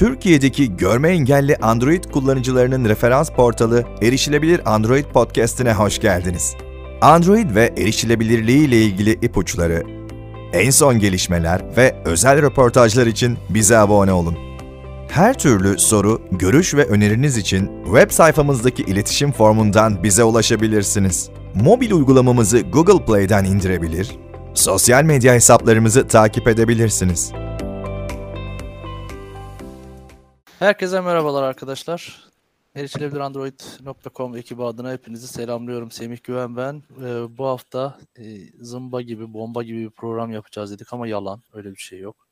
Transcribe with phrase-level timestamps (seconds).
[0.00, 6.54] Türkiye'deki görme engelli Android kullanıcılarının referans portalı Erişilebilir Android Podcast'ine hoş geldiniz.
[7.00, 9.82] Android ve erişilebilirliği ile ilgili ipuçları,
[10.52, 14.36] en son gelişmeler ve özel röportajlar için bize abone olun.
[15.08, 21.30] Her türlü soru, görüş ve öneriniz için web sayfamızdaki iletişim formundan bize ulaşabilirsiniz.
[21.54, 24.10] Mobil uygulamamızı Google Play'den indirebilir,
[24.54, 27.32] sosyal medya hesaplarımızı takip edebilirsiniz.
[30.60, 32.24] Herkese merhabalar arkadaşlar.
[32.74, 35.90] Erişilebilirandroid.com ekibi adına hepinizi selamlıyorum.
[35.90, 36.82] Semih Güven ben.
[37.02, 38.24] Ee, bu hafta e,
[38.60, 41.42] zımba gibi, bomba gibi bir program yapacağız dedik ama yalan.
[41.52, 42.28] Öyle bir şey yok.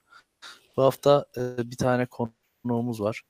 [0.77, 3.23] Bu hafta e, bir tane konuğumuz var.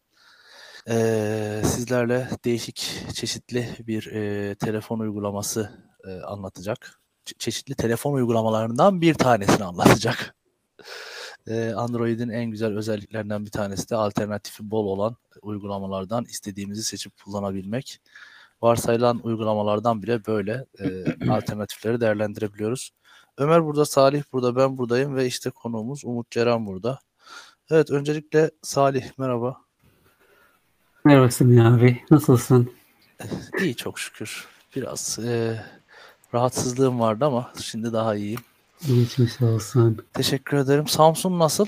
[0.89, 5.71] E, sizlerle değişik, çeşitli bir e, telefon uygulaması
[6.09, 7.01] e, anlatacak.
[7.27, 10.35] Çe- çeşitli telefon uygulamalarından bir tanesini anlatacak.
[11.49, 18.01] Ee, Android'in en güzel özelliklerinden bir tanesi de alternatifi bol olan uygulamalardan istediğimizi seçip kullanabilmek.
[18.63, 22.91] Varsayılan uygulamalardan bile böyle e, alternatifleri değerlendirebiliyoruz.
[23.39, 26.99] Ömer burada, Salih burada, ben buradayım ve işte konuğumuz Umut Ceren burada.
[27.71, 29.57] Evet, öncelikle Salih merhaba.
[31.05, 32.03] Merhaba Semih abi.
[32.11, 32.73] Nasılsın?
[33.61, 34.47] İyi çok şükür.
[34.77, 35.65] Biraz e,
[36.35, 38.41] rahatsızlığım vardı ama şimdi daha iyiyim.
[38.87, 39.99] Geçmiş olsun.
[40.15, 40.87] Teşekkür ederim.
[40.89, 41.67] Samsun nasıl?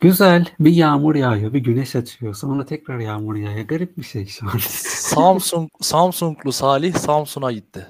[0.00, 0.46] Güzel.
[0.60, 2.34] Bir yağmur yağıyor, bir güneş açıyor.
[2.34, 3.64] Sonra tekrar yağmur yağıyor.
[3.68, 4.58] Garip bir şey şu an.
[4.58, 7.86] Samsung Samsunglu Salih Samsun'a gitti.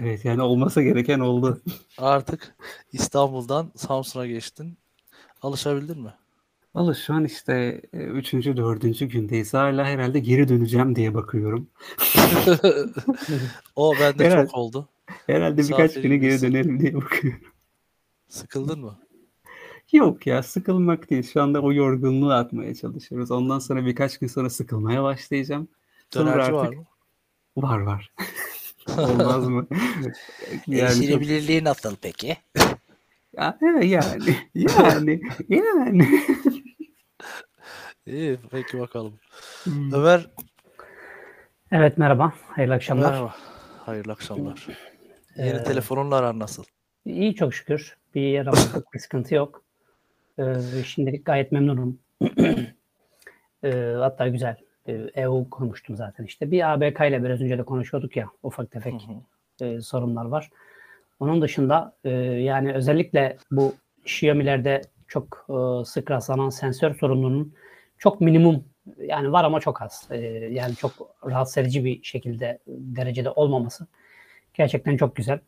[0.00, 1.60] evet yani olmasa gereken oldu.
[1.98, 2.54] Artık
[2.92, 4.78] İstanbul'dan Samsun'a geçtin.
[5.42, 6.14] Alışabildin mi?
[6.74, 9.54] Valla şu an işte e, üçüncü, dördüncü gündeyiz.
[9.54, 11.66] Hala herhalde geri döneceğim diye bakıyorum.
[13.76, 14.46] o bende Herhalde.
[14.46, 14.88] çok oldu.
[15.06, 17.40] Herhalde birkaç güne geri dönerim diye bakıyorum.
[18.28, 18.98] Sıkıldın mı?
[19.92, 21.30] Yok ya sıkılmak değil.
[21.32, 23.30] Şu anda o yorgunluğu atmaya çalışıyoruz.
[23.30, 25.68] Ondan sonra birkaç gün sonra sıkılmaya başlayacağım.
[26.10, 26.84] Sonra Dönerci var artık- mı?
[27.56, 28.12] Var var.
[28.98, 29.66] Olmaz mı?
[29.70, 30.12] yani
[30.66, 32.36] çok- Erişilebilirliği nasıl peki?
[33.36, 33.86] Ya, yani
[34.54, 36.20] yani yani.
[38.06, 39.14] İyi peki bakalım.
[39.64, 39.92] Hmm.
[39.94, 40.30] Ömer
[41.72, 42.32] Evet merhaba.
[42.48, 43.10] Hayırlı akşamlar.
[43.10, 43.34] merhaba.
[43.86, 44.66] Hayırlı akşamlar.
[45.36, 46.64] Yeni Ee, telefonunla aran nasıl?
[47.04, 47.96] İyi çok şükür.
[48.14, 49.62] Bir yaramazlık, bir sıkıntı yok.
[50.38, 50.44] Ee,
[50.86, 51.98] şimdilik gayet memnunum.
[53.64, 54.56] Ee, hatta güzel.
[54.88, 56.50] Ee, EU kurmuştum zaten işte.
[56.50, 58.28] Bir ABK ile biraz önce de konuşuyorduk ya.
[58.42, 59.64] Ufak tefek Hı hı.
[59.64, 60.50] e, sorunlar var.
[61.20, 63.74] Onun dışında e, yani özellikle bu
[64.04, 67.54] Xiaomi'lerde çok e, sık rastlanan sensör sorununun
[67.98, 68.64] çok minimum
[68.98, 70.08] yani var ama çok az.
[70.10, 70.16] E,
[70.50, 70.92] yani çok
[71.26, 73.86] rahatsız edici bir şekilde derecede olmaması
[74.54, 75.40] gerçekten çok güzel.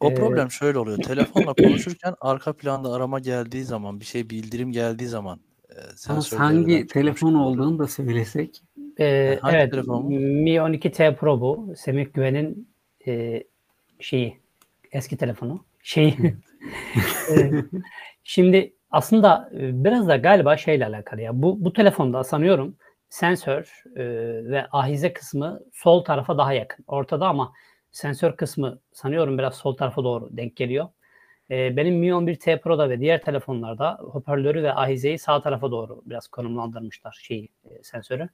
[0.00, 0.98] O Ee, problem şöyle oluyor.
[0.98, 5.40] Telefonla konuşurken arka planda arama geldiği zaman, bir şey bildirim geldiği zaman
[5.70, 8.62] e, sensör hangi telefon olduğunu da söylesek.
[9.00, 10.12] Ee, Hangi evet, telefon?
[10.14, 11.74] Mi 12T Pro bu.
[11.76, 12.68] Semih Güven'in
[13.06, 13.42] e,
[14.00, 14.40] şeyi,
[14.92, 15.64] eski telefonu.
[15.82, 16.16] Şeyi.
[17.30, 17.50] Ee,
[18.24, 21.42] şimdi aslında e, biraz da galiba şeyle alakalı ya.
[21.42, 22.76] Bu, bu telefonda sanıyorum
[23.08, 24.04] sensör e,
[24.50, 26.84] ve ahize kısmı sol tarafa daha yakın.
[26.88, 27.52] Ortada ama
[27.92, 30.88] sensör kısmı sanıyorum biraz sol tarafa doğru denk geliyor.
[31.50, 36.28] E, benim Mi 11T Pro'da ve diğer telefonlarda hoparlörü ve ahizeyi sağ tarafa doğru biraz
[36.28, 38.28] konumlandırmışlar şeyi, e, sensörü.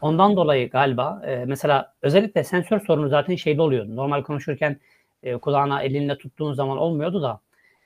[0.00, 3.96] Ondan dolayı galiba e, mesela özellikle sensör sorunu zaten şeyde oluyordu.
[3.96, 4.80] Normal konuşurken
[5.22, 7.40] e, kulağına elinle tuttuğun zaman olmuyordu da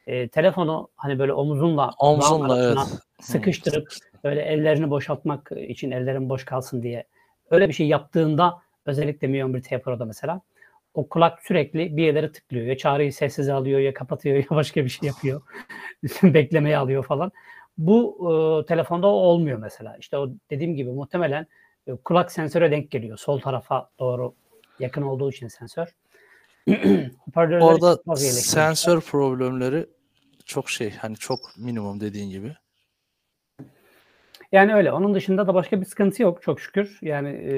[0.07, 2.79] e, telefonu hani böyle omuzunla arasına evet.
[3.21, 3.89] sıkıştırıp
[4.25, 7.05] böyle ellerini boşaltmak için ellerin boş kalsın diye
[7.51, 10.41] öyle bir şey yaptığında özellikle Mi 11T Pro'da mesela
[10.97, 12.67] o kulak sürekli bir yerlere tıklıyor.
[12.67, 15.43] Ya çağrıyı sessize alıyor ya kapatıyor ya başka bir şey yapıyor.
[16.23, 17.33] Beklemeye alıyor falan.
[17.79, 18.17] Bu
[18.63, 19.97] e, telefonda olmuyor mesela.
[20.01, 21.47] İşte o dediğim gibi muhtemelen
[21.87, 23.17] e, kulak sensöre denk geliyor.
[23.17, 24.35] Sol tarafa doğru
[24.79, 25.87] yakın olduğu için sensör.
[27.37, 29.87] Orada sensör problemleri
[30.45, 32.57] çok şey hani çok minimum dediğin gibi.
[34.53, 34.93] Yani öyle.
[34.93, 36.99] Onun dışında da başka bir sıkıntı yok çok şükür.
[37.03, 37.55] Yani e,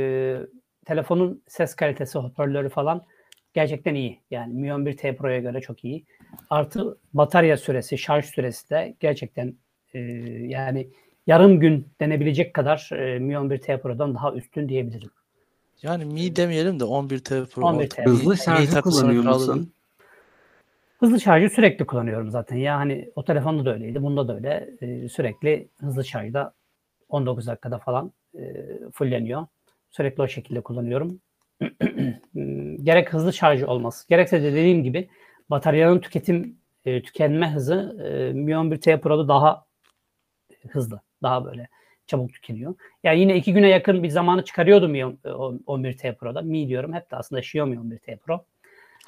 [0.84, 3.06] telefonun ses kalitesi, hoparlörü falan
[3.54, 4.20] gerçekten iyi.
[4.30, 6.04] Yani Mi 11T Pro'ya göre çok iyi.
[6.50, 9.54] Artı batarya süresi, şarj süresi de gerçekten
[9.94, 9.98] e,
[10.48, 10.88] yani
[11.26, 15.10] yarım gün denebilecek kadar e, Mi 11T Pro'dan daha üstün diyebilirim.
[15.82, 17.62] Yani Mi demeyelim de 11T Pro.
[17.62, 17.82] 11T.
[17.82, 19.72] artık Hızlı şarjı kullanıyor musun?
[20.98, 22.56] Hızlı şarjı sürekli kullanıyorum zaten.
[22.56, 24.02] Ya hani o telefonda da öyleydi.
[24.02, 24.70] Bunda da öyle.
[24.80, 26.54] E, sürekli hızlı şarjda
[27.08, 29.46] 19 dakikada falan e, fulleniyor.
[29.90, 31.20] Sürekli o şekilde kullanıyorum.
[32.32, 35.08] Hmm, Gerek hızlı şarjı olması, gerekse de dediğim gibi
[35.50, 39.64] bataryanın tüketim e, tükenme hızı e, Mi 11T Pro'da daha
[40.70, 41.00] hızlı.
[41.22, 41.68] Daha böyle
[42.06, 42.74] çabuk tükeniyor.
[43.04, 46.42] Yani yine iki güne yakın bir zamanı çıkarıyordum ya 11T Pro'da.
[46.42, 48.44] Mi diyorum hep de aslında Xiaomi 11T Pro.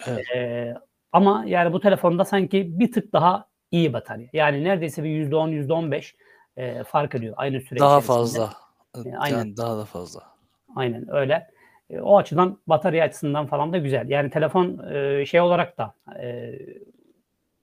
[0.07, 0.25] Evet.
[0.37, 0.75] Ee,
[1.13, 4.29] ama yani bu telefonda sanki bir tık daha iyi batarya.
[4.33, 6.15] Yani neredeyse bir %10, %15
[6.57, 8.17] e, fark ediyor aynı süre Daha içerisinde.
[8.17, 8.53] fazla.
[9.11, 9.39] E, aynen.
[9.39, 10.23] Yani daha da fazla.
[10.77, 11.51] Aynen öyle.
[11.91, 14.09] E, o açıdan batarya açısından falan da güzel.
[14.09, 16.53] Yani telefon e, şey olarak da e,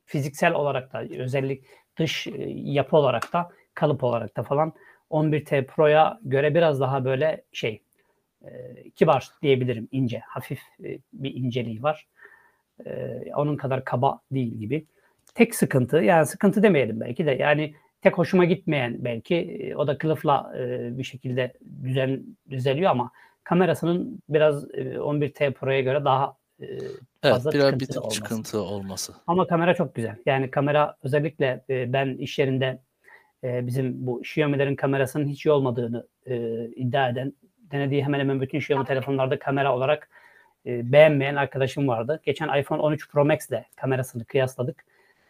[0.06, 1.64] fiziksel olarak da özellik
[1.98, 4.74] dış yapı olarak da kalıp olarak da falan
[5.12, 7.82] 11T Pro'ya göre biraz daha böyle şey
[8.96, 10.62] kibar diyebilirim ince hafif
[11.14, 12.08] bir inceliği var.
[13.36, 14.86] Onun kadar kaba değil gibi.
[15.36, 20.54] Tek sıkıntı yani sıkıntı demeyelim belki de yani tek hoşuma gitmeyen belki o da kılıfla
[20.98, 21.54] bir şekilde
[21.84, 23.12] düzen düzeliyor ama
[23.48, 26.66] kamerasının biraz e, 11T Pro'ya göre daha e,
[27.24, 28.16] Evet fazla biraz bir tık olması.
[28.16, 29.14] çıkıntı olması.
[29.28, 30.16] Ama kamera çok güzel.
[30.26, 32.80] Yani kamera özellikle e, ben iş yerinde
[33.44, 37.34] e, bizim bu Xiaomi'lerin kamerasının hiç iyi olmadığını e, iddia eden,
[37.72, 40.10] denediği hemen hemen bütün Xiaomi telefonlarda kamera olarak
[40.66, 42.22] e, beğenmeyen arkadaşım vardı.
[42.24, 44.86] Geçen iPhone 13 Pro Max ile kamerasını kıyasladık.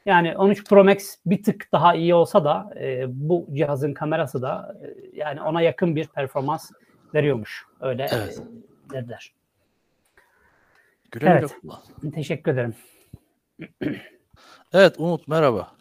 [0.05, 4.77] Yani 13 Pro Max bir tık daha iyi olsa da e, bu cihazın kamerası da
[4.83, 6.71] e, yani ona yakın bir performans
[7.13, 7.65] veriyormuş.
[7.79, 8.39] Öyle Evet.
[8.39, 9.33] e, dediler.
[11.11, 11.55] Güle güle Evet.
[11.61, 11.81] kullan.
[12.13, 12.75] Teşekkür ederim.
[14.73, 15.75] Evet Umut merhaba.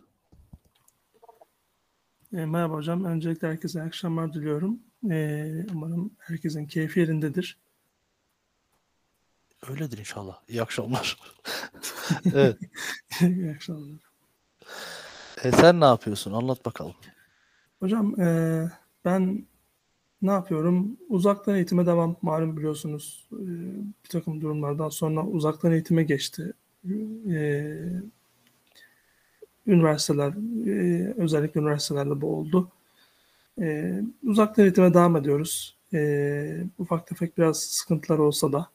[2.32, 3.04] E, merhaba hocam.
[3.04, 4.78] Öncelikle herkese akşamlar diliyorum.
[5.10, 7.58] E, umarım herkesin keyfi yerindedir.
[9.70, 10.40] Öyledir inşallah.
[10.48, 11.18] İyi akşamlar.
[12.34, 12.58] evet.
[13.20, 14.00] iyi akşamlar.
[15.44, 16.32] E, sen ne yapıyorsun?
[16.32, 16.94] Anlat bakalım.
[17.80, 18.26] Hocam e,
[19.04, 19.46] ben
[20.22, 20.96] ne yapıyorum?
[21.08, 22.16] Uzaktan eğitime devam.
[22.22, 23.46] Malum biliyorsunuz e,
[24.04, 26.52] bir takım durumlardan sonra uzaktan eğitime geçti.
[27.30, 27.66] E,
[29.66, 30.32] üniversiteler,
[30.66, 32.68] e, özellikle üniversitelerde bu oldu.
[34.24, 35.76] Uzaktan eğitime devam ediyoruz.
[36.78, 38.68] Ufak tefek biraz sıkıntılar olsa da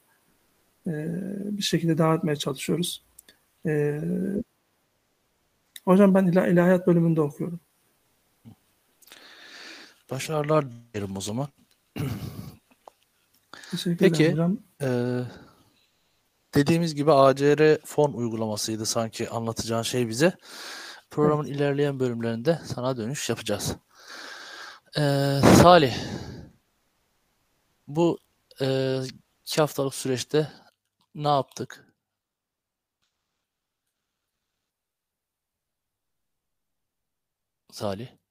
[1.56, 3.04] bir şekilde devam etmeye çalışıyoruz.
[5.84, 7.60] Hocam ben ilah- ilahiyat bölümünde okuyorum.
[10.12, 11.48] Başarılar dilerim o zaman.
[13.70, 14.24] Teşekkür Peki.
[14.24, 14.62] ederim.
[14.82, 15.20] Ee,
[16.54, 20.36] dediğimiz gibi ACR fon uygulamasıydı sanki anlatacağın şey bize.
[21.10, 23.76] Programın ilerleyen bölümlerinde sana dönüş yapacağız.
[24.98, 25.96] Ee, Salih,
[27.86, 28.18] bu
[28.60, 28.98] e,
[29.46, 30.52] iki haftalık süreçte
[31.14, 31.94] ne yaptık?
[37.70, 38.21] Salih.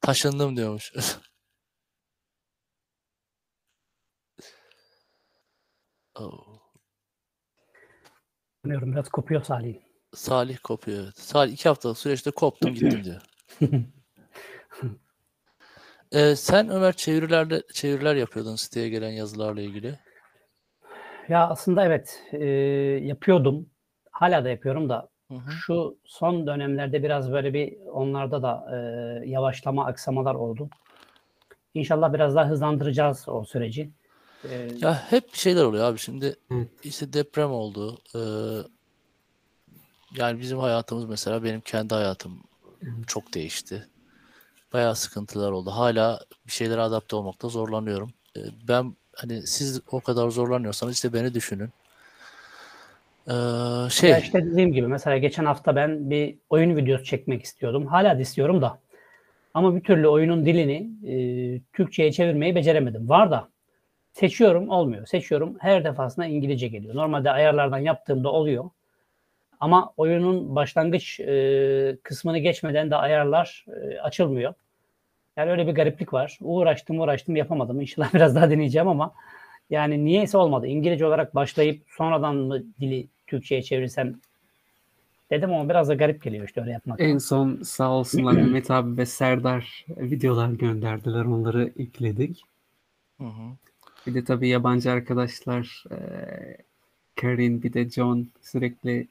[0.00, 0.92] Taşındım diyormuş.
[6.18, 6.60] Oo.
[8.64, 9.76] Bilmiyorum biraz kopuyor Salih.
[10.14, 11.04] Salih kopuyor.
[11.04, 11.18] evet.
[11.18, 13.22] Salih iki haftalık süreçte koptum gittim diyor.
[16.12, 19.98] Ee, sen Ömer çevirilerle çeviriler yapıyordun siteye gelen yazılarla ilgili.
[21.28, 22.44] Ya aslında evet e,
[23.02, 23.70] yapıyordum.
[24.12, 25.50] Hala da yapıyorum da Hı hı.
[25.50, 28.76] şu son dönemlerde biraz böyle bir onlarda da e,
[29.28, 30.68] yavaşlama, aksamalar oldu.
[31.74, 33.90] İnşallah biraz daha hızlandıracağız o süreci.
[34.44, 36.68] E, Ya hep şeyler oluyor abi şimdi Evet.
[36.82, 37.98] işte deprem oldu.
[38.14, 38.18] Ee,
[40.18, 42.42] yani bizim hayatımız mesela benim kendi hayatım
[43.06, 43.88] çok değişti.
[44.72, 45.70] Bayağı sıkıntılar oldu.
[45.70, 48.10] Hala bir şeylere adapte olmakta zorlanıyorum.
[48.36, 51.70] Ee, ben hani siz o kadar zorlanıyorsanız işte beni düşünün.
[53.28, 57.86] Ee, şey Ya işte dediğim gibi mesela geçen hafta ben bir oyun videosu çekmek istiyordum.
[57.86, 58.78] Hala da istiyorum da.
[59.54, 61.14] Ama bir türlü oyunun dilini e,
[61.72, 63.08] Türkçe'ye çevirmeyi beceremedim.
[63.08, 63.48] Var da
[64.12, 65.06] seçiyorum olmuyor.
[65.06, 66.94] Seçiyorum her defasında İngilizce geliyor.
[66.94, 68.70] Normalde ayarlardan yaptığımda oluyor.
[69.60, 74.54] Ama oyunun başlangıç e, kısmını geçmeden de ayarlar e, açılmıyor.
[75.36, 76.38] Yani öyle bir gariplik var.
[76.40, 77.80] Uğraştım uğraştım yapamadım.
[77.80, 79.12] İnşallah biraz daha deneyeceğim ama
[79.70, 80.66] yani niyeyse olmadı.
[80.66, 84.14] İngilizce olarak başlayıp sonradan mı dili Türkçe'ye çevirsem
[85.30, 87.00] dedim ama biraz da garip geliyor işte öyle yapmak.
[87.00, 91.24] En son sağ olsunlar Mehmet abi ve Serdar videolar gönderdiler.
[91.24, 92.42] Onları yükledik.
[93.20, 93.42] Hı hı.
[94.06, 96.56] Bir de tabii yabancı arkadaşlar eee
[97.16, 99.08] Karin bir de John sürekli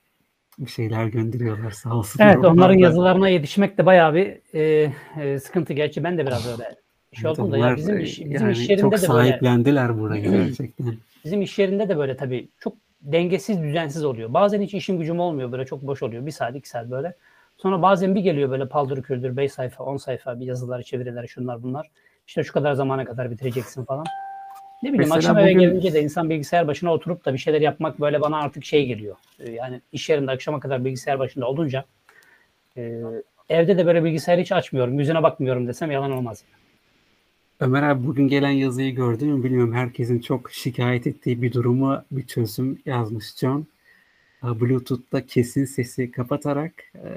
[0.59, 2.25] bir şeyler gönderiyorlar sağ olsunlar.
[2.27, 5.73] Evet onların Onlar da- yazılarına yetişmek de bayağı bir e, e, sıkıntı.
[5.73, 6.75] Gerçi ben de biraz öyle
[7.13, 9.99] şey Evet, oldum da ya bizim iş, bizim yani iş yerinde çok de böyle sahiplendiler
[9.99, 10.93] burayı gerçekten.
[11.25, 14.33] bizim iş yerinde de böyle tabii çok dengesiz düzensiz oluyor.
[14.33, 16.25] Bazen hiç işim gücüm olmuyor böyle çok boş oluyor.
[16.25, 17.13] Bir saat iki saat böyle.
[17.57, 21.63] Sonra bazen bir geliyor böyle paldır küldür 5 sayfa 10 sayfa bir yazılar çeviriler şunlar
[21.63, 21.87] bunlar.
[22.27, 24.05] İşte şu kadar zamana kadar bitireceksin falan.
[24.83, 27.61] Ne bileyim Mesela akşam eve bugün- gelince de insan bilgisayar başına oturup da bir şeyler
[27.61, 29.15] yapmak böyle bana artık şey geliyor.
[29.39, 31.85] Ee, Yani iş yerinde akşama kadar bilgisayar başında olunca
[32.77, 33.01] e,
[33.49, 34.99] evde de böyle bilgisayarı hiç açmıyorum.
[34.99, 36.43] Yüzüne bakmıyorum desem yalan olmaz.
[37.59, 39.73] Ömer abi bugün gelen yazıyı gördün mü bilmiyorum.
[39.73, 43.65] Herkesin çok şikayet ettiği bir durumu bir çözüm yazmış John.
[44.43, 47.09] Bluetooth'ta kesin sesi kapatarak e,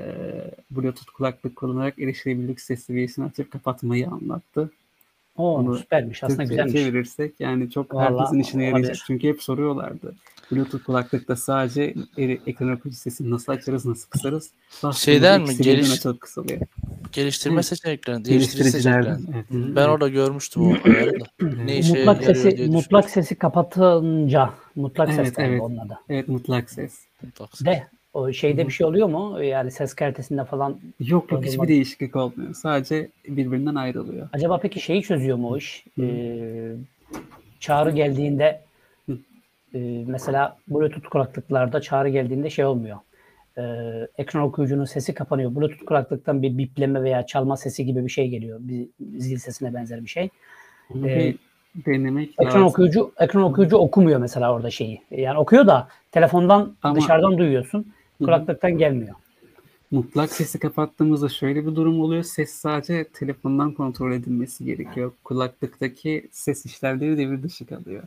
[0.70, 4.70] Bluetooth kulaklık kullanarak erişilebilirlik ses seviyesini açıp kapatmayı anlattı.
[5.38, 6.24] Bunu süpermiş.
[6.24, 6.72] Aslında güzelmiş.
[6.72, 8.96] çevirirsek yani çok Vallahi herkesin işine yarayacak.
[9.06, 10.14] Çünkü hep soruyorlardı.
[10.52, 11.94] Bluetooth kulaklıkta sadece
[12.46, 14.50] ekran okuyucu sesini nasıl açarız, nasıl kısarız?
[14.94, 15.48] Şeyden mi?
[15.56, 16.60] Geliş- açılıp kısılıyor.
[17.12, 17.64] Geliştirme Evet.
[17.64, 19.20] seçeneklerini, Geliştiricilerden.
[19.34, 19.46] Evet.
[19.50, 21.24] Ben orada görmüştüm o ayarı da.
[21.64, 25.62] Ne işe Mutlak sesi mutlak sesi kapatınca mutlak ses Evet, galiba evet.
[25.62, 25.98] onun adı.
[26.08, 26.98] Evet mutlak ses.
[27.22, 27.66] düşünmüştüm.
[27.66, 29.42] De o şeyde bir şey oluyor mu?
[29.42, 32.54] Yani ses kalitesinde falan Yok yok hiçbir değişiklik olmuyor.
[32.54, 34.28] Sadece birbirinden ayrılıyor.
[34.32, 35.84] Acaba peki şeyi çözüyor mu o iş?
[36.00, 36.72] Ee,
[37.60, 38.60] çağrı geldiğinde.
[39.74, 42.98] E, mesela Bluetooth kulaklıklarda çağrı geldiğinde şey olmuyor.
[43.58, 43.62] Ee,
[44.18, 45.54] ekran okuyucunun sesi kapanıyor.
[45.54, 48.58] Bluetooth kulaklıktan bir bipleme veya çalma sesi gibi bir şey geliyor.
[48.62, 48.88] Bir
[49.18, 50.28] zil sesine benzer bir şey.
[50.94, 51.34] Bunu Ee,
[51.74, 52.62] bir denemek Ekran lazım.
[52.64, 55.02] okuyucu ekran okuyucu okumuyor mesela orada şeyi.
[55.10, 57.92] Yani okuyor da telefondan Ama- dışarıdan duyuyorsun.
[58.18, 59.14] Kulaklıktan gelmiyor.
[59.90, 62.22] Mutlak sesi kapattığımızda şöyle bir durum oluyor.
[62.22, 65.12] Ses sadece telefondan kontrol edilmesi gerekiyor.
[65.24, 68.02] Kulaklıktaki ses işlevleri devir dışı kalıyor.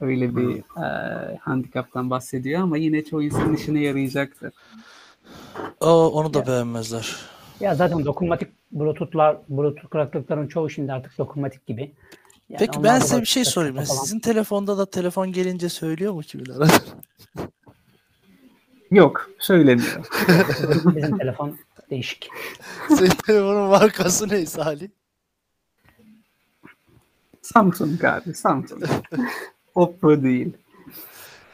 [0.00, 4.52] Öyle bir eee handikaptan bahsediyor ama yine çoğu insanın işine yarayacaktır.
[5.80, 7.16] O, onu da beğenmezler.
[7.60, 11.92] Ya zaten dokunmatik Bluetooth'lar, Bluetooth kulaklıkların çoğu şimdi artık dokunmatik gibi.
[12.48, 13.76] Yani Peki ben size bir şey sorayım.
[13.76, 13.86] falan.
[13.86, 16.66] Sizin telefonda da telefon gelince söylüyor mu kimin arada?
[18.90, 20.06] Yok, söylemiyor.
[20.96, 21.58] Bizim telefon
[21.90, 22.30] değişik.
[22.88, 24.88] Senin telefonun markası ne Salih?
[27.42, 28.82] Samsung abi, Samsung.
[29.80, 30.52] Oppo değil.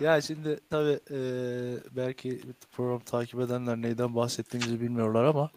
[0.01, 2.41] Ya şimdi tabii eee, belki
[2.73, 5.51] program takip edenler neyden bahsettiğimizi bilmiyorlar ama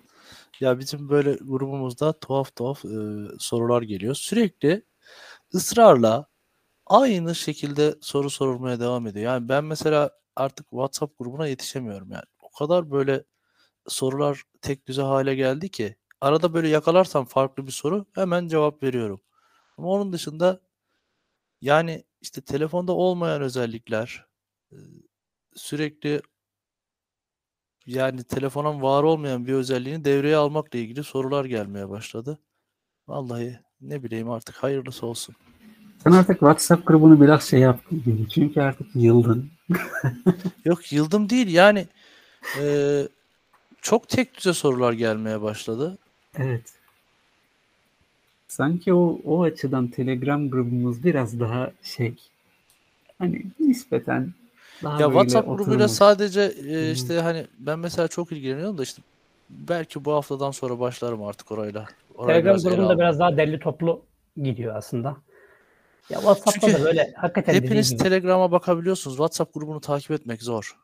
[0.59, 2.91] ya bizim böyle grubumuzda tuhaf tuhaf eee,
[3.39, 4.15] sorular geliyor.
[4.15, 4.83] Sürekli
[5.55, 6.27] ısrarla
[6.87, 9.25] aynı şekilde soru sorulmaya devam ediyor.
[9.25, 12.23] Yani ben mesela artık WhatsApp grubuna yetişemiyorum yani.
[12.43, 13.23] O kadar böyle
[13.87, 19.21] sorular tek düze hale geldi ki arada böyle yakalarsam farklı bir soru hemen cevap veriyorum.
[19.77, 20.61] Ama onun dışında
[21.61, 24.25] yani işte telefonda olmayan özellikler
[25.55, 26.21] sürekli
[27.85, 32.39] yani telefonun var olmayan bir özelliğini devreye almakla ilgili sorular gelmeye başladı.
[33.07, 35.35] Vallahi ne bileyim artık hayırlısı olsun.
[36.03, 38.03] Sen artık WhatsApp grubunu biraz şey yaptın.
[38.05, 38.29] gibi.
[38.29, 39.51] Çünkü artık yıldın.
[40.65, 41.87] Yok yıldım değil yani
[42.61, 42.63] e,
[43.81, 45.97] çok tek düze sorular gelmeye başladı.
[46.37, 46.78] Evet.
[48.49, 52.13] Sanki o o açıdan Telegram grubumuz biraz daha şey
[53.19, 54.33] hani nispeten
[54.83, 59.01] daha Ya böyle WhatsApp grubuyla sadece e, işte hani ben mesela çok ilgileniyorum da işte
[59.49, 61.85] belki bu haftadan sonra başlarım artık orayla.
[62.15, 64.01] Orayı Telegram biraz grubunda biraz daha derli toplu
[64.37, 65.17] gidiyor aslında.
[66.09, 67.97] Ya WhatsApp'ta Çünkü da böyle hakikaten Hepiniz.
[67.97, 69.17] Telegram'a bakabiliyorsunuz.
[69.17, 70.75] WhatsApp grubunu takip etmek zor.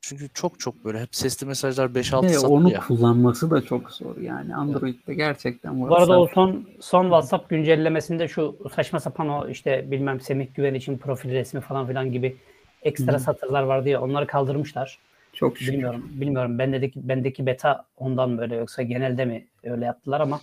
[0.00, 2.80] Çünkü çok çok böyle hep sesli mesajlar 5-6 Ve onu ya.
[2.80, 4.54] kullanması da çok zor yani.
[4.56, 9.90] Android'de gerçekten Bu arada o WhatsApp son son WhatsApp güncellemesinde şu saçma sapan o işte
[9.90, 12.36] bilmem Semih Güven için profil resmi falan filan gibi
[12.82, 13.18] ekstra Hı.
[13.18, 14.98] satırlar vardı ya onları kaldırmışlar.
[15.32, 15.72] çok şükür.
[15.72, 16.08] Bilmiyorum.
[16.10, 16.58] Bilmiyorum.
[16.58, 20.40] Bendeki bendeki beta ondan böyle yoksa genelde mi öyle yaptılar ama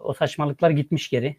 [0.00, 1.36] o saçmalıklar gitmiş geri.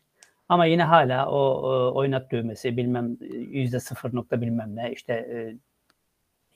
[0.50, 3.18] Ama yine hala o, o oynat düğmesi bilmem
[3.52, 5.56] yüzde sıfır nokta bilmem ne işte e,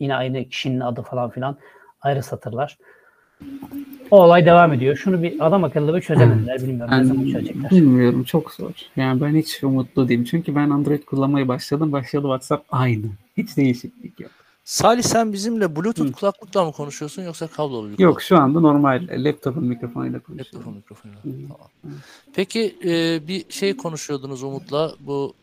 [0.02, 1.58] yine aynı kişinin adı falan filan
[2.02, 2.78] ayrı satırlar.
[4.12, 4.96] O olay devam ediyor.
[4.96, 6.62] Şunu bir adam akıllı bir çözemediler.
[6.62, 7.72] Bilmiyorum ne zaman Ben çözecekler.
[7.72, 8.72] bilmiyorum çok zor.
[8.96, 10.24] Yani ben hiç umutlu değilim.
[10.24, 11.92] Çünkü ben Android kullanmaya başladım.
[11.92, 13.06] Başladı WhatsApp aynı.
[13.38, 14.32] Hiç değişiklik yok.
[14.64, 16.12] Salih sen bizimle Bluetooth Hı.
[16.12, 20.60] kulaklıkla mı konuşuyorsun yoksa kablolu bir Yok şu anda normal laptopun mikrofonuyla konuşuyorum.
[20.60, 21.24] Laptopun mikrofonuyla.
[21.24, 21.48] Hı.
[21.48, 21.98] Tamam.
[22.36, 25.34] Peki e, bir şey konuşuyordunuz Umut'la bu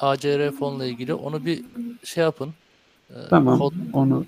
[0.00, 1.14] ACR fonla ilgili.
[1.14, 1.64] Onu bir
[2.04, 2.50] şey yapın.
[3.10, 3.58] E, Tamam.
[3.58, 4.26] kod- Onu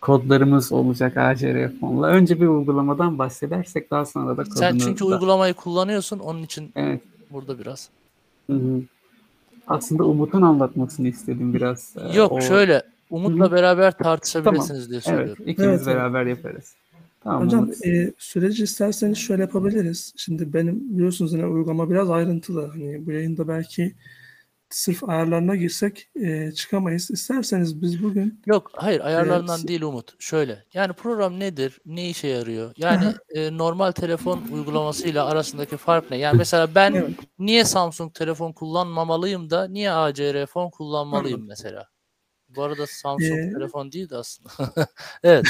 [0.00, 2.06] kodlarımız olacak ACR fonla.
[2.06, 6.18] Önce bir uygulamadan bahsedersek daha sonra da kodunu Sen çünkü da- uygulamayı kullanıyorsun.
[6.18, 7.02] Onun için Evet.
[7.30, 7.88] burada biraz.
[8.50, 8.82] Hı hı.
[9.66, 11.94] Aslında Umut'un anlatmasını istedim biraz.
[11.96, 15.44] Ee, Yok o- şöyle Umut'la Hı beraber tartışabilirsiniz diye Evet, söylüyorum.
[15.46, 15.96] ikimiz Evet, evet.
[15.96, 16.74] beraber yaparız.
[17.22, 17.46] Tamam.
[17.46, 17.86] Hocam Umut.
[17.86, 20.12] e, süreci isterseniz şöyle yapabiliriz.
[20.16, 22.66] Şimdi benim biliyorsunuz yine uygulama biraz ayrıntılı.
[22.66, 23.94] Hani bu yayında belki
[24.70, 27.10] sırf ayarlarına girsek e, çıkamayız.
[27.10, 30.14] İsterseniz biz bugün Yok hayır ayarlarından s- değil Umut.
[30.18, 31.78] Şöyle yani program nedir?
[31.86, 32.72] Ne işe yarıyor?
[32.76, 36.16] Yani e, normal telefon uygulamasıyla arasındaki fark ne?
[36.18, 37.10] Yani mesela ben Evet.
[37.38, 41.88] niye Samsung telefon kullanmamalıyım da niye ACR fon kullanmalıyım mesela?
[42.48, 44.50] Bu arada Samsung Ee, telefon değildi aslında.
[45.22, 45.46] evet.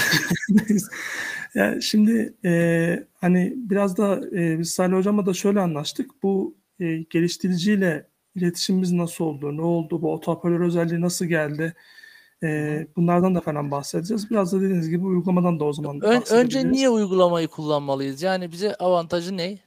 [1.55, 6.23] yani şimdi e, hani biraz da e, biz Salih Hocam'la da şöyle anlaştık.
[6.23, 8.07] Bu e, geliştiriciyle
[8.39, 11.75] iletişimimiz nasıl oldu, ne oldu, bu otohoparlör özelliği nasıl geldi?
[12.43, 14.31] E, bunlardan da falan bahsedeceğiz.
[14.31, 18.23] Biraz da dediğiniz gibi uygulamadan da o zaman Ön- önce niye uygulamayı kullanmalıyız?
[18.23, 19.59] Yani bize avantajı ne?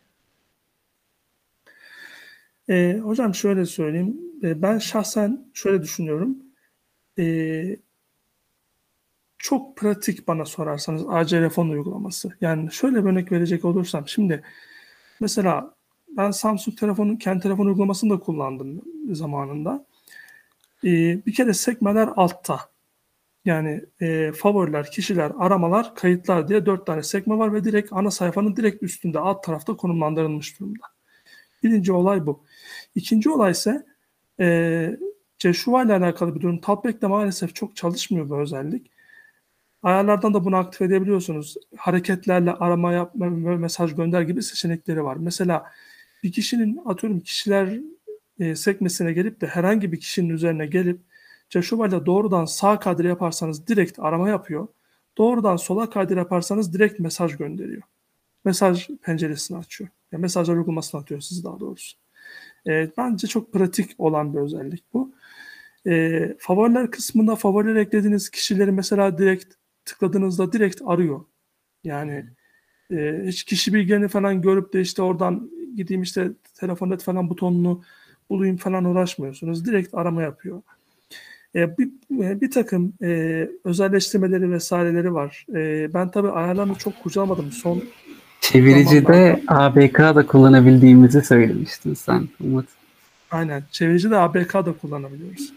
[2.70, 4.18] E, hocam şöyle söyleyeyim.
[4.44, 6.38] E, ben şahsen şöyle düşünüyorum.
[7.20, 7.78] E,
[9.38, 12.30] çok pratik bana sorarsanız ACRFon uygulaması.
[12.42, 14.08] Yani şöyle bir örnek verecek olursam.
[14.08, 14.44] Şimdi
[15.20, 15.76] mesela
[16.18, 19.86] ben Samsung telefonu, kendi telefon uygulamasını da kullandım zamanında.
[20.84, 20.90] E,
[21.26, 22.60] bir kere sekmeler altta.
[23.46, 28.56] Yani e, favoriler, kişiler, aramalar, kayıtlar diye dört tane sekme var ve direkt ana sayfanın
[28.56, 30.86] direkt üstünde alt tarafta konumlandırılmış durumda.
[31.64, 32.44] Birinci olay bu.
[32.96, 33.86] İkinci olay ise
[34.40, 34.98] e,
[35.40, 36.62] Ceşuva ile alakalı bir durum.
[36.62, 38.92] Talkback'te maalesef çok çalışmıyor bu özellik.
[39.84, 41.56] Ayarlardan da bunu aktif edebiliyorsunuz.
[41.78, 45.16] Hareketlerle arama yapma mesaj gönder gibi seçenekleri var.
[45.16, 45.72] Mesela
[46.24, 47.80] bir kişinin atıyorum kişiler
[48.40, 51.02] e, sekmesine gelip de herhangi bir kişinin üzerine gelip
[51.56, 54.68] ile doğrudan sağ kaydırı yaparsanız direkt arama yapıyor.
[55.18, 57.82] Doğrudan sola kaydırı yaparsanız direkt mesaj gönderiyor.
[58.46, 59.90] Mesaj penceresini açıyor.
[60.12, 61.98] Ya mesajlar uygulamasını atıyor siz daha doğrusu.
[62.68, 65.14] E, bence çok pratik olan bir özellik bu.
[65.88, 69.54] E, favoriler kısmında favoriler eklediğiniz kişileri mesela direkt
[69.86, 71.26] tıkladığınızda direkt arıyor.
[71.84, 72.26] Yani
[72.92, 77.82] e, hiç kişi bilgilerini falan görüp de işte oradan gideyim işte telefon et falan butonunu
[78.30, 79.66] bulayım falan uğraşmıyorsunuz.
[79.66, 80.62] Direkt arama yapıyor.
[81.56, 81.90] E, bir,
[82.24, 85.46] e, bir takım e, özelleştirmeleri vesaireleri var.
[85.56, 87.52] E, ben tabii ayarlarını çok kurcalamadım.
[87.52, 87.84] Son
[88.42, 92.66] Çeviricide ABK da kullanabildiğimizi söylemiştin sen Umut.
[93.32, 95.54] aynen çevirici de ABK da kullanabiliyoruz.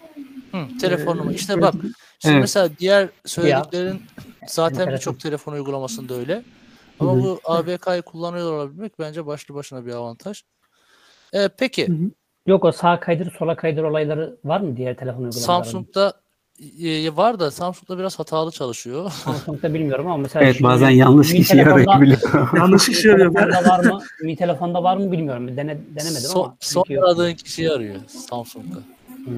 [0.52, 1.32] Hı, telefonumu.
[1.32, 1.74] Ee, İşte bak.
[2.18, 2.40] Şimdi Evet.
[2.40, 4.00] mesela diğer söylediklerin
[4.46, 6.42] zaten birçok telefon uygulamasında öyle.
[7.00, 10.42] Ama bu ABK'yı kullanıyor olabilmek bence başlı başına bir avantaj.
[11.34, 12.10] Ee, peki Hı hı.
[12.46, 15.40] Yok o sağ kaydır sola kaydır olayları var mı diğer telefon uygulamalarında?
[15.64, 16.12] Samsung'da
[16.82, 19.10] e, var da Samsung'da biraz hatalı çalışıyor.
[19.24, 22.56] Samsung'da bilmiyorum ama mesela Evet şimdi bazen yanlış Mi kişiyi telefonda- arayabiliyor.
[22.56, 23.34] Yanlış Mi yarıyor.
[23.34, 24.00] Ben- telefonda var mı?
[24.22, 25.48] Mi telefonda var mı bilmiyorum.
[25.56, 26.56] Dene, denemedim Son, ama.
[26.60, 27.04] son belki yok.
[27.04, 28.78] aradığın kişiyi arıyor Samsung'da.
[29.24, 29.34] Hmm.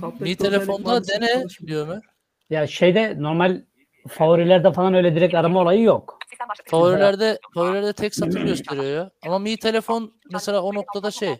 [0.00, 2.02] Tablet Mi telefonda dene diyor Ömer.
[2.50, 3.62] Ya şeyde normal
[4.08, 6.18] favorilerde falan öyle direkt arama olayı yok.
[6.66, 9.10] Favorilerde favorilerde tek satır gösteriyor ya.
[9.26, 11.38] Ama Mi telefon mesela o noktada şey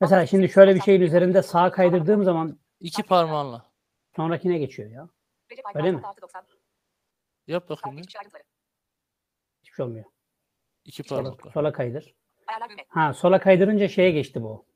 [0.00, 3.70] Mesela şimdi şöyle bir şeyin üzerinde sağa kaydırdığım zaman iki parmağınla.
[4.16, 5.08] sonrakine geçiyor ya.
[5.74, 6.02] Öyle mi?
[7.46, 7.98] Yap bakayım.
[7.98, 8.06] bir.
[9.62, 10.04] Hiçbir şey olmuyor.
[10.84, 11.50] İki Sola, parmakla.
[11.50, 12.14] sola kaydır.
[12.88, 14.66] Ha sola kaydırınca şeye geçti bu.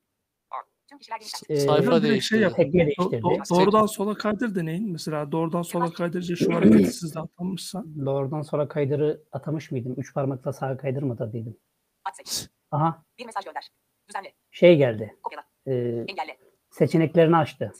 [1.66, 4.92] Sayfa direkt şey Do- do- doğrudan sola kaydır deneyin.
[4.92, 7.84] Mesela doğrudan sola kaydırıcı şu hareketi sizde atlanmışsa.
[8.06, 9.94] Doğrudan sola kaydırı atamış mıydım?
[9.96, 11.56] Üç parmakla sağa kaydırmadı dedim.
[12.70, 13.68] Aha Bir mesaj gönder.
[14.08, 14.32] Düzenle.
[14.50, 15.16] şey geldi.
[15.22, 15.44] Kopyala.
[15.66, 15.72] Ee,
[16.08, 16.38] Engelle.
[16.70, 17.72] seçeneklerini açtı.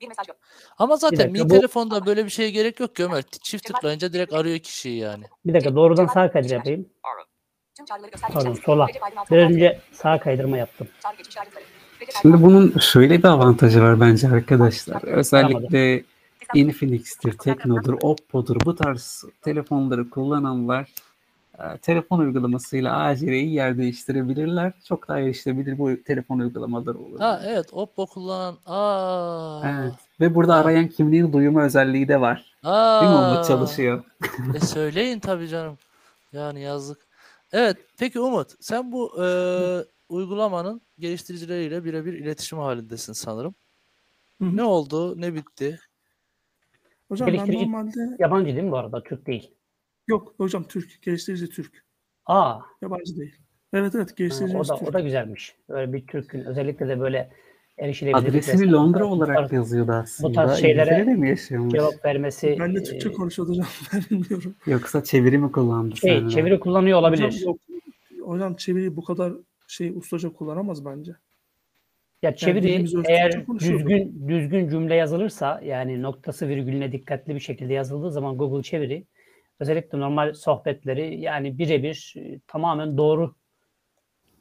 [0.00, 0.36] Bir mesaj gö-
[0.78, 3.22] Ama zaten dakika, Mi bu- telefonda böyle bir şeye gerek yok ki Ömer.
[3.42, 5.24] Çift tıklayınca direkt arıyor kişiyi yani.
[5.44, 6.88] Bir dakika doğrudan sağa kaydır yapayım.
[7.80, 8.30] Tüm çağrıları göster.
[8.32, 8.86] Pardon sola.
[9.30, 10.88] Biraz önce sağa kaydırma yaptım.
[12.22, 15.02] Şimdi bunun şöyle bir avantajı var bence arkadaşlar.
[15.02, 16.04] Özellikle
[16.54, 20.88] Infinix'tir, Tekno'dur, Oppo'dur bu tarz telefonları kullananlar
[21.58, 24.72] e, telefon uygulamasıyla ACR'yi yer değiştirebilirler.
[24.84, 27.18] Çok daha erişilebilir bu telefon uygulamaları olur.
[27.18, 28.56] Ha evet Oppo kullanan.
[28.66, 29.62] Aa.
[29.64, 29.94] Evet.
[30.20, 32.54] Ve burada arayan kimliğini duyma özelliği de var.
[32.62, 33.00] Aa.
[33.00, 34.04] Değil mi Umut çalışıyor?
[34.54, 35.78] E söyleyin tabii canım.
[36.32, 37.09] Yani yazdık.
[37.52, 39.26] Evet peki Umut sen bu e,
[40.08, 43.54] uygulamanın geliştiricileriyle birebir iletişim halindesin sanırım.
[44.38, 44.56] Hı hı.
[44.56, 45.20] Ne oldu?
[45.20, 45.80] Ne bitti?
[47.08, 49.02] Hocam ben Geliştirici- normalde Yabancı değil mi bu arada?
[49.02, 49.50] Türk değil.
[50.08, 51.02] yok hocam Türk.
[51.02, 51.84] Geliştirici Türk.
[52.26, 53.34] Aa, Yabancı değil.
[53.72, 54.88] Evet evet ha, geliştiricimiz o da Türk.
[54.88, 55.56] o da güzelmiş.
[55.68, 57.30] Böyle bir Türk'ün özellikle de böyle
[57.80, 60.32] erişilebilirlik Adresini Londra bu olarak tarz yazıyordu aslında.
[60.32, 61.72] tarz şeylere mi yaşıyormuş?
[61.72, 63.66] cevap vermesi Ben de e, Türkçe konuşuyordu hocam.
[63.92, 64.54] Ben bilmiyorum.
[64.66, 66.28] Yoksa çeviri mi kullandı şey, senden?
[66.28, 67.24] çeviri kullanıyor olabilir.
[67.24, 67.58] Hocam, yok.
[68.24, 69.32] hocam çeviriyi bu kadar
[69.68, 71.12] şey ustaca kullanamaz bence.
[72.22, 78.10] Ya çeviri özgürce eğer düzgün düzgün cümle yazılırsa yani noktası virgülüne dikkatli bir şekilde yazıldığı
[78.10, 79.04] zaman Google çeviri
[79.60, 83.34] özellikle normal sohbetleri yani birebir e, tamamen doğru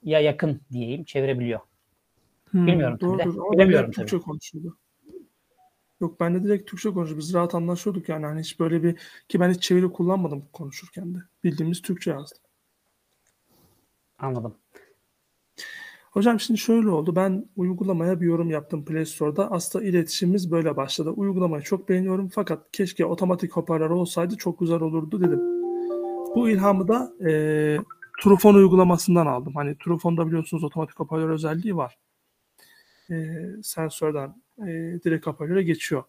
[0.04, 1.60] ya yakın diyeyim çevirebiliyor.
[2.52, 3.24] Hmm, Bilmiyorum tabii de.
[3.26, 3.52] Doğrudur.
[3.52, 4.78] Bilemiyorum Türkçe konuşuyordu.
[6.02, 7.22] Yok ben de direkt Türkçe konuşuyordu.
[7.22, 8.26] Biz rahat anlaşıyorduk yani.
[8.26, 8.96] Hani hiç böyle bir
[9.30, 11.18] ki ben hiç çeviri kullanmadım konuşurken de.
[11.44, 12.38] Bildiğimiz Türkçe yazdım.
[14.20, 14.56] Anladım.
[16.12, 17.16] Hocam şimdi şöyle oldu.
[17.16, 19.52] Ben uygulamaya bir yorum yaptım Play Store'da.
[19.52, 21.10] Aslında iletişimimiz böyle başladı.
[21.10, 25.40] Uygulamayı çok beğeniyorum fakat keşke otomatik hoparlör olsaydı çok güzel olurdu dedim.
[26.36, 27.32] Bu ilhamı da e,
[28.24, 29.56] Trufon uygulamasından aldım.
[29.56, 31.98] Hani Trufon'da biliyorsunuz otomatik hoparlör özelliği var.
[33.12, 36.04] E, sensörden e, direkt hoparlöre geçiyor.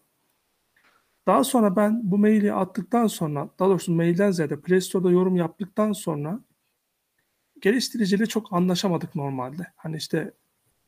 [1.27, 5.91] Daha sonra ben bu maili attıktan sonra, daha doğrusu mailden ziyade Play Store'da yorum yaptıktan
[5.91, 6.39] sonra
[7.61, 9.67] geliştiriciyle çok anlaşamadık normalde.
[9.75, 10.33] Hani işte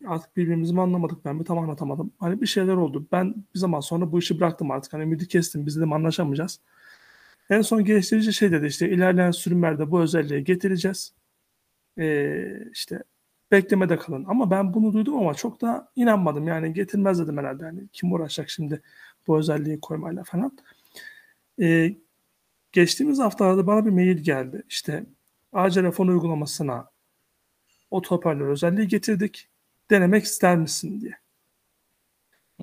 [0.07, 2.13] artık birbirimizi mi anlamadık ben mi tam anlatamadım.
[2.19, 3.07] Hani bir şeyler oldu.
[3.11, 4.93] Ben bir zaman sonra bu işi bıraktım artık.
[4.93, 5.65] Hani ümidi kestim.
[5.65, 6.59] Biz dedim anlaşamayacağız.
[7.49, 11.13] En son geliştirici şey dedi işte ilerleyen sürümlerde bu özelliği getireceğiz.
[11.99, 13.03] Ee, işte
[13.53, 14.25] beklemede kalın.
[14.25, 16.47] Ama ben bunu duydum ama çok da inanmadım.
[16.47, 17.65] Yani getirmez dedim herhalde.
[17.65, 18.81] Yani kim uğraşacak şimdi
[19.27, 20.57] bu özelliği koymayla falan.
[21.61, 21.95] Ee,
[22.71, 24.63] geçtiğimiz haftalarda bana bir mail geldi.
[24.69, 25.05] İşte
[25.53, 26.89] AC fon uygulamasına
[27.91, 29.49] otoparlör özelliği getirdik.
[29.91, 31.17] Denemek ister misin diye.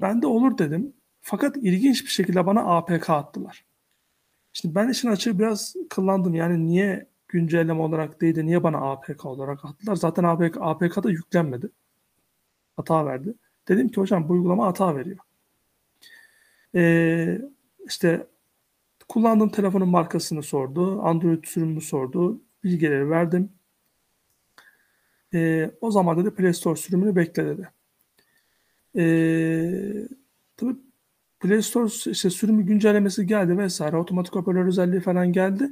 [0.01, 0.93] Ben de olur dedim.
[1.21, 3.65] Fakat ilginç bir şekilde bana APK attılar.
[4.53, 6.35] Şimdi ben işin açığı biraz kıllandım.
[6.35, 9.97] Yani niye güncelleme olarak değil de niye bana APK olarak attılar?
[9.97, 11.71] Zaten APK, APK'da yüklenmedi.
[12.77, 13.35] Hata verdi.
[13.69, 15.19] Dedim ki hocam bu uygulama hata veriyor.
[16.75, 17.41] Ee,
[17.87, 18.27] işte
[19.09, 21.03] kullandığım telefonun markasını sordu.
[21.03, 22.41] Android sürümünü sordu.
[22.65, 23.53] Bilgileri verdim.
[25.35, 27.71] Ee, o zaman dedi Play Store sürümünü bekle dedi.
[28.97, 30.09] Ee,
[30.57, 30.77] tabii
[31.41, 33.97] Play Store işte sürümü güncellemesi geldi vesaire.
[33.97, 35.71] Otomatik hoparlör özelliği falan geldi.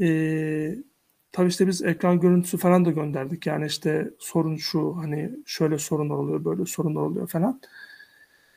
[0.00, 0.76] Ee,
[1.32, 3.46] tabii işte biz ekran görüntüsü falan da gönderdik.
[3.46, 7.60] Yani işte sorun şu hani şöyle sorunlar oluyor böyle sorunlar oluyor falan.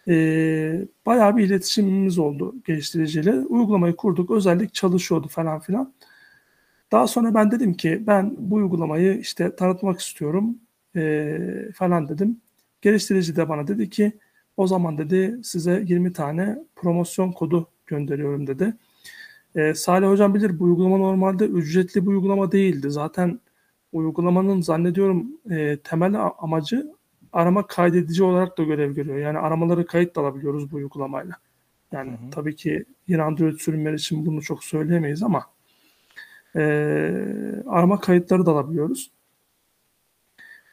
[0.07, 3.31] Ee, bayağı bir iletişimimiz oldu geliştiriciyle.
[3.33, 4.31] Uygulamayı kurduk.
[4.31, 5.93] Özellik çalışıyordu falan filan.
[6.91, 10.57] Daha sonra ben dedim ki ben bu uygulamayı işte tanıtmak istiyorum
[10.95, 11.37] e,
[11.75, 12.41] falan dedim.
[12.81, 14.13] Geliştirici de bana dedi ki
[14.57, 18.73] o zaman dedi size 20 tane promosyon kodu gönderiyorum dedi.
[19.55, 22.91] E, Salih Hocam bilir bu uygulama normalde ücretli bir uygulama değildi.
[22.91, 23.39] Zaten
[23.91, 26.91] uygulamanın zannediyorum e, temel amacı
[27.33, 29.17] arama kaydedici olarak da görev görüyor.
[29.17, 31.35] Yani aramaları kayıt da alabiliyoruz bu uygulamayla.
[31.91, 32.29] Yani hı hı.
[32.31, 35.45] tabii ki yine Android sürümleri için bunu çok söyleyemeyiz ama
[36.55, 36.61] e,
[37.67, 39.11] arama kayıtları da alabiliyoruz.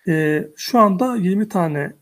[0.08, 1.92] E, şu anda 20 tane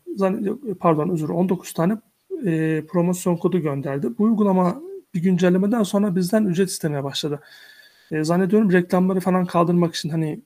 [0.79, 1.97] pardon özür 19 tane
[2.45, 4.07] e, promosyon kodu gönderdi.
[4.17, 4.81] Bu uygulama
[5.13, 7.41] bir güncellemeden sonra bizden ücret istemeye başladı.
[8.11, 10.41] E, zannediyorum reklamları falan kaldırmak için hani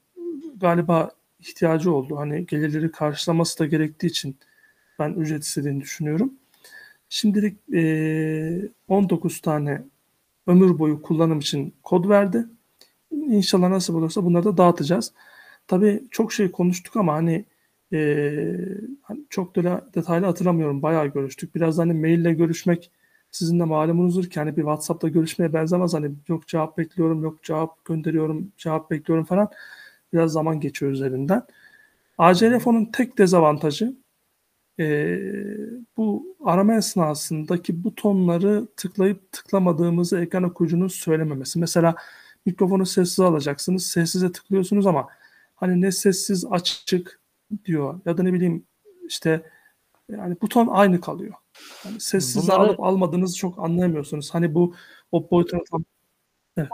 [0.57, 2.17] galiba ihtiyacı oldu.
[2.17, 4.37] Hani gelirleri karşılaması da gerektiği için
[4.99, 6.33] ben ücret istediğini düşünüyorum.
[7.09, 9.83] Şimdilik e, 19 tane
[10.47, 12.45] ömür boyu kullanım için kod verdi.
[13.11, 15.13] İnşallah nasıl olursa bunları da dağıtacağız.
[15.67, 17.45] Tabii çok şey konuştuk ama hani
[17.93, 17.99] e,
[19.01, 20.81] hani çok da detaylı hatırlamıyorum.
[20.81, 21.55] Bayağı görüştük.
[21.55, 22.91] Biraz hani maille görüşmek
[23.33, 25.93] sizin de malumunuzdur ki hani bir WhatsApp'ta görüşmeye benzemez.
[25.93, 29.49] Hani yok cevap bekliyorum, yok cevap gönderiyorum, cevap bekliyorum falan.
[30.13, 31.43] Biraz zaman geçiyor üzerinden.
[32.17, 33.95] ACL fonun tek dezavantajı
[34.79, 35.17] e,
[35.97, 41.59] bu arama esnasındaki butonları tıklayıp tıklamadığımızı ekran okuyucunun söylememesi.
[41.59, 41.95] Mesela
[42.45, 43.85] mikrofonu sessiz alacaksınız.
[43.85, 45.07] Sessize tıklıyorsunuz ama
[45.55, 47.19] hani ne sessiz açık
[47.65, 48.65] diyor ya da ne bileyim
[49.07, 49.43] işte
[50.11, 51.33] yani buton aynı kalıyor.
[51.85, 52.59] Yani sessiz Bunları...
[52.59, 54.33] alıp almadığınızı çok anlayamıyorsunuz.
[54.33, 54.75] Hani bu
[55.11, 55.83] o boyutunu tam
[56.57, 56.69] Evet.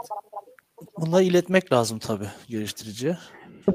[0.96, 3.18] Bunları iletmek lazım tabii geliştiriciye.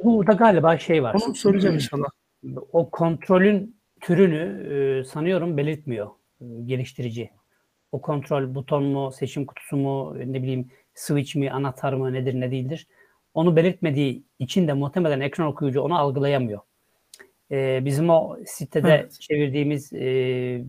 [0.04, 1.16] Burada galiba şey var.
[1.26, 2.10] Onu söyleyeceğim inşallah.
[2.72, 6.10] O kontrolün türünü e, sanıyorum belirtmiyor
[6.42, 7.30] e, geliştirici.
[7.92, 12.52] O kontrol buton mu, seçim kutusu mu, ne bileyim switch mi, anahtar mı nedir ne
[12.52, 12.88] değildir.
[13.34, 16.60] Onu belirtmedi için de muhtemelen ekran okuyucu onu algılayamıyor.
[17.52, 19.20] E, bizim o sitede evet.
[19.20, 20.62] çevirdiğimiz e,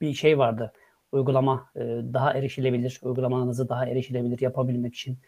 [0.00, 0.72] bir şey vardı.
[1.12, 1.80] Uygulama e,
[2.12, 5.18] daha erişilebilir, uygulamanızı daha erişilebilir yapabilmek için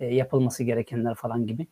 [0.00, 1.66] e, yapılması gerekenler falan gibi.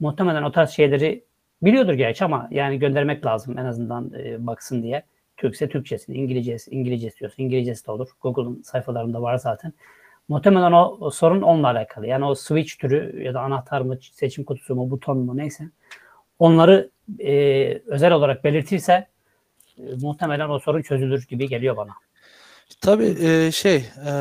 [0.00, 1.24] Muhtemelen o tarz şeyleri
[1.62, 5.02] biliyordur gerçi ama yani göndermek lazım en azından e, baksın diye.
[5.36, 8.08] Türkse Türkçesini, İngilizcesi, İngilizce istiyorsa İngilizcesi de olur.
[8.20, 9.72] Google'ın sayfalarında var zaten.
[10.28, 12.06] Muhtemelen o, o sorun onunla alakalı.
[12.06, 15.64] Yani o switch türü ya da anahtar mı, seçim kutusu mu, buton mu neyse.
[16.38, 19.08] Onları e, özel olarak belirtirse
[19.78, 21.92] e, muhtemelen o sorun çözülür gibi geliyor bana.
[22.80, 24.12] Tabii e, şey e,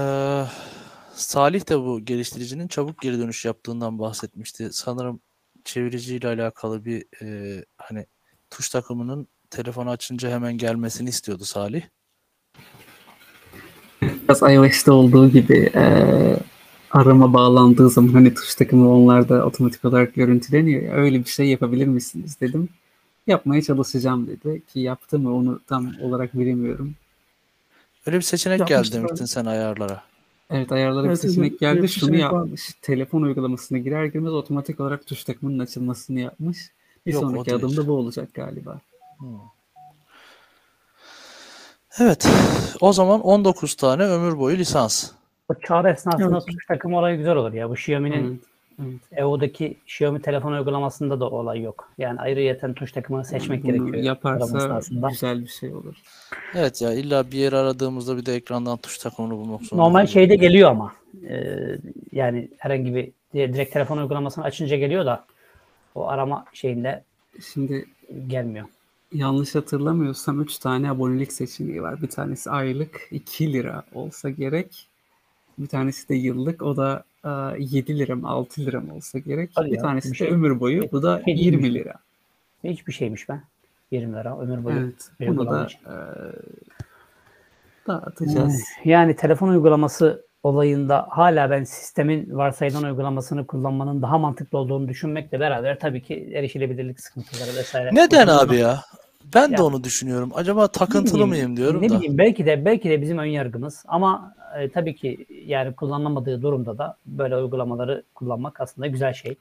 [1.13, 4.70] Salih de bu geliştiricinin çabuk geri dönüş yaptığından bahsetmişti.
[4.72, 5.22] Sanırım
[5.65, 8.06] çeviriciyle alakalı bir e, hani
[8.50, 11.84] tuş takımının telefonu açınca hemen gelmesini istiyordu Salih.
[14.02, 15.84] Biraz iOS'te olduğu gibi e,
[16.94, 20.82] arama bağlandığı zaman hani tuş takımı onlarda otomatik olarak görüntüleniyor.
[20.84, 22.70] Ya, öyle bir şey yapabilir misiniz dedim.
[23.28, 26.96] yapmaya çalışacağım dedi ki yaptı mı onu tam olarak bilemiyorum.
[28.06, 30.04] Öyle bir seçenek geldi demiştin sen ayarlara.
[30.50, 31.84] Evet ayarlara bir Evet, seçenek evet, geldi.
[31.84, 32.70] bir Şunu seçenek yapmış.
[32.82, 36.58] Telefon uygulamasına girer girmez otomatik olarak tuş takımının açılmasını yapmış.
[37.06, 38.82] Bir Yok, sonraki adım da bu olacak galiba.
[42.00, 42.28] Evet.
[42.82, 45.12] O zaman 19 tane ömür boyu lisans.
[45.52, 46.48] O çağrı esnasında Evet.
[46.48, 47.70] tuş takımı olayı güzel olur ya.
[47.70, 48.42] Bu Xiaomi'nin
[48.82, 48.92] Evet.
[49.12, 51.90] EO'daki Xiaomi telefon uygulamasında da olay yok.
[51.98, 54.04] Yani ayrıyeten tuş takımını seçmek Bunu gerekiyor.
[54.04, 55.96] yaparsa güzel bir şey olur.
[56.56, 59.84] Evet ya illa bir yer aradığımızda bir de ekrandan tuş takımını bulmak zorunda.
[59.84, 60.94] Normal şeyde geliyor ama.
[61.30, 61.78] Ee,
[62.12, 65.26] yani herhangi bir direkt telefon uygulamasını açınca geliyor da
[65.96, 67.04] o arama şeyinde
[67.54, 67.86] Şimdi
[68.28, 68.68] gelmiyor.
[69.14, 72.02] yanlış hatırlamıyorsam 3 tane abonelik seçeneği var.
[72.02, 74.88] Bir tanesi aylık 2 lira olsa gerek.
[75.62, 76.62] Bir tanesi de yıllık.
[76.62, 79.50] O da e, 7 lira mı 6 lira mı olsa gerek.
[79.56, 80.91] Hadi bir ya, tanesi bir de şey- ömür boyu.
[80.91, 81.82] Bu da şey 20 değilmiş.
[81.82, 81.93] lira.
[82.63, 83.41] Hiçbir şeymiş ben.
[83.91, 84.78] 20 lira ömür boyu.
[84.78, 85.28] Evet.
[85.28, 85.93] Bunu da e,
[87.88, 88.63] dağıtacağız.
[88.86, 95.80] Yani telefon uygulaması olayında hala ben sistemin varsayılan uygulamasını kullanmanın daha mantıklı olduğunu düşünmekle beraber
[95.80, 97.89] tabii ki erişilebilirlik sıkıntıları vesaire.
[97.93, 98.84] Neden abi ya?
[99.36, 99.64] Ben de Ya.
[99.64, 100.32] onu düşünüyorum.
[100.36, 101.96] Acaba takıntılı Ne bileyim, mıyım diyorum ne da.
[101.98, 106.78] bileyim belki de belki de bizim ön yargımız ama e, tabii ki yani kullanılamadığı durumda
[106.78, 109.36] da böyle uygulamaları kullanmak aslında güzel şey.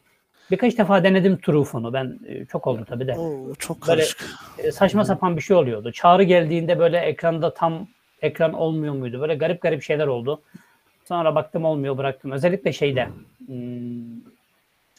[0.51, 1.93] Birkaç defa denedim Truefone'u.
[1.93, 3.15] Ben e, çok oldu tabii de.
[3.15, 4.25] Oo, çok Böyle- karışık.
[4.59, 5.93] E, saçma sapan bir şey oluyordu.
[5.93, 7.87] Çağrı geldiğinde böyle ekranda tam
[8.23, 9.21] ekran olmuyor muydu?
[9.21, 10.43] Böyle garip garip şeyler oldu.
[11.09, 12.31] Sonra baktım olmuyor bıraktım.
[12.31, 13.09] Özellikle şeyde
[13.47, 13.57] hmm,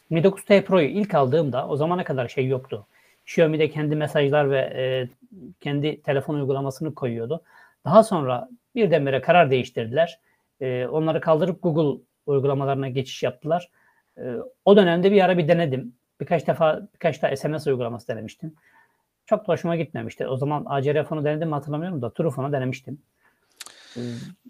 [0.09, 2.85] Mi 9T Pro'yu ilk aldığımda o zamana kadar şey yoktu.
[3.31, 5.09] Xiaomi'de kendi mesajlar ve e,
[5.59, 7.43] kendi telefon uygulamasını koyuyordu.
[7.85, 10.19] Daha sonra birdenbire karar değiştirdiler.
[10.61, 13.69] E, onları kaldırıp Google uygulamalarına geçiş yaptılar.
[14.17, 14.23] E,
[14.65, 15.93] o dönemde bir ara bir denedim.
[16.21, 18.55] Birkaç defa birkaç da SMS uygulaması denemiştim.
[19.25, 20.27] Çok da hoşuma gitmemişti.
[20.27, 23.01] O zaman ACR fonu denedim hatırlamıyorum da Truefone'u denemiştim.
[23.97, 23.99] E,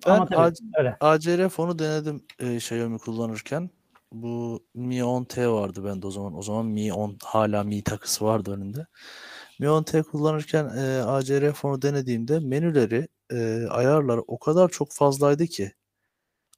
[0.08, 0.98] Ben ama tabii AC öyle.
[1.00, 3.70] ACR fonu denedim e, Xiaomi kullanırken.
[4.12, 6.38] Bu Mi 10T vardı bende o zaman.
[6.38, 8.88] O zaman Mi 10 hala Mi takısı vardı önünde.
[9.60, 15.72] Mi 10T kullanırken e, ACR fonu denediğimde menüleri, e, ayarları o kadar çok fazlaydı ki.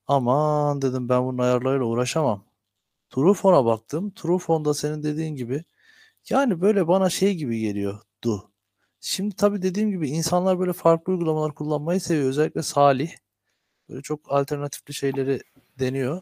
[0.08, 2.46] Aman dedim ben bunun ayarlarıyla uğraşamam.
[3.10, 4.12] Truefone'a baktım.
[4.12, 5.64] Truefone'da senin dediğin gibi
[6.30, 8.52] yani böyle bana şey gibi geliyordu.
[9.02, 12.30] Şimdi tabii dediğim gibi insanlar böyle farklı uygulamalar kullanmayı seviyor.
[12.30, 13.12] Özellikle Salih.
[13.90, 15.42] Böyle çok alternatifli şeyleri
[15.80, 16.22] deniyor.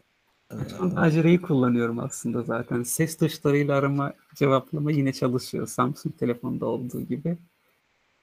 [0.82, 2.82] Ben Acere'yi kullanıyorum aslında zaten.
[2.82, 5.66] Ses tuşlarıyla arama cevaplama yine çalışıyor.
[5.66, 7.36] Samsung telefonda olduğu gibi.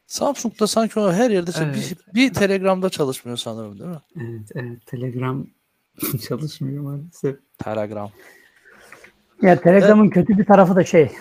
[0.08, 1.98] Samsung'da sanki o her yerde çalış- Evet.
[2.08, 4.00] bir, bir Telegram'da çalışmıyor sanırım değil mi?
[4.16, 4.86] Evet, evet.
[4.86, 5.46] Telegram
[6.28, 7.36] çalışmıyor maalesef.
[7.58, 8.10] Telegram.
[9.42, 11.12] Ya Telegram'ın kötü bir tarafı da şey.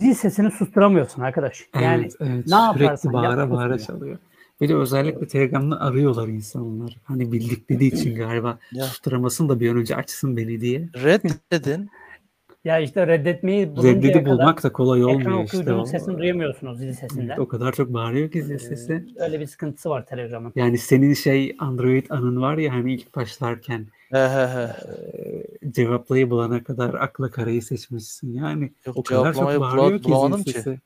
[0.00, 1.66] Zil sesini susturamıyorsun arkadaş.
[1.74, 2.46] Yani evet, evet.
[2.46, 4.18] ne yaparsan Sürekli bağıra bağıra çalıyor.
[4.62, 6.96] Bir de özellikle Telegram'da arıyorlar insanlar.
[7.04, 8.84] Hani bildikleri için galiba Ya.
[8.84, 10.88] susturamasın da bir an önce açsın beni diye.
[10.94, 11.90] Reddedin.
[12.64, 15.72] ya işte reddetmeyi Reddedi kadar bulmak da kolay ekran olmuyor işte.
[15.72, 17.26] O, sesini duyamıyorsunuz zil sesinden.
[17.28, 19.06] Evet, o kadar çok bağırıyor ki zil sesi.
[19.16, 20.52] Öyle bir sıkıntısı var Telegram'ın.
[20.56, 24.62] Yani senin şey Android anın var ya hani ilk başlarken He he he.
[24.62, 28.34] e, cevaplayı bulana kadar akla karayı seçmişsin.
[28.34, 30.52] Yani Yok, o kadar çok bağırıyor ki zil ki.
[30.52, 30.80] sesi.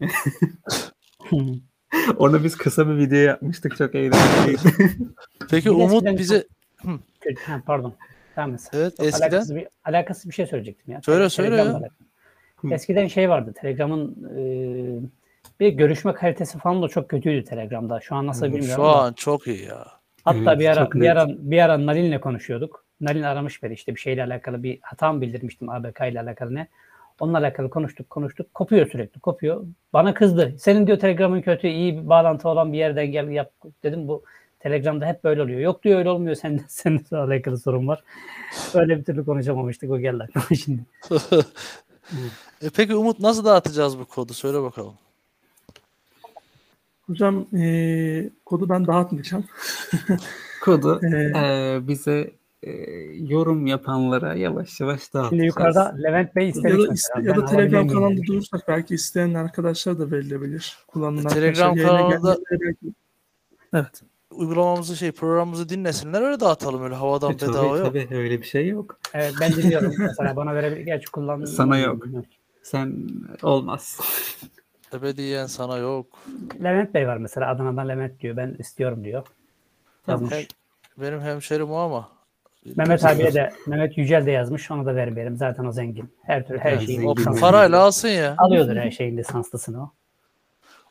[2.16, 4.60] Ona biz kısa bir video yapmıştık çok eğlenceliydi.
[5.50, 6.46] Peki Bir Umut bize
[7.46, 7.94] Ha, pardon.
[8.34, 11.00] Tamam evet Çok eskiden alakasız bir, alakasız bir şey söyleyecektim ya.
[11.02, 11.80] Söyle, söyle ya.
[12.70, 13.52] Eskiden şey vardı.
[13.60, 14.40] Telegram'ın e,
[15.60, 18.00] bir görüşme kalitesi falan da çok kötüydü Telegram'da.
[18.00, 18.74] Şu an nasıl bilmiyorum.
[18.74, 19.02] şu da.
[19.02, 19.86] an çok iyi ya.
[20.24, 22.84] Hatta Evet, bir ara bir ara bir ara Nalin'le konuşuyorduk.
[23.00, 26.68] Nalin aramış beni işte bir şeyle alakalı bir hata mı bildirmiştim ABK ile alakalı ne.
[27.20, 28.54] Onunla alakalı konuştuk konuştuk.
[28.54, 29.64] Kopuyor sürekli kopuyor.
[29.92, 30.54] Bana kızdı.
[30.58, 33.52] Senin diyor Telegram'ın kötü iyi bir bağlantı olan bir yerden gel yap.
[33.82, 34.22] Dedim bu
[34.60, 35.60] Telegram'da hep böyle oluyor.
[35.60, 36.34] Yok diyor öyle olmuyor.
[36.42, 38.02] Sen seninle alakalı sorun var.
[38.74, 39.90] Öyle bir türlü konuşamamıştık.
[39.90, 40.82] O geldi aklıma şimdi.
[42.62, 44.34] E peki Umut nasıl dağıtacağız bu kodu?
[44.34, 44.94] Söyle bakalım.
[47.06, 49.44] Hocam eee, kodu ben dağıtmayacağım.
[50.64, 52.30] Kodu Eee, e, bize
[52.62, 52.70] e,
[53.18, 55.28] yorum yapanlara yavaş yavaş dağıtacağız.
[55.30, 56.72] Şimdi yukarıda Levent Bey ya istemiş.
[56.72, 57.20] da, mesela.
[57.20, 58.28] iste- ya da Telegram kanalında demiş.
[58.28, 60.76] duyursak belki isteyen arkadaşlar da verilebilir.
[60.88, 62.94] Kullanan E, Telegram kanalında- belki-
[63.74, 64.02] Evet.
[64.30, 67.86] Uygulamamızı şey programımızı dinlesinler öyle dağıtalım öyle havadan E, tabii, bedava yok.
[67.86, 68.98] tabii, öyle bir şey yok.
[69.14, 69.92] Evet ben dinliyorum.
[69.98, 70.80] Mesela bana verebilir.
[70.84, 71.46] Gerçi kullandım.
[71.46, 72.04] Sana yok.
[72.62, 72.96] Sen
[73.42, 74.00] olmaz.
[74.94, 76.06] Ebediyen sana yok.
[76.64, 77.48] Levent Bey var mesela.
[77.50, 78.36] Adana'dan Levent diyor.
[78.36, 79.26] Ben istiyorum diyor.
[80.06, 80.30] Tamam.
[80.30, 80.46] Hem-
[80.98, 82.08] benim hemşerim o ama
[82.76, 84.70] Mehmet abiye de Mehmet Yücel de yazmış.
[84.70, 85.36] Onu da vermeyelim.
[85.36, 86.10] Zaten o zengin.
[86.22, 87.40] Her türlü her şeyi O Bilmiyorum.
[87.40, 88.34] parayla alsın ya.
[88.38, 89.92] alıyordur her şeyin lisanslısını o.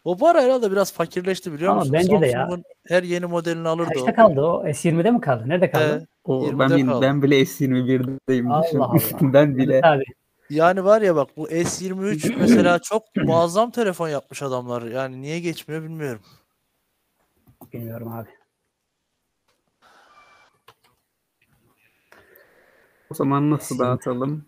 [0.03, 1.93] O parayla da biraz fakirleşti biliyor Ama musun?
[1.93, 2.31] bence de ya.
[2.31, 4.05] Samsung'un her yeni modelini alırdı o.
[4.05, 4.63] Kaçta kaldı o?
[4.67, 5.43] S20'de mi kaldı?
[5.47, 6.03] Nerede kaldı?
[6.03, 7.01] Ee, O, 20'de ben, kaldı.
[7.01, 8.51] ben bile S21'deyim.
[8.53, 8.85] Allah.
[8.85, 8.95] Allah.
[8.95, 9.81] Üstünden bile.
[9.83, 10.03] Abi.
[10.49, 14.81] Yani var ya bak bu S23 mesela çok muazzam telefon yapmış adamlar.
[14.81, 16.21] Yani niye geçmiyor bilmiyorum.
[17.73, 18.29] Bilmiyorum abi.
[23.11, 23.79] O zaman nasıl S20.
[23.79, 24.45] dağıtalım?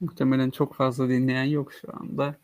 [0.00, 2.36] Muhtemelen çok fazla dinleyen yok şu anda.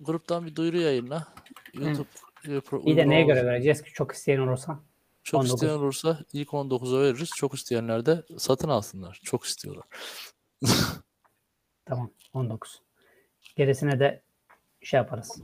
[0.00, 1.28] Gruptan bir duyuru yayınla.
[1.74, 2.08] YouTube
[2.44, 4.80] e, pro- İyi de neye göre vereceğiz ki çok isteyen olursa?
[5.22, 5.54] Çok 19.
[5.54, 7.30] isteyen olursa ilk 19'a veririz.
[7.36, 9.20] Çok isteyenler de satın alsınlar.
[9.24, 9.84] Çok istiyorlar.
[11.84, 12.82] Tamam 19.
[13.56, 14.22] Gerisine de
[14.82, 15.42] şey yaparız.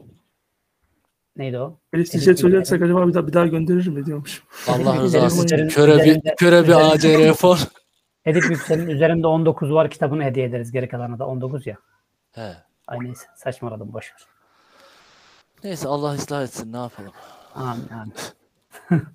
[1.37, 1.79] Neydi o?
[1.92, 4.42] Bir şey söylersek acaba bir daha, bir daha gönderir mi diyormuş.
[4.68, 7.59] Allah rızası için köre bir, köre bir ACR fon.
[8.25, 10.72] Edip Yüksel'in üzerinde 19 var kitabını hediye ederiz.
[10.72, 11.77] Geri kalanı da 19 ya.
[12.33, 12.57] He.
[12.87, 14.22] Ay neyse saçmaladım boş ver.
[15.64, 17.12] Neyse Allah ıslah etsin ne yapalım.
[17.55, 18.14] Amin amin.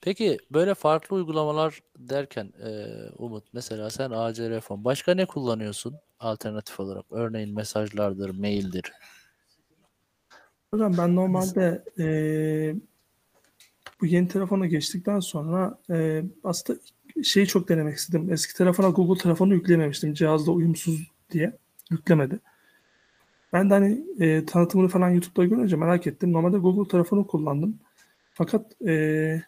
[0.00, 6.80] Peki böyle farklı uygulamalar derken e, Umut mesela sen ACR fon başka ne kullanıyorsun alternatif
[6.80, 7.04] olarak?
[7.10, 8.92] Örneğin mesajlardır, maildir.
[10.70, 12.76] Hocam ben normalde eee,
[14.00, 16.78] bu yeni telefona geçtikten sonra eee, aslında
[17.22, 18.32] şeyi çok denemek istedim.
[18.32, 20.14] Eski telefona Google telefonu yükleyememiştim.
[20.14, 21.52] Cihazla uyumsuz diye.
[21.90, 22.40] Yüklemedi.
[23.52, 26.32] Ben de hani eee, tanıtımını falan YouTube'da görünce merak ettim.
[26.32, 27.78] Normalde Google telefonu kullandım.
[28.32, 29.42] Fakat eee,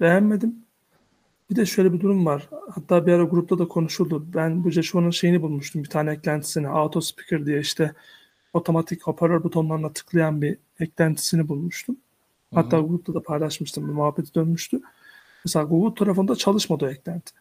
[0.00, 0.56] beğenmedim.
[1.50, 2.48] Bir de şöyle bir durum var.
[2.70, 4.26] Hatta bir ara grupta da konuşuldu.
[4.34, 5.84] Ben bu Joshua'nın şeyini bulmuştum.
[5.84, 6.68] Bir tane eklentisini.
[6.68, 7.92] Auto Speaker diye işte
[8.54, 11.96] otomatik hoparlör butonlarına tıklayan bir eklentisini bulmuştum.
[12.54, 12.82] Hatta hı.
[12.82, 13.88] grupta da paylaşmıştım.
[13.88, 14.80] Bir muhabbeti dönmüştü.
[15.44, 17.32] Mesela Google tarafında çalışmadı o eklenti.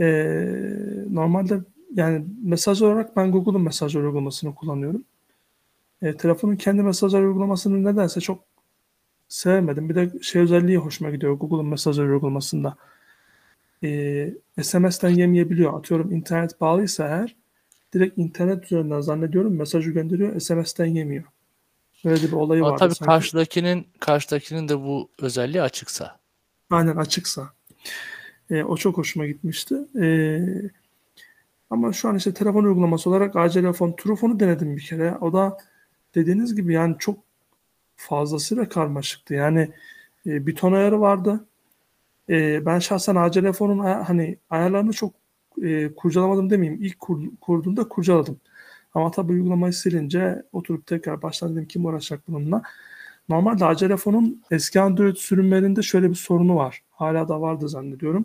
[0.00, 1.60] Ee, normalde
[1.94, 5.04] yani mesaj olarak ben Google'un mesaj uygulamasını kullanıyorum.
[6.02, 8.44] Ee, telefonun kendi mesaj uygulamasını nedense çok
[9.28, 9.88] sevmedim.
[9.88, 12.76] Bir de şey özelliği hoşuma gidiyor Google'un mesaj uygulamasında.
[13.84, 15.78] Ee, SMS'ten yemeyebiliyor.
[15.78, 17.36] Atıyorum internet bağlıysa eğer
[17.94, 21.24] direkt internet üzerinden zannediyorum mesajı gönderiyor SMS'ten yemiyor.
[22.04, 23.06] Böyle bir olayı vardı tabii sanki.
[23.06, 26.18] karşıdakinin karşıdakinin de bu özelliği açıksa.
[26.70, 27.50] Aynen açıksa.
[28.50, 29.76] E, o çok hoşuma gitmişti.
[30.00, 30.38] E,
[31.70, 35.16] ama şu an işte telefon uygulaması olarak ACL Phone, Truefone'u denedim bir kere.
[35.20, 35.58] O da
[36.14, 37.18] dediğiniz gibi yani çok
[37.96, 39.34] fazlasıyla karmaşıktı.
[39.34, 39.60] Yani
[40.26, 41.44] e, bir ton ayarı vardı.
[42.28, 45.14] E, ben şahsen ay- hani ayarlarını çok
[45.64, 46.82] e, kurcalamadım demeyeyim.
[46.82, 48.40] İlk kur, kurduğumda kurcaladım.
[48.94, 52.62] Ama tabii uygulamayı silince oturup tekrar baştan dedim kim uğraşacak bununla.
[53.28, 56.82] Normalde ACL Phone'un eski Android sürümlerinde şöyle bir sorunu var.
[56.90, 58.24] Hala da vardı zannediyorum.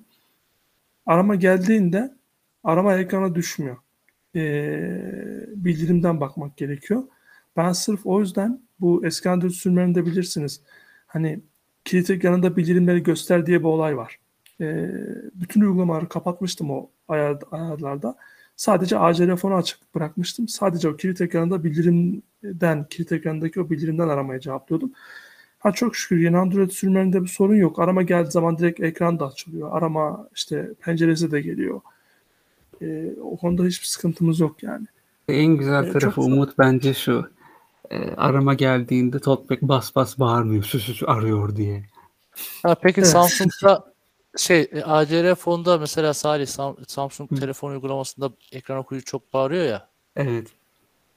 [1.06, 2.14] Arama geldiğinde
[2.64, 3.78] arama ekrana düşmüyor.
[4.36, 7.04] Ee, bildirimden bakmak gerekiyor.
[7.58, 10.62] Ben sırf o yüzden bu eski Android sürümlerinde bilirsiniz.
[11.08, 11.40] Hani
[11.86, 14.20] kilit ekranında bildirimleri göster diye bir olay var.
[14.62, 14.92] Ee,
[15.34, 18.16] bütün uygulamaları kapatmıştım o ayar, ayarlarda.
[18.56, 20.48] Sadece ACL fonu açık bırakmıştım.
[20.48, 24.92] Sadece o kilit ekranında bildirimden, kilit ekranındaki o bildirimden aramaya cevaplıyordum.
[25.60, 27.80] Ha çok şükür yeni Android sürümlerinde bir sorun yok.
[27.80, 29.70] Arama geldiği zaman direkt ekran da açılıyor.
[29.78, 31.82] Arama işte penceresi de geliyor.
[32.82, 34.86] Ee, o konuda hiçbir sıkıntımız yok yani.
[35.28, 37.30] En güzel Ee, tarafı çok- Umut bence şu.
[37.92, 40.64] Ee, arama geldiğinde Talkback bas bas bağırmıyor.
[40.64, 41.84] Sus sus arıyor diye.
[42.64, 43.10] Ha, peki Evet.
[43.10, 43.93] Samsung'da
[44.38, 47.36] şey e, ACR fonda mesela Salih Sam- Samsung Hı.
[47.36, 49.90] telefon uygulamasında ekran okuyucu çok bağırıyor ya.
[50.16, 50.48] Evet.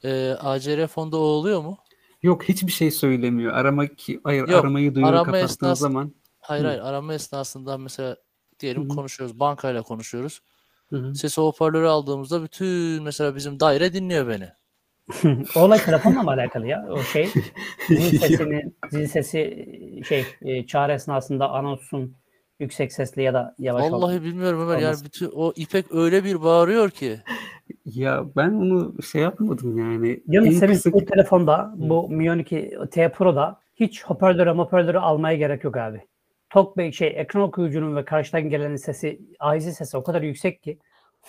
[0.05, 1.79] E, ACR fonda o oluyor mu?
[2.23, 3.53] Yok hiçbir şey söylemiyor.
[3.53, 6.13] Arama ki hayır Yok, aramayı duyuyor arama kapattığın esnası- zaman.
[6.41, 6.69] Hayır Hı.
[6.69, 8.17] hayır arama esnasında mesela
[8.61, 8.97] diyelim Hı hı.
[8.97, 10.41] konuşuyoruz bankayla konuşuyoruz.
[10.91, 11.15] Hı hı.
[11.15, 14.49] Sesi hoparlörü aldığımızda bütün mesela bizim daire dinliyor beni.
[15.57, 16.87] o olay telefonla mı alakalı ya?
[16.91, 17.29] O şey
[17.89, 19.67] zil sesini, zil sesi
[20.09, 22.17] şey e, çağrı esnasında anonsun
[22.61, 26.91] yüksek sesli ya da yavaş Vallahi bilmiyorum Ömer yani bütün o İpek öyle bir bağırıyor
[26.91, 27.21] ki.
[27.85, 30.21] Ya ben onu şey yapmadım yani.
[30.27, 35.37] Yalnız En Semih kısık- bu telefonda bu Mi 12 T Pro'da hiç hoparlöre hoparlöre almaya
[35.37, 36.01] gerek yok abi.
[36.51, 40.79] Talkback şey ekran okuyucunun ve karşıdan gelenin sesi aizi sesi o kadar yüksek ki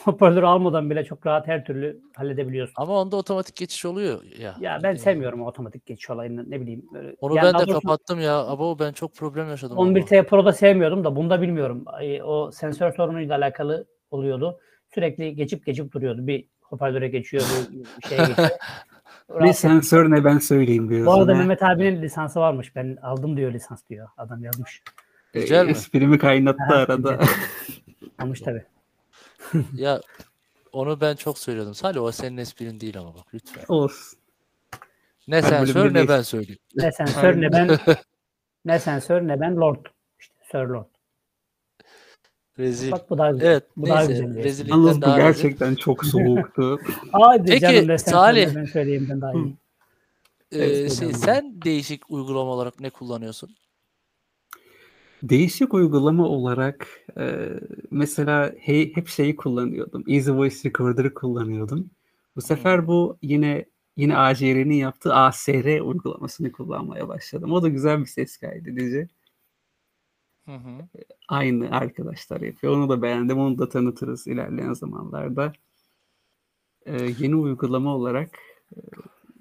[0.03, 2.73] hoparlörü almadan bile çok rahat her türlü halledebiliyorsun.
[2.77, 4.55] Ama onda otomatik geçiş oluyor ya.
[4.59, 6.85] Ya ben Ee, sevmiyorum o otomatik geçiş olayını ne bileyim.
[6.93, 7.15] Böyle.
[7.21, 8.37] Onu Yani ben de doğrusu kapattım ya.
[8.47, 9.77] Abo ben çok problem yaşadım.
[9.77, 10.09] 11 onunla.
[10.09, 11.85] T Pro'da sevmiyordum da bunda bilmiyorum.
[12.25, 14.59] O sensör sorunuyla alakalı oluyordu.
[14.93, 16.27] Sürekli geçip geçip duruyordu.
[16.27, 18.49] Bir hoparlöre geçiyor, bir şeye geçiyor.
[19.41, 21.05] Ne sensör ne ben söyleyeyim diyorsun.
[21.05, 21.37] Bu arada ha?
[21.37, 22.75] Mehmet abinin lisansı varmış.
[22.75, 24.07] Ben aldım diyor lisans diyor.
[24.17, 24.83] Adam yazmış.
[25.33, 25.71] Güzel mi?
[25.71, 27.19] Esprimi kaynattı arada.
[28.19, 28.65] Almış tabii.
[29.75, 30.01] Ya
[30.71, 31.73] onu ben çok söylüyordum.
[31.75, 33.63] Salih o senin esprin değil ama bak lütfen.
[33.67, 34.19] Olsun.
[35.27, 36.59] Ne Ben sen sor ne ben söyleyeyim.
[36.75, 37.77] Ne sensör ne ben
[38.65, 39.85] ne sensör ne ben Lord.
[40.19, 40.85] İşte Sir Lord.
[42.59, 42.91] Rezil.
[42.91, 43.47] Bak bu daha güzel.
[43.47, 44.25] Evet bu daha neyse güzel.
[44.25, 44.43] bir espri.
[44.43, 45.27] rezillikten Yalnız bu daha rezil.
[45.43, 46.79] gerçekten çok soğuktu.
[47.11, 48.55] Hadi Peki, canım Salih.
[48.55, 49.55] ben söyleyeyimden daha iyi.
[50.51, 53.55] Ee, Evet, şey, sen değişik uygulama olarak ne kullanıyorsun?
[55.24, 56.88] Değişik uygulama olarak
[57.18, 57.49] e,
[57.91, 60.03] mesela he- hep şeyi kullanıyordum.
[60.07, 61.89] Easy Voice Recorder'ı kullanıyordum.
[62.36, 63.65] Bu sefer bu yine
[63.95, 67.51] yine ACR'nin yaptığı ASR uygulamasını kullanmaya başladım.
[67.51, 69.07] O da güzel bir ses kaydedici.
[70.45, 70.88] Hı hı.
[71.28, 72.74] Aynı arkadaşlar yapıyor.
[72.74, 73.39] Onu da beğendim.
[73.39, 75.53] Onu da tanıtırız ilerleyen zamanlarda.
[76.86, 78.30] E, yeni uygulama olarak
[78.76, 78.80] e,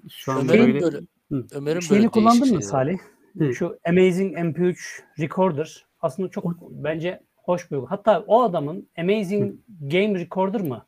[0.09, 1.05] şu an Ömer'in böyle böyle.
[1.51, 2.63] Ömer'in Şeyini böyle kullandın mı.
[2.63, 2.97] Salih?
[3.37, 3.53] Hı.
[3.53, 4.77] Şu Amazing MP3
[5.19, 7.91] Recorder aslında çok bence hoş bir uygulama.
[7.91, 10.85] Hatta o adamın Amazing Game Recorder mı?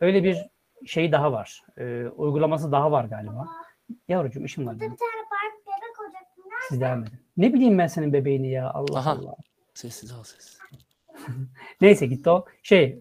[0.00, 0.36] Öyle bir
[0.86, 1.62] şey daha var.
[1.78, 3.48] Ee, uygulaması daha var galiba.
[4.08, 4.80] Yavrucuğum işim var.
[4.80, 4.96] benim.
[6.68, 7.12] Siz devam edin.
[7.36, 9.10] Ne bileyim ben senin bebeğini ya Allah Aha.
[9.10, 9.34] Allah.
[9.74, 10.58] Sessiz al sessiz.
[11.80, 12.44] Neyse gitti o.
[12.62, 12.96] Şey e,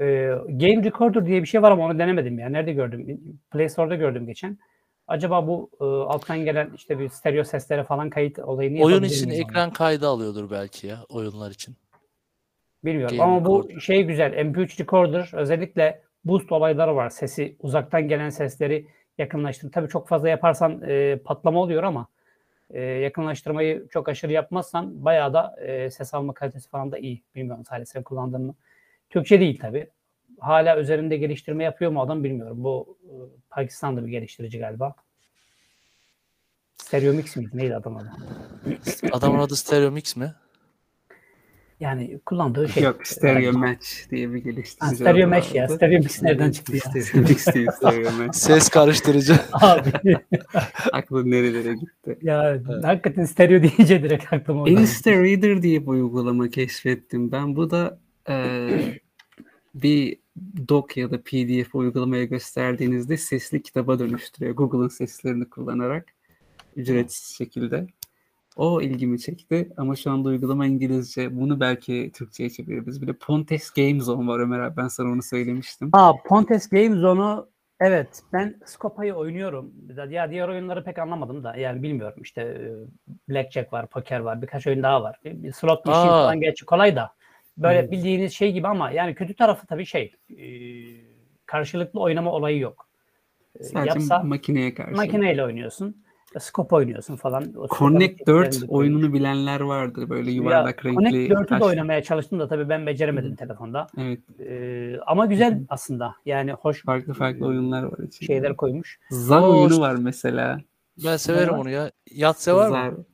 [0.48, 2.50] Game Recorder diye bir şey var ama onu denemedim ya.
[2.50, 3.22] Nerede gördüm?
[3.52, 4.58] Play Store'da gördüm geçen.
[5.10, 9.44] Acaba bu e, alttan gelen işte bir stereo seslere falan kayıt olayını Oyun için miyim
[9.44, 9.50] ona?
[9.50, 11.76] ekran kaydı alıyordur belki ya oyunlar için.
[12.86, 13.80] Bilmiyorum Game ama bu recorder.
[13.80, 14.34] şey güzel.
[14.34, 17.10] MP3 recorder özellikle boost olayları var.
[17.10, 18.88] Sesi uzaktan gelen sesleri
[19.18, 19.72] yakınlaştırır.
[19.72, 22.08] Tabii çok fazla yaparsan e, patlama oluyor ama
[22.70, 27.24] e, yakınlaştırmayı çok aşırı yapmazsan bayağı da e, ses alma kalitesi falan da iyi.
[27.36, 28.56] Bilmiyorum Salih sen kullandın mı?
[29.10, 29.88] Türkçe değil tabii.
[30.40, 32.64] Hala üzerinde geliştirme yapıyor mu adam bilmiyorum.
[32.64, 33.14] Bu e,
[33.50, 34.96] Pakistan'da bir geliştirici galiba.
[36.78, 37.50] Stereo Mix miydi?
[37.54, 38.12] Neydi adam adı?
[39.12, 40.34] Adamın adı Stereo Mix mi?
[41.80, 42.84] Yani kullandığı şey.
[42.84, 44.86] yok Stereo Match diye bir geliştirici.
[44.86, 45.68] Ha, stereo Mesh ya.
[45.68, 46.80] Stereo Mix nereden çıktı ya?
[46.80, 48.36] Stereo Mix değil, Stereo Match.
[48.38, 49.36] Ses karıştırıcı.
[49.54, 49.90] Abi
[50.92, 52.18] Aklım nerelere gitti.
[52.22, 54.82] ya hakikaten stereo deyince direkt aklıma o geldi.
[54.82, 57.32] Insta Reader diye bir uygulama keşfettim.
[57.32, 59.00] Ben bu da eee,
[59.76, 60.18] bir
[60.68, 64.56] doc ya da PDF uygulamaya gösterdiğinizde sesli kitaba dönüştürüyor.
[64.56, 66.06] Google'ın seslerini kullanarak
[66.76, 67.88] ücretsiz şekilde.
[68.56, 71.40] O ilgimi çekti ama şu anda uygulama İngilizce.
[71.40, 73.02] Bunu belki Türkçe'ye çeviririz.
[73.02, 74.78] Bir de Pontes Game Zone var Ömer abi.
[74.78, 75.90] Ben sana onu söylemiştim.
[75.94, 79.74] Aa, Pontes Game Zone'u evet ben Scopa'yı oynuyorum.
[80.10, 82.70] Ya diğer oyunları pek anlamadım da yani bilmiyorum işte e,
[83.30, 85.20] Blackjack var, poker var, birkaç oyun daha var.
[85.26, 87.12] Bir, bir slot machine falan gerçi kolay da
[87.60, 87.92] böyle Evet.
[87.92, 90.46] bildiğiniz şey gibi ama yani kötü tarafı tabii şey e,
[91.46, 92.88] karşılıklı oynama olayı yok.
[93.60, 94.96] E, Sadece Yapsa makineye karşı.
[94.96, 96.04] makineyle oynuyorsun.
[96.40, 97.54] Scope oynuyorsun falan.
[97.58, 100.10] O Connect 4 tekniklerini de oyununu bilenler vardır.
[100.10, 100.96] Böyle Ya, yuvarlak renkli.
[100.96, 103.88] Connect 4'ü de oynamaya çalıştım da tabii ben beceremedim telefonda.
[103.98, 104.20] Evet.
[104.40, 106.16] Ee, ama güzel aslında.
[106.26, 108.26] Yani hoş Farklı farklı oyunlar var içinde.
[108.26, 109.00] şeyler koymuş.
[109.10, 110.60] Zar Oo, oyunu var mesela.
[111.06, 111.92] Ben severim onu ya.
[112.12, 113.06] Yatse var mı?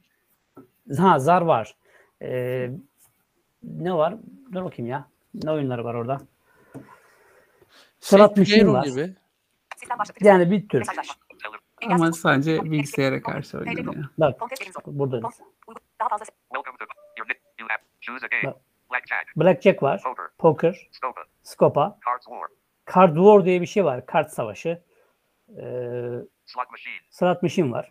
[0.88, 1.08] Zar.
[1.12, 1.76] Ha Zar var.
[2.22, 2.72] Ee,
[3.78, 4.16] ne var?
[4.54, 5.08] Dur bakayım ya.
[5.44, 6.22] Ne oyunları var orada?
[8.02, 8.86] Şey, machine Playroom var.
[8.86, 9.14] gibi.
[10.22, 10.84] Yani bir tür.
[11.90, 14.06] Ama sadece bilgisayara karşı oynanıyor.
[14.18, 14.42] Bak
[14.86, 15.22] burada.
[15.24, 15.34] Bak.
[19.36, 20.04] Blackjack, var.
[20.38, 20.90] poker.
[21.44, 21.98] Scopa,
[22.96, 24.06] Card War diye bir şey var.
[24.06, 24.82] Kart savaşı.
[25.58, 25.62] Ee,
[27.10, 27.90] Slot Machine, var.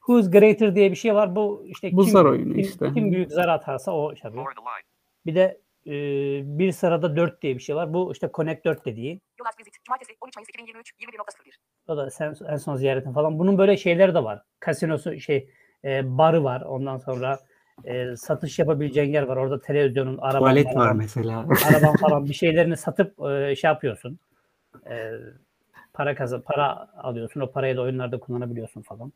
[0.00, 1.36] Who's Greater diye bir şey var.
[1.36, 2.92] Bu işte Bu kim, zar oyunu kim, işte.
[2.92, 4.93] kim büyük zar atarsa o Line,
[5.26, 5.92] Bir de e,
[6.58, 7.94] bir sırada 4 diye bir şey var.
[7.94, 9.20] Bu işte Connect 4 dediği.
[9.40, 9.84] Yol aç visit.
[9.84, 11.54] Cumartesi 13 Mayıs 2023 21.01.
[11.88, 13.38] O da sen, en son ziyaretin falan.
[13.38, 14.42] Bunun böyle şeyleri de var.
[14.60, 15.50] Kasinosu şey
[15.84, 16.60] e, barı var.
[16.60, 17.38] Ondan sonra
[17.84, 19.36] e, satış yapabileceğin yer var.
[19.36, 21.46] Orada televizyonun, araban, Tuvalet var araban, mesela.
[21.68, 24.18] araban falan bir şeylerini satıp e, şey yapıyorsun.
[24.90, 25.10] E,
[25.92, 27.40] para kazan, para alıyorsun.
[27.40, 29.12] O parayı da oyunlarda kullanabiliyorsun falan.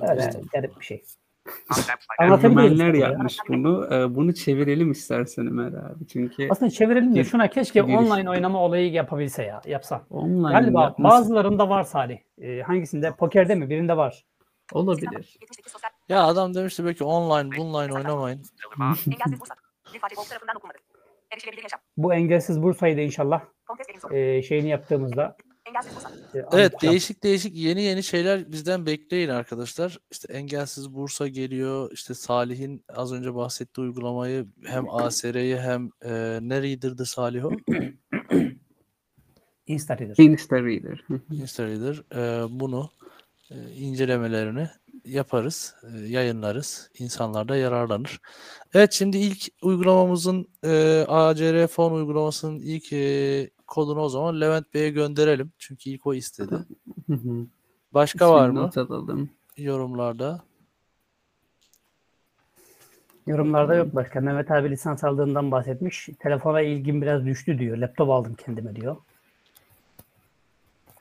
[0.00, 1.02] Öyle garip bir şey.
[2.98, 3.08] Ya?
[3.08, 3.88] yapmış bunu.
[3.94, 6.06] Ee, bunu çevirelim istersen Ömer abi.
[6.06, 9.60] Çünkü Aslında çevirelim de şuna keşke geliş- online oynama olayı yapabilse ya.
[9.66, 10.02] Yapsa.
[10.10, 12.18] online Galiba yapması bazılarında var Salih.
[12.38, 13.10] E, hangisinde?
[13.10, 13.70] Pokerde mi?
[13.70, 14.24] Birinde var.
[14.72, 15.36] olabilir.
[15.40, 15.90] 78 sosyal.
[16.08, 18.42] Ya adam demişti belki online, bunline oynamayın.
[21.96, 23.40] Bu engelsiz Bursa'yı da inşallah
[24.10, 25.36] e, şeyini yaptığımızda
[26.34, 26.70] Evet anlatacağım.
[26.82, 29.98] değişik değişik yeni yeni şeyler bizden bekleyin arkadaşlar.
[30.10, 31.90] İşte engelsiz Bursa geliyor.
[31.92, 37.50] İşte Salih'in az önce bahsettiği uygulamayı hem ASR'yi hem e, ne Reader'dı Salih o?
[39.66, 40.24] Insta Reader.
[40.24, 41.04] Insta Reader.
[41.30, 42.02] Insta Reader.
[42.14, 42.90] E, bunu
[43.50, 44.68] e, incelemelerini
[45.04, 46.90] yaparız, e, yayınlarız.
[46.98, 48.20] İnsanlar da yararlanır.
[48.74, 54.90] Evet şimdi ilk uygulamamızın e, ACR fon uygulamasının ilk e, kodunu o zaman Levent Bey'e
[54.90, 55.52] gönderelim.
[55.58, 56.54] Çünkü ilk o istedi.
[57.06, 57.46] Hı hı.
[57.94, 59.30] Başka var mı Not alalım.
[59.56, 60.40] yorumlarda?
[63.26, 64.20] Yorumlarda yok başka.
[64.20, 66.08] Mehmet abi lisans aldığından bahsetmiş.
[66.18, 67.76] Telefona ilgim biraz düştü diyor.
[67.76, 68.96] Laptop aldım kendime diyor.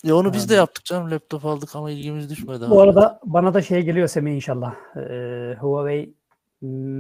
[0.04, 1.12] Ya onu biz de Yani- yaptık canım.
[1.12, 2.62] Laptop aldık ama ilgimiz düşmedi.
[2.70, 2.82] Bu hala.
[2.82, 4.76] arada bana da şey geliyor Semih inşallah.
[4.98, 6.14] Ee, Huawei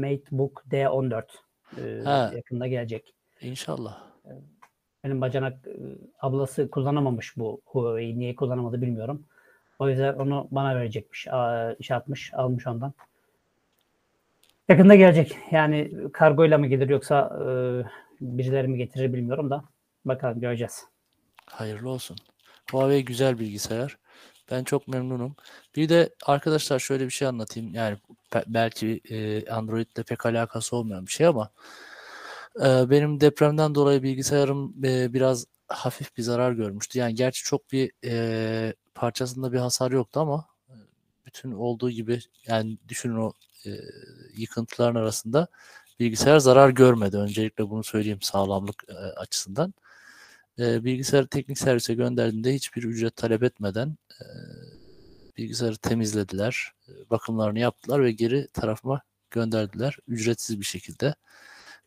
[0.01, 1.23] MateBook D14
[1.77, 2.31] ee, Ha.
[2.35, 3.13] yakında gelecek.
[3.41, 4.03] İnşallah.
[5.03, 5.67] Benim bacanak
[6.19, 8.19] ablası kullanamamış bu Huawei'yi.
[8.19, 9.25] Niye kullanamadı bilmiyorum.
[9.79, 11.27] O yüzden onu bana verecekmiş.
[11.81, 12.93] Şey atmış, almış ondan.
[14.69, 15.37] Yakında gelecek.
[15.51, 17.45] Yani kargoyla mı gelir yoksa e,
[18.21, 19.63] birileri mi getirir bilmiyorum da.
[20.05, 20.85] Bakalım göreceğiz.
[21.45, 22.17] Hayırlı olsun.
[22.71, 23.97] Huawei güzel bilgisayar.
[24.51, 25.35] Ben çok memnunum.
[25.75, 27.73] Bir de arkadaşlar şöyle bir şey anlatayım.
[27.73, 27.97] Yani
[28.47, 31.51] belki e, Android'le pek alakası olmayan bir şey ama
[32.59, 36.99] benim depremden dolayı bilgisayarım e, biraz hafif bir zarar görmüştü.
[36.99, 40.75] Yani gerçi çok bir e, parçasında bir hasar yoktu ama e,
[41.25, 43.33] bütün olduğu gibi yani düşünün o
[43.65, 43.69] e,
[44.35, 45.47] yıkıntıların arasında
[45.99, 47.17] bilgisayar zarar görmedi.
[47.17, 49.73] Öncelikle bunu söyleyeyim sağlamlık e, açısından.
[50.59, 54.25] E, bilgisayarı teknik servise gönderdiğimde hiçbir ücret talep etmeden e,
[55.37, 61.15] bilgisayarı temizlediler, e, bakımlarını yaptılar ve geri tarafıma gönderdiler ücretsiz bir şekilde.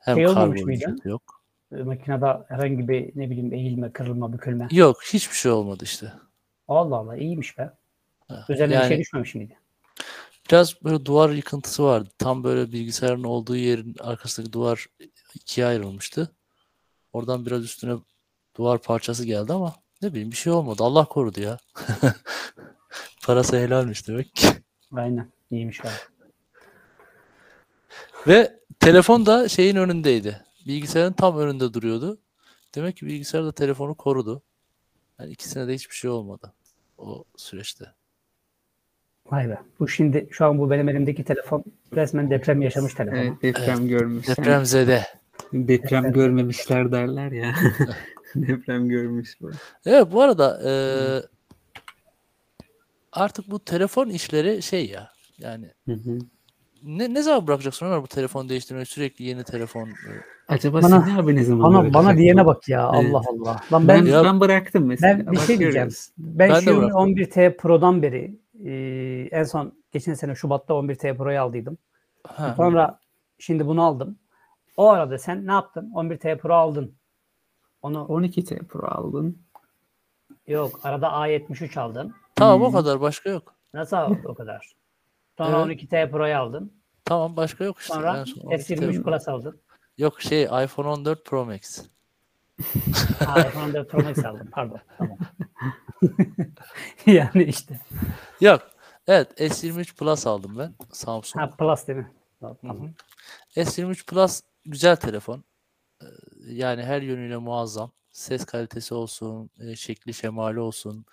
[0.04, 0.96] Hem Şey olmamış mıydı?
[1.04, 1.42] yok.
[1.72, 4.68] E, Makinede herhangi bir ne bileyim eğilme, kırılma, bükülme.
[4.70, 6.12] Yok, hiçbir şey olmadı işte.
[6.68, 7.70] Allah Allah iyiymiş be.
[8.28, 9.58] Ha, Üzerine bir şey Yani düşmemiş miydi?
[10.50, 12.08] biraz böyle duvar yıkıntısı vardı.
[12.18, 14.86] Tam böyle bilgisayarın olduğu yerin arkasındaki duvar
[15.34, 16.30] ikiye ayrılmıştı.
[17.12, 17.94] Oradan biraz üstüne
[18.56, 20.82] duvar parçası geldi ama ne bileyim bir şey olmadı.
[20.84, 21.58] Allah korudu ya.
[23.26, 24.48] Parası helalmiş demek ki.
[24.92, 25.32] Aynen.
[25.50, 25.88] iyiymiş be.
[28.26, 30.40] Ve telefon da şeyin önündeydi.
[30.66, 32.18] Bilgisayarın tam önünde duruyordu.
[32.74, 34.42] Demek ki bilgisayar da telefonu korudu.
[35.20, 36.52] Yani ikisine de hiçbir şey olmadı
[36.98, 37.84] o süreçte.
[39.30, 39.58] Vay be.
[39.80, 41.64] Bu şimdi şu an bu benim elimdeki telefon
[41.96, 43.16] resmen deprem yaşamış telefon.
[43.16, 44.28] Evet, deprem görmüş.
[44.28, 45.06] Depremzede.
[45.52, 47.54] Deprem görmemişler derler ya.
[48.34, 49.50] deprem görmüş bu.
[49.86, 51.22] Evet bu arada eee,
[53.12, 56.18] artık bu telefon işleri şey ya yani Hı hı.
[56.84, 59.92] Ne, ne zaman bırakacaksın Ömer bu telefon değiştirmeyi sürekli yeni telefon e,
[60.48, 63.14] Acaba Bana- Semih abi ne zaman Bana bırakacak bana diyene bak ya Evet.
[63.14, 63.60] Allah Allah.
[63.72, 65.18] Lan Ben, ben Ya- ben bıraktım mesela.
[65.18, 65.88] ben bir şey diyeceğim.
[66.18, 67.00] Ben, Ben Xiaomi bıraktım.
[67.00, 68.72] 11T Pro'dan beri e,
[69.38, 71.78] en son geçen sene Şubat'ta 11T Pro'yu aldıydım.
[72.26, 72.98] ha, Sonra
[73.38, 74.18] şimdi bunu aldım.
[74.76, 75.90] O arada sen ne yaptın?
[75.94, 76.94] 11T Pro aldın.
[77.82, 79.38] Onu 12T Pro aldın.
[80.46, 82.14] yok arada A73 aldın.
[82.34, 82.74] tamam o Hmm.
[82.74, 83.54] kadar başka yok.
[83.74, 84.74] Nasıl o kadar?
[85.38, 85.82] Sonra Evet.
[85.82, 86.72] 12T Pro'yu aldın.
[87.04, 87.94] Tamam başka yok işte.
[87.94, 89.02] Sonra En son 12 S23 telefon.
[89.02, 89.60] Plus aldın.
[89.98, 91.82] Yok şey iPhone 14 Pro Max.
[93.26, 94.48] Ha, iPhone 14 Pro Max aldım.
[94.52, 94.80] Pardon.
[94.98, 95.18] Tamam.
[97.06, 97.80] yani işte.
[98.40, 98.62] Yok.
[99.06, 100.74] Evet S23 Plus aldım ben.
[100.92, 101.42] Samsung.
[101.44, 102.12] Ha Plus değil mi?
[102.40, 102.90] Tamam.
[103.56, 105.44] S23 Plus güzel telefon.
[106.02, 106.06] Ee,
[106.46, 107.90] Yani her yönüyle muazzam.
[108.12, 111.06] Ses kalitesi olsun, e, şekli şemali olsun.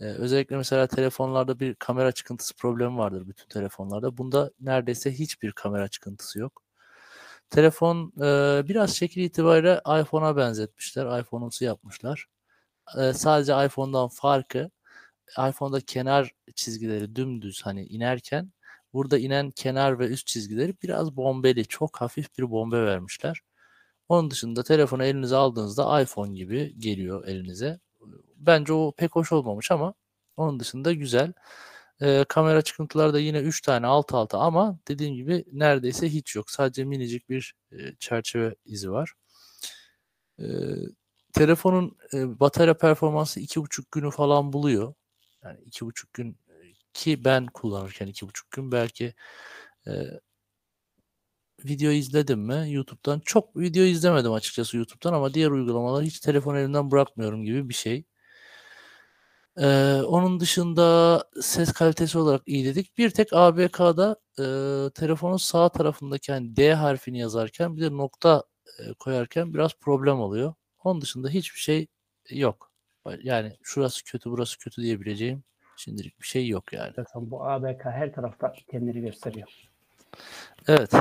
[0.00, 4.16] Ee, Özellikle mesela telefonlarda bir kamera çıkıntısı problemi vardır bütün telefonlarda.
[4.18, 6.62] Bunda neredeyse hiçbir kamera çıkıntısı yok.
[7.50, 11.20] Telefon e, biraz şekil itibariyle iPhone'a benzetmişler.
[11.20, 12.26] iPhone'umsu yapmışlar.
[12.98, 14.70] E, Sadece iPhone'dan farkı
[15.38, 18.52] iPhone'da kenar çizgileri dümdüz hani inerken
[18.92, 23.40] burada inen kenar ve üst çizgileri biraz bombeli, çok hafif bir bombe vermişler.
[24.08, 27.80] Onun dışında telefonu elinize aldığınızda iPhone gibi geliyor elinize.
[28.38, 29.94] Bence o pek hoş olmamış ama
[30.36, 31.32] onun dışında güzel.
[32.02, 36.50] Ee, kamera çıkıntıları da yine 3 tane alt alta ama dediğim gibi neredeyse hiç yok.
[36.50, 39.14] Sadece minicik bir e, çerçeve izi var.
[40.40, 40.44] Ee,
[41.32, 44.94] telefonun e, batarya performansı 2,5 günü falan buluyor.
[45.44, 46.54] Yani 2,5 gün e,
[46.94, 49.14] ki ben kullanırken 2,5 gün belki
[49.88, 49.92] e,
[51.64, 53.20] video izledim mi YouTube'dan?
[53.24, 58.04] Çok video izlemedim açıkçası YouTube'dan ama diğer uygulamaları hiç telefon elimden bırakmıyorum gibi bir şey.
[59.60, 62.98] Ee, onun dışında ses kalitesi olarak iyi dedik.
[62.98, 64.44] Bir tek ABK'da e,
[64.90, 68.44] telefonun sağ tarafındaki yani D harfini yazarken bir de nokta
[68.78, 70.54] e, koyarken biraz problem oluyor.
[70.84, 71.86] Onun dışında hiçbir şey
[72.30, 72.72] yok.
[73.22, 75.42] Yani şurası kötü burası kötü diyebileceğim
[75.76, 76.92] şimdilik bir şey yok yani.
[76.96, 79.48] Zaten bu ABK her tarafta kendini gösteriyor.
[80.68, 80.92] Evet.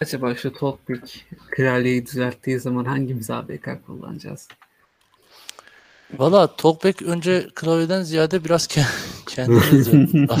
[0.00, 4.48] Acaba şu Talkback klavyeyi düzelttiği zaman hangimiz ABK kullanacağız?
[6.16, 10.28] Valla Talkback önce klavyeden ziyade biraz ke- kendini.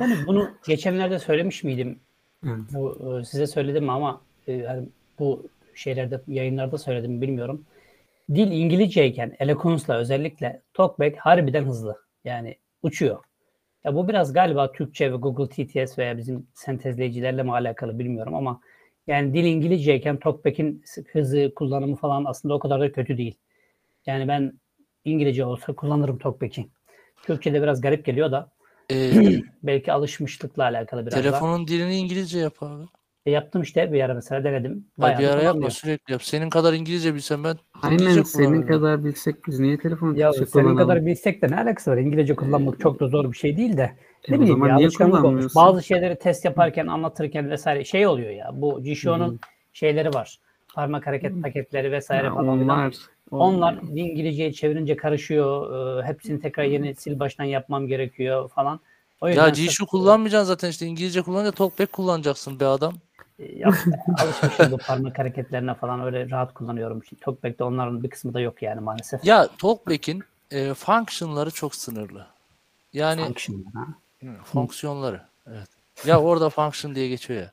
[0.00, 1.98] Yani bunu geçenlerde söylemiş miydim?
[2.46, 2.58] Evet.
[2.72, 4.88] Bu e, size söyledim ama e, yani
[5.18, 7.64] bu şeylerde yayınlarda söyledim bilmiyorum.
[8.34, 11.96] Dil İngilizceyken Eloquence'la özellikle Talkback harbiden hızlı.
[12.24, 13.18] Yani uçuyor.
[13.84, 18.60] Ya bu biraz galiba Türkçe ve Google TTS veya bizim sentezleyicilerle mi alakalı bilmiyorum ama
[19.06, 23.34] yani dil İngilizceyken Talkback'in hızı, kullanımı falan aslında o kadar da kötü değil.
[24.06, 24.52] Yani ben
[25.10, 26.68] İngilizce olsa kullanırım Talkback'i.
[27.26, 28.50] Türkçe'de biraz garip geliyor da
[28.90, 29.12] Ee,
[29.62, 31.22] belki alışmışlıkla alakalı biraz da.
[31.22, 32.84] telefonun dilini İngilizce yap abi.
[33.26, 34.86] E, yaptım işte bir ara mesela denedim.
[34.98, 36.22] Bayağı bir da ara yapma sürekli yap.
[36.22, 40.64] Senin kadar İngilizce bilsem ben Aynen senin kadar bilsek biz niye telefon Ya Türkçe senin
[40.64, 40.88] kullanalım?
[40.88, 41.96] kadar bilsek de ne alakası var?
[41.96, 43.82] İngilizce kullanmak çok da zor bir şey değil de.
[43.82, 45.22] E, Ne o bileyim zaman ya niye alışkanlık olmuş.
[45.22, 45.62] kullanmıyorsun?
[45.62, 48.50] Bazı şeyleri test yaparken, anlatırken vesaire şey oluyor ya.
[48.52, 49.40] Bu Jisho'nun
[49.72, 50.38] şeyleri var.
[50.74, 52.48] Parmak hareket paketleri vesaire Ha, falan.
[52.48, 52.94] onlar
[53.30, 55.72] Onlar bir İngilizceyi çevirince karışıyor.
[56.02, 58.80] Ee, hepsini tekrar yeni sil baştan yapmam gerekiyor falan.
[59.20, 62.94] O Ya Jishu kullanmayacaksın zaten işte İngilizce kullanınca Talkback kullanacaksın be adam.
[63.38, 63.74] e, yap-
[64.18, 67.04] alışmışım bu parmak hareketlerine falan öyle rahat kullanıyorum.
[67.04, 69.24] Şimdi Talkback'te onların bir kısmı da yok yani maalesef.
[69.24, 72.26] Ya Talkback'in e, function'ları çok sınırlı.
[72.92, 73.86] Yani Function, ha.
[74.44, 75.20] Fonksiyonları.
[75.46, 75.68] Evet.
[76.06, 77.50] Ya orada function diye geçiyor ya.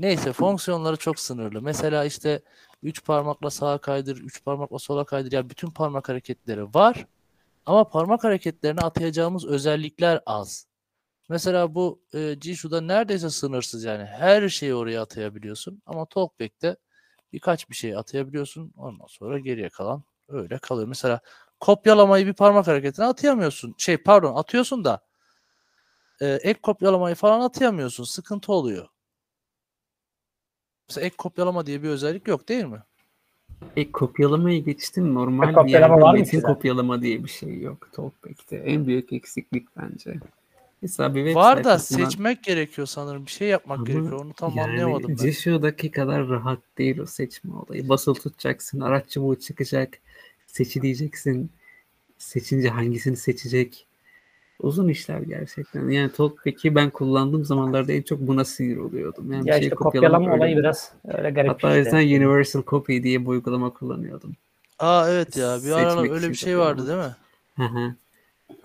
[0.00, 1.62] Neyse fonksiyonları çok sınırlı.
[1.62, 2.42] Mesela işte
[2.82, 5.32] üç parmakla sağa kaydır, üç parmakla sola kaydır.
[5.32, 7.06] Ya bütün parmak hareketleri var.
[7.66, 10.66] Ama parmak hareketlerine atayacağımız özellikler az.
[11.28, 14.04] Mesela bu e, Jishu'da neredeyse sınırsız yani.
[14.04, 15.82] Her şeyi oraya atayabiliyorsun.
[15.86, 16.76] Ama Talkback'te
[17.32, 18.72] birkaç bir şey atayabiliyorsun.
[18.76, 20.88] Ondan sonra geriye kalan öyle kalıyor.
[20.88, 21.20] Mesela
[21.60, 23.74] kopyalamayı bir parmak hareketine atayamıyorsun.
[23.78, 25.00] Şey pardon atıyorsun da
[26.20, 28.04] e, ek kopyalamayı falan atayamıyorsun.
[28.04, 28.88] Sıkıntı oluyor.
[30.88, 32.82] Mesela ek kopyalama diye bir özellik yok değil mi?
[33.76, 35.14] E, kopyalamayı geçtim.
[35.14, 36.42] Normal bir kopyalama var mı metin size?
[36.46, 38.56] kopyalama diye bir şey yok Talkback'te.
[38.56, 40.14] En büyük eksiklik bence.
[40.82, 43.26] Mesela bir web Var da sayfasından- seçmek gerekiyor sanırım.
[43.26, 44.12] Bir şey yapmak Ama gerekiyor.
[44.12, 45.24] Onu tam yani anlayamadım ben.
[45.24, 47.88] Jishu'daki kadar rahat değil o seçme olayı.
[47.88, 48.80] Basılı tutacaksın.
[48.80, 49.98] Araç çubuğu çıkacak.
[50.46, 51.50] Seçi diyeceksin.
[52.18, 53.86] Seçince hangisini seçecek.
[54.60, 55.88] Uzun işler gerçekten.
[55.88, 59.32] Yani Talkback'i ben kullandığım zamanlarda en çok buna sinir oluyordum.
[59.32, 61.70] Yani bir Ya şeyi işte kopyalamak kopyalama öyle olayı bir- biraz öyle garip Hatta o
[61.70, 61.78] işte.
[61.78, 64.36] yüzden Universal Copy diye bir uygulama kullanıyordum.
[64.78, 65.56] Aa evet ya.
[65.56, 67.16] Bir Seçmek öyle bir şey vardı değil mi?
[67.56, 67.94] Hı hı.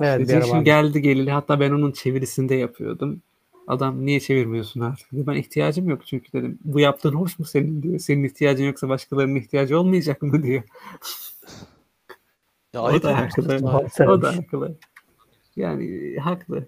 [0.01, 0.63] Evet, bir ara vardı.
[0.63, 3.21] geldi geleli hatta ben onun çevirisinde yapıyordum.
[3.67, 5.07] Adam niye çevirmiyorsun artık?
[5.11, 6.59] Ben ihtiyacım yok çünkü dedim.
[6.63, 7.99] Bu yaptığın hoş mu senin diyor.
[7.99, 10.63] Senin ihtiyacın yoksa başkalarının ihtiyacı olmayacak mı diyor.
[12.73, 13.57] Ya o da haklı.
[14.07, 14.75] O da haklı.
[15.56, 16.68] Yani haklı.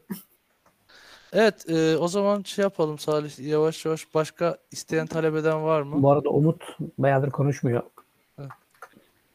[1.34, 3.40] Evet e, o zaman şey yapalım Salih.
[3.40, 6.02] Yavaş yavaş başka isteyen talep eden var mı?
[6.04, 6.64] Bu arada Umut
[6.98, 7.84] bayağıdır konuşmuyor.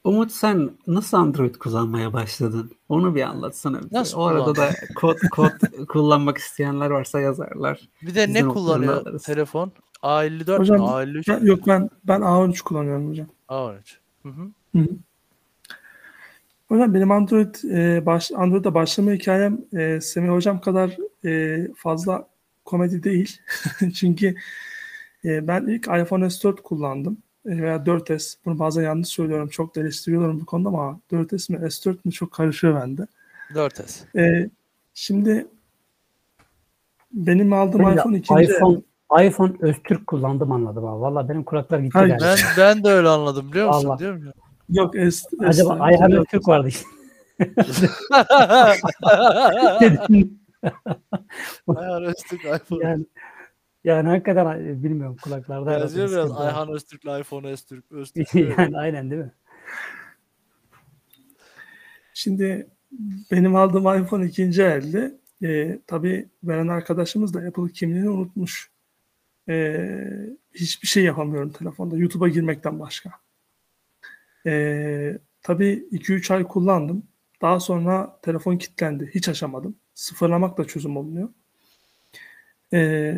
[0.05, 2.71] Umut sen nasıl Android kullanmaya başladın?
[2.89, 3.89] Onu bir anlatsana bize.
[3.93, 5.51] Nasıl o arada da kod kod
[5.89, 7.89] kullanmak isteyenler varsa yazarlar.
[8.03, 9.23] Bir de ne kullanıyor alırız.
[9.23, 9.73] telefon?
[10.03, 10.87] A54 Hocam, mü?
[10.87, 13.27] A53 Ben, yok ben ben A13 kullanıyorum hocam.
[13.49, 13.77] A13.
[14.23, 14.89] Hı hı.
[16.69, 22.29] Hocam benim Android e, baş, Android'e başlama hikayem e, Semih hocam kadar e, fazla
[22.65, 23.41] komedi değil.
[23.95, 24.35] Çünkü
[25.25, 27.19] e, ben ilk iPhone S4 kullandım.
[27.47, 28.37] E, veya 4S.
[28.45, 29.49] Bunu bazen yanlış söylüyorum.
[29.49, 33.07] Çok da eleştiriyorum bu konuda ama 4S mi S4 mi çok karışıyor bende.
[33.55, 34.19] 4S.
[34.19, 34.51] E,
[34.95, 35.47] şimdi
[37.13, 38.81] benim aldığım de iPhone ikinci iPhone
[39.27, 41.01] iPhone Öztürk kullandım anladım abi.
[41.01, 42.19] Valla benim kulaklar gitti Hayır.
[42.21, 43.89] Ben ben de öyle anladım biliyor musun?
[43.89, 43.99] Vallahi.
[43.99, 44.33] Diyorum ya.
[44.69, 46.87] Yok S, S, Acaba Ayhan Öztürk vardı işte.
[51.67, 52.85] Ayhan Öztürk iPhone.
[52.85, 53.07] yani,
[53.85, 56.33] yani hakikaten bilmiyorum kulaklarda Yazıyor bir biraz.
[56.33, 57.93] Ayhan Öztürk'le iPhone Öztürk.
[57.93, 58.35] Öztürk.
[58.59, 59.33] yani aynen değil mi?
[62.15, 62.69] Şimdi
[63.31, 65.19] benim aldığım iPhone ikinci elde.
[65.43, 68.71] E, tabii veren arkadaşımız da Apple kimliğini unutmuş.
[69.49, 69.89] E,
[70.55, 71.97] hiçbir şey yapamıyorum telefonda.
[71.97, 73.11] YouTube'a girmekten başka.
[74.49, 77.03] E, tabii 2-3 ay kullandım.
[77.43, 79.11] Daha sonra telefon kilitlendi.
[79.15, 79.77] Hiç açamadım.
[79.95, 81.29] Sıfırlamak da çözüm olmuyor.
[82.73, 83.15] E,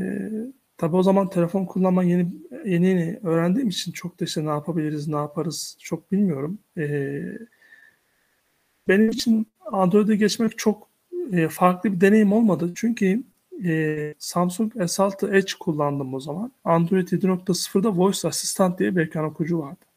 [0.76, 2.28] tabii o zaman telefon kullanma yeni,
[2.64, 6.58] yeni yeni öğrendiğim için çok da işte ne yapabiliriz, ne yaparız çok bilmiyorum.
[6.78, 7.22] E,
[8.88, 10.88] benim için Android'e geçmek çok
[11.32, 12.72] e, farklı bir deneyim olmadı.
[12.76, 13.22] Çünkü
[13.64, 16.52] e, Samsung S6 Edge kullandım o zaman.
[16.64, 19.89] Android 7.0'da Voice Assistant diye bir ekran okuyucu vardı.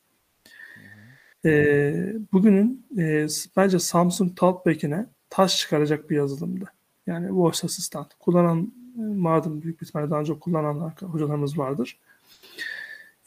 [1.45, 3.27] E, bugünün e,
[3.57, 6.65] bence Samsung Talkback'ine taş çıkaracak bir yazılımdı.
[7.07, 8.13] Yani Voice Assistant.
[8.19, 11.99] Kullanan vardır büyük bir ihtimalle daha önce kullanan hocalarımız vardır.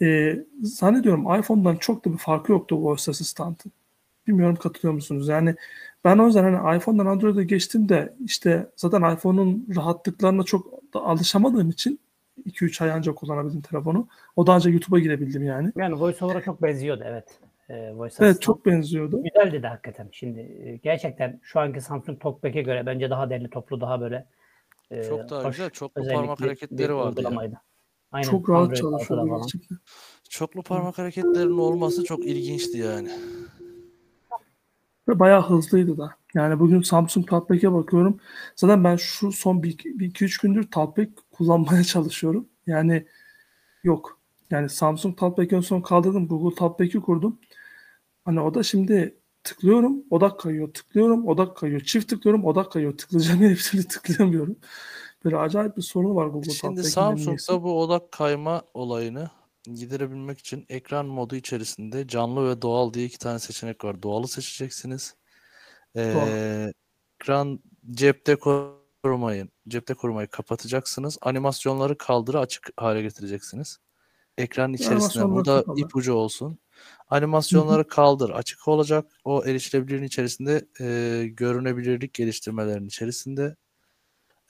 [0.02, 3.72] E, zannediyorum iPhone'dan çok da bir farkı yoktu Voice Assistant'ın.
[4.26, 5.28] Bilmiyorum katılıyor musunuz?
[5.28, 5.54] Yani
[6.04, 12.00] ben o yüzden hani iPhone'dan Android'e geçtiğimde işte zaten iPhone'un rahatlıklarına çok da alışamadığım için
[12.46, 14.08] 2-3 ay önce kullanabildim telefonu.
[14.36, 15.72] O daha önce YouTube'a girebildim yani.
[15.76, 17.40] Yani VoiceOver'a çok benziyordu evet.
[17.68, 19.22] Ee, Voice Evet çok benziyordu.
[19.22, 20.08] Güzeldi de hakikaten.
[20.12, 24.26] Şimdi e, gerçekten şu anki Samsung TalkBack'e göre bence daha derli toplu daha böyle
[24.90, 25.70] e, Çok daha hoş, güzel.
[25.70, 27.28] Çoklu parmak hareketleri vardı ya.
[27.28, 27.60] uygulamaydı.
[28.12, 28.30] Aynen.
[28.30, 29.78] Çok rahat Android çalışıyordu gerçekten.
[30.28, 33.10] Çoklu parmak hareketlerinin olması çok ilginçti yani.
[35.08, 36.10] Ve bayağı hızlıydı da.
[36.34, 38.20] Yani bugün Samsung Talkback'e bakıyorum.
[38.56, 42.48] Zaten ben şu son 2-3 gündür Talkback kullanmaya çalışıyorum.
[42.66, 43.06] Yani
[43.84, 44.15] yok.
[44.50, 46.28] Yani Samsung Talkback'in son kaldırdım.
[46.28, 47.40] Google Talkback'i kurdum.
[48.24, 50.74] Hani o da şimdi tıklıyorum odak kayıyor.
[50.74, 51.80] Tıklıyorum odak kayıyor.
[51.80, 52.96] Çift tıklıyorum odak kayıyor.
[52.98, 54.56] Tıklayacağım yere bir türlü tıklayamıyorum.
[55.24, 56.84] Böyle acayip bir sorunu var Google Şimdi.
[56.84, 59.30] Samsung'da bu odak kayma olayını
[59.74, 64.02] giderebilmek için ekran modu içerisinde canlı ve doğal diye iki tane seçenek var.
[64.02, 65.14] Doğalı seçeceksiniz.
[65.96, 66.72] Ee,
[67.20, 71.18] ekran cepte korumayı, cepte korumayı kapatacaksınız.
[71.22, 73.78] Animasyonları kaldırı açık hale getireceksiniz.
[74.38, 75.80] Ekran içerisinde Animasyonları burada kapalı.
[75.80, 76.58] ipucu olsun.
[77.08, 79.06] Animasyonları kaldır açık olacak.
[79.24, 83.56] O erişilebilirliğin içerisinde e, görünebilirlik geliştirmelerin içerisinde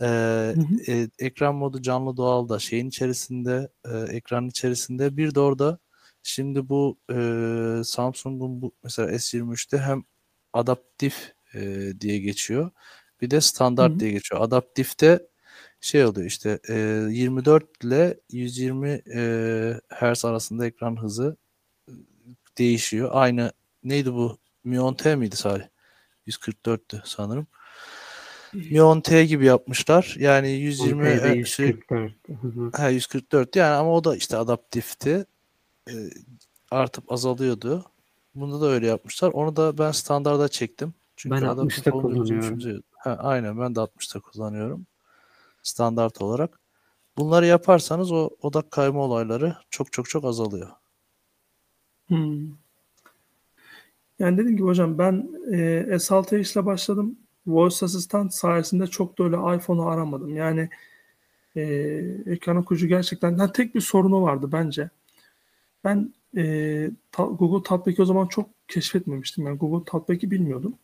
[0.01, 0.93] e, hı.
[0.93, 5.79] e, ekran modu canlı doğal da şeyin içerisinde e, ekranın içerisinde bir de orada
[6.23, 7.19] şimdi bu e,
[7.85, 10.05] Samsung'un bu mesela S23'te hem
[10.53, 12.71] adaptif e, diye geçiyor
[13.21, 14.01] bir de standart Hı hı.
[14.01, 14.41] diye geçiyor.
[14.41, 15.27] Adaptifte
[15.81, 16.75] şey oluyor işte e,
[17.11, 21.37] 24 ile 120 e, Hz arasında ekran hızı
[22.59, 23.11] değişiyor.
[23.13, 23.53] Aynı
[23.85, 24.39] neydi bu?
[24.65, 25.65] Mion T miydi Salih?
[26.27, 27.47] 144'tü sanırım.
[28.53, 30.17] Mion T gibi yapmışlar.
[30.19, 32.13] Yani 120 Monte'de e, şey, 144.
[32.29, 32.71] Hı hı.
[32.75, 35.27] ha, 144 yani ama o da işte adaptifti.
[35.91, 35.95] E,
[36.71, 37.85] artıp azalıyordu.
[38.35, 39.31] Bunda da öyle yapmışlar.
[39.33, 40.95] Onu da ben standarda çektim.
[41.17, 42.83] Çünkü Ben adaptif 60'ta olunca bizim kullanıyorum.
[42.99, 44.87] Ha, aynen ben de 60'ta kullanıyorum.
[45.67, 46.61] Standart olarak.
[47.19, 50.71] Bunları yaparsanız o odak kayma olayları çok çok çok azalıyor.
[52.09, 52.49] Hmm.
[54.19, 57.19] Yani dediğim gibi hocam ben e, S6 ile başladım.
[57.47, 60.37] Voice Assistant sayesinde çok da öyle iPhone'u aramadım.
[60.37, 60.69] Yani
[61.57, 61.63] e,
[62.27, 64.91] ekran okuyucu gerçekten ha, tek bir sorunu vardı bence.
[65.85, 69.47] Ben e, ta- Google Talkback'i o zaman çok keşfetmemiştim.
[69.47, 70.75] Yani Google Talkback'i bilmiyordum.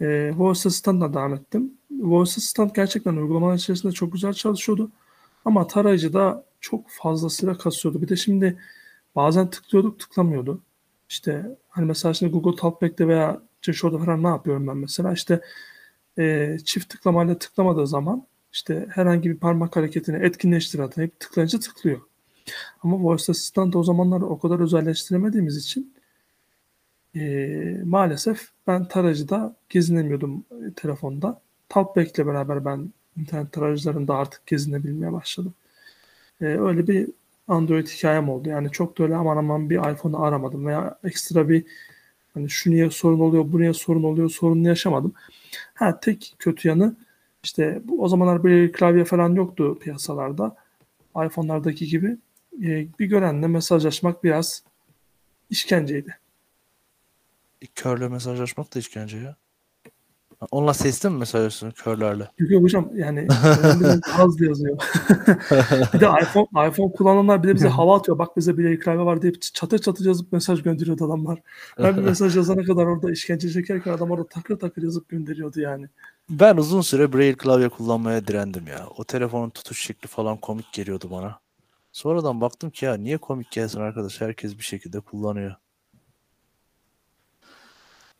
[0.00, 1.72] E, Voice Assistant'la devam ettim.
[1.90, 4.90] Voice Assistant gerçekten uygulamalar içerisinde çok güzel çalışıyordu.
[5.44, 8.02] Ama tarayıcıda çok fazlasıyla kasıyordu.
[8.02, 8.58] Bir de şimdi
[9.16, 10.62] bazen tıklıyorduk tıklamıyordu.
[11.08, 15.40] İşte hani mesela şimdi Google Talkback'te veya Gshow'da falan ne yapıyorum ben mesela işte
[16.18, 22.00] e, çift tıklamayla tıklamadığı zaman işte herhangi bir parmak hareketini etkinleştir atayıp tıklayınca tıklıyor.
[22.82, 25.94] Ama Voice Assistant o zamanlar o kadar özelleştiremediğimiz için
[27.16, 30.44] e, maalesef ben tarayıcıda gezinemiyordum
[30.76, 31.40] telefonda.
[31.68, 35.54] Talkback ile beraber ben internet tarayıcılarında artık gezinebilmeye başladım.
[36.40, 37.08] E, öyle bir
[37.48, 38.48] Android hikayem oldu.
[38.48, 41.64] Yani çok da öyle aman aman bir iPhone'u aramadım veya ekstra bir
[42.34, 45.12] hani şu niye sorun oluyor, bu niye sorun oluyor sorununu yaşamadım.
[45.74, 46.96] Ha tek kötü yanı
[47.44, 50.56] işte bu, o zamanlar böyle klavye falan yoktu piyasalarda.
[51.26, 52.16] iPhone'lardaki gibi.
[52.62, 54.62] E, bir görenle mesajlaşmak biraz
[55.50, 56.16] işkenceydi.
[57.74, 59.36] Körle mesajlaşmak da işkence ya.
[60.50, 62.30] Onunla sesli mi mesajlaşıyorsun körlerle?
[62.38, 63.28] Yok yok hocam yani
[64.18, 64.76] az yazıyor.
[65.94, 68.18] bir de iPhone iPhone kullananlar bir de bize hava atıyor.
[68.18, 71.42] Bak bize bir klavye var deyip çatır çatır yazıp mesaj gönderiyordu adamlar.
[71.78, 75.86] Ben bir mesaj yazana kadar orada işkence çekerken adam orada takır takır yazıp gönderiyordu yani.
[76.30, 78.86] Ben uzun süre Braille klavye kullanmaya direndim ya.
[78.96, 81.40] O telefonun tutuş şekli falan komik geliyordu bana.
[81.92, 84.20] Sonradan baktım ki ya niye komik gelsin arkadaş?
[84.20, 85.54] Herkes bir şekilde kullanıyor.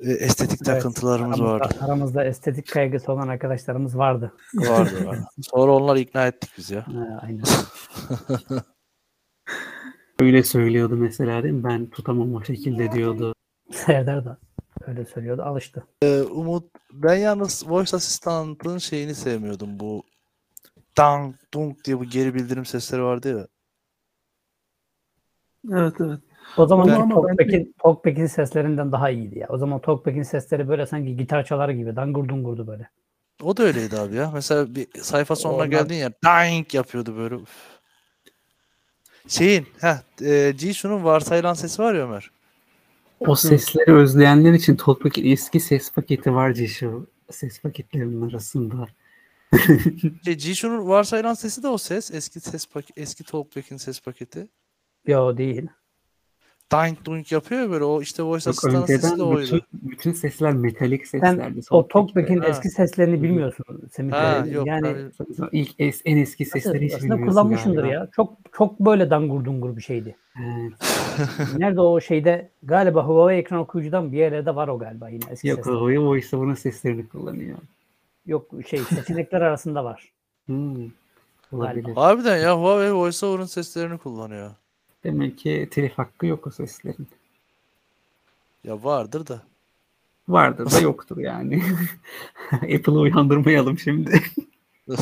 [0.01, 1.77] E, estetik Evet, takıntılarımız aramızda, vardı.
[1.81, 4.33] aramızda estetik kaygısı olan arkadaşlarımız vardı.
[4.55, 5.25] Vardı vardı.
[5.43, 6.87] Sonra onları ikna ettik biz ya.
[6.87, 7.45] Ha, aynen.
[10.21, 11.65] Öyle söylüyordu mesela değil mi?
[11.65, 13.35] Ben tutamam o şekilde diyordu.
[13.73, 14.39] Serdar da
[14.87, 15.43] öyle söylüyordu.
[15.43, 15.85] Alıştı.
[16.03, 20.03] Ee, Umut ben yalnız Voice Assistant'ın şeyini sevmiyordum bu
[20.97, 23.47] dang dunk diye bu geri bildirim sesleri vardı ya.
[25.79, 26.21] Evet evet.
[26.57, 29.47] O zaman Talkback'in Talkback'in seslerinden daha iyiydi ya.
[29.51, 32.89] O zaman Talkback'in sesleri böyle sanki gitar çalar gibi dangur dungurdu böyle.
[33.43, 34.31] O da öyleydi abi ya.
[34.35, 37.35] Mesela bir sayfa sonuna Onlar- geldin ya dang yapıyordu böyle.
[37.35, 37.81] Üf.
[39.29, 42.31] Şeyin heh, e, Jisoo'nun varsayılan sesi var ya Ömer.
[43.21, 48.87] O sesleri özleyenler için Talkback'in eski ses paketi var şu ses paketlerinin arasında.
[50.25, 52.11] Şey, Jisoo'nun varsayılan sesi de o ses.
[52.15, 54.49] Eski ses pak eski Talkback'in ses paketi.
[55.07, 55.69] Yo değil.
[56.73, 59.43] Dink dunk yapıyor ya böyle o işte voice Yok, asistanı sesi de oydu.
[59.43, 61.61] bütün, bütün sesler metalik Sen seslerdi.
[61.71, 62.27] o Talkback'te.
[62.27, 64.13] Talkback'in eski seslerini bilmiyorsun Semih.
[64.13, 67.95] Ha yok yani ben- İlk es, en eski sesleri hiç bilmiyorsun kullanmışsındır galiba.
[67.95, 68.09] ya.
[68.17, 70.17] Çok çok böyle dangur dungur bir şeydi.
[70.39, 70.73] Evet.
[71.59, 75.59] Nerede o şeyde galiba Huawei ekran okuyucudan bir yerlerde var o galiba yine eski Yok
[75.59, 75.73] sesler.
[75.73, 77.59] Huawei VoiceOver'ın seslerini kullanıyor.
[78.27, 80.13] Yok şey seçenekler arasında var.
[80.47, 80.77] Hmm.
[81.53, 81.95] Olabilir.
[81.95, 84.51] Harbiden ya Huawei VoiceOver'ın seslerini kullanıyor.
[85.05, 87.09] Demek ki telif hakkı yok o seslerin.
[88.65, 89.43] Ya vardır da.
[90.29, 91.63] Vardır da yoktur yani.
[92.53, 94.23] Apple'ı uyandırmayalım şimdi.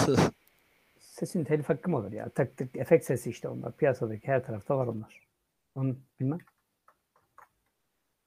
[1.00, 2.28] Sesin telif hakkı mı olur ya?
[2.28, 3.72] Tak tık efekt sesi işte onlar.
[3.76, 5.26] Piyasadaki her tarafta var onlar.
[5.74, 6.38] Onu bilmem.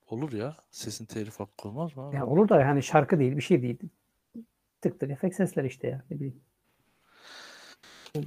[0.07, 0.55] Olur ya.
[0.71, 2.11] Sesin telif hakkı olmaz mı?
[2.13, 3.77] Ya olur da yani şarkı değil bir şey değil.
[4.81, 6.03] Tık tık efekt sesler işte ya.
[6.11, 6.41] Ne bileyim.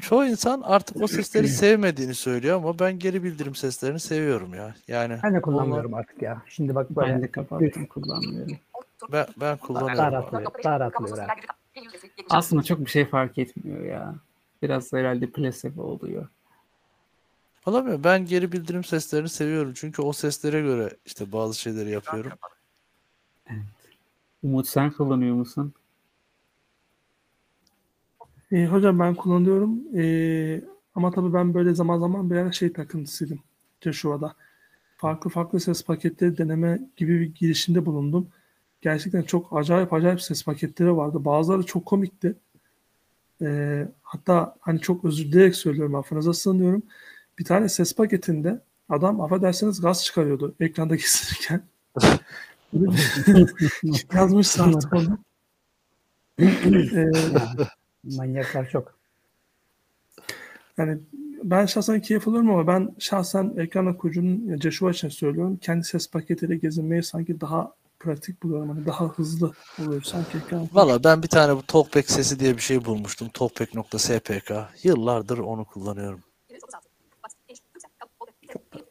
[0.00, 4.74] Çoğu insan artık o sesleri sevmediğini söylüyor ama ben geri bildirim seslerini seviyorum ya.
[4.88, 6.42] Yani Ben de kullanmıyorum artık ya.
[6.46, 8.56] Şimdi bak böyle ben de kapattım kullanmıyorum.
[9.12, 10.12] ben, ben daha kullanıyorum.
[10.12, 10.52] rahatlıyor.
[10.64, 11.30] Daha rahatlıyor abi.
[12.30, 14.14] Aslında çok bir şey fark etmiyor ya.
[14.62, 16.28] Biraz da herhalde placebo oluyor.
[17.66, 18.04] Olamıyor.
[18.04, 19.72] Ben geri bildirim seslerini seviyorum.
[19.74, 22.32] Çünkü o seslere göre işte bazı şeyleri yapıyorum.
[24.42, 25.74] Umut sen kullanıyor musun?
[28.54, 29.80] E, hocam ben kullanıyorum.
[29.96, 30.60] E,
[30.94, 33.38] ama tabii ben böyle zaman zaman bir ara şey takıntısıydım.
[33.80, 34.34] Joshua'da.
[34.96, 38.28] Farklı farklı ses paketleri deneme gibi bir girişimde bulundum.
[38.80, 41.24] Gerçekten çok acayip acayip ses paketleri vardı.
[41.24, 42.34] Bazıları çok komikti.
[43.42, 46.82] E, hatta hani çok özür dileyerek söylüyorum affınıza sığınıyorum.
[47.38, 51.62] Bir tane ses paketinde adam affedersiniz gaz çıkarıyordu ekranda kesilirken.
[54.14, 55.18] Yazmışsa artık onu.
[58.16, 58.94] Manyaklar çok.
[60.78, 60.98] Yani
[61.42, 65.56] ben şahsen keyif alıyorum ama ben şahsen ekran okuyucunun Joshua için söylüyorum.
[65.56, 68.68] Kendi ses paketiyle gezinmeyi sanki daha pratik buluyorum.
[68.68, 69.52] Hani daha hızlı
[69.82, 70.68] oluyor sanki ekran.
[70.72, 73.28] Valla ben bir tane bu Talkback sesi diye bir şey bulmuştum.
[73.28, 74.52] Talkback.spk.
[74.82, 76.20] Yıllardır onu kullanıyorum.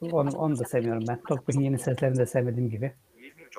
[0.02, 1.22] Onu, onu da sevmiyorum ben.
[1.28, 2.94] Talkback'in yeni seslerini de sevmediğim gibi.
[3.16, 3.58] 23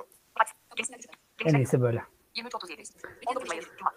[1.45, 2.03] En iyisi böyle.
[2.37, 2.85] 23.37
[3.27, 3.94] 19 Mayıs Cuma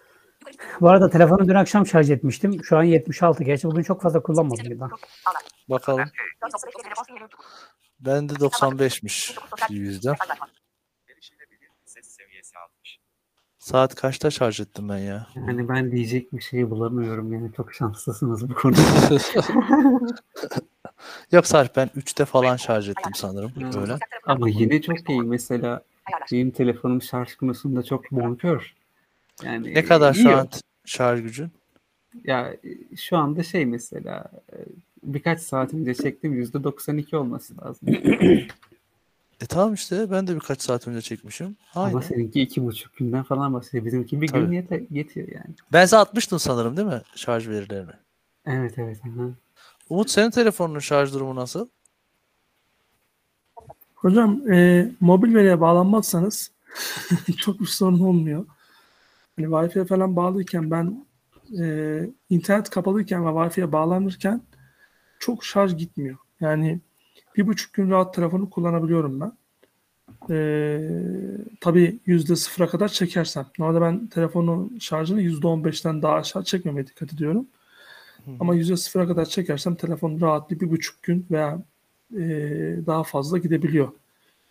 [0.80, 2.64] Bu arada telefonu dün akşam şarj etmiştim.
[2.64, 3.44] Şu an 76.
[3.44, 4.64] Gerçi bugün çok fazla kullanmadım.
[4.70, 4.90] bir daha.
[5.68, 6.00] Bakalım.
[6.00, 7.42] 4.8 telefon sinyali YouTube.
[8.00, 9.38] Bende 95'miş
[9.70, 10.14] yüzde.
[13.58, 15.26] Saat kaçta şarj ettim ben ya?
[15.34, 18.80] Yani ben diyecek bir şey bulamıyorum yani çok şanslısınız bu konuda.
[21.32, 23.52] Yok Sarp ben 3'te falan şarj ettim sanırım.
[23.56, 23.96] Böyle.
[24.26, 25.82] Ama yine çok iyi mesela
[26.32, 28.74] benim telefonum şarj konusunda çok bonkör.
[29.44, 30.32] Yani Ne kadar şu yiyor.
[30.38, 30.48] an
[30.84, 31.50] şarj gücün?
[32.24, 32.54] Ya
[32.92, 34.56] e, şu anda şey mesela e,
[35.02, 37.88] birkaç saat önce çektim %92 olması lazım.
[39.40, 41.56] E tamam işte ben de birkaç saat önce çekmişim.
[41.74, 42.00] Ama Aynen.
[42.00, 43.84] seninki iki buçuk günden falan bahsediyor.
[43.84, 44.54] Bizimki bir gün Tabii.
[44.54, 45.54] yeter, yetiyor yani.
[45.72, 47.90] Ben size atmıştın sanırım değil mi şarj verilerini?
[48.46, 49.04] Evet evet.
[49.04, 49.34] Hı.
[49.90, 51.68] Umut senin telefonunun şarj durumu nasıl?
[53.94, 56.50] Hocam e, mobil veriye bağlanmazsanız
[57.38, 58.46] çok bir sorun olmuyor.
[59.38, 61.06] Hani Wi-Fi'ye falan bağlıyken ben
[61.60, 64.42] e, internet kapalıyken ve Wi-Fi'ye bağlanırken
[65.18, 66.16] çok şarj gitmiyor.
[66.40, 66.80] Yani
[67.36, 69.32] bir buçuk gün rahat telefonu kullanabiliyorum ben.
[70.30, 70.38] E,
[71.60, 73.46] tabii yüzde sıfıra kadar çekersem.
[73.58, 77.46] Normalde ben telefonun şarjını yüzde on beşten daha aşağı çekmemeye dikkat ediyorum.
[78.40, 81.62] Ama yüzde sıfıra kadar çekersem telefon rahat bir, bir buçuk gün veya
[82.12, 82.20] e,
[82.86, 83.88] daha fazla gidebiliyor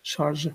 [0.04, 0.54] şarjı.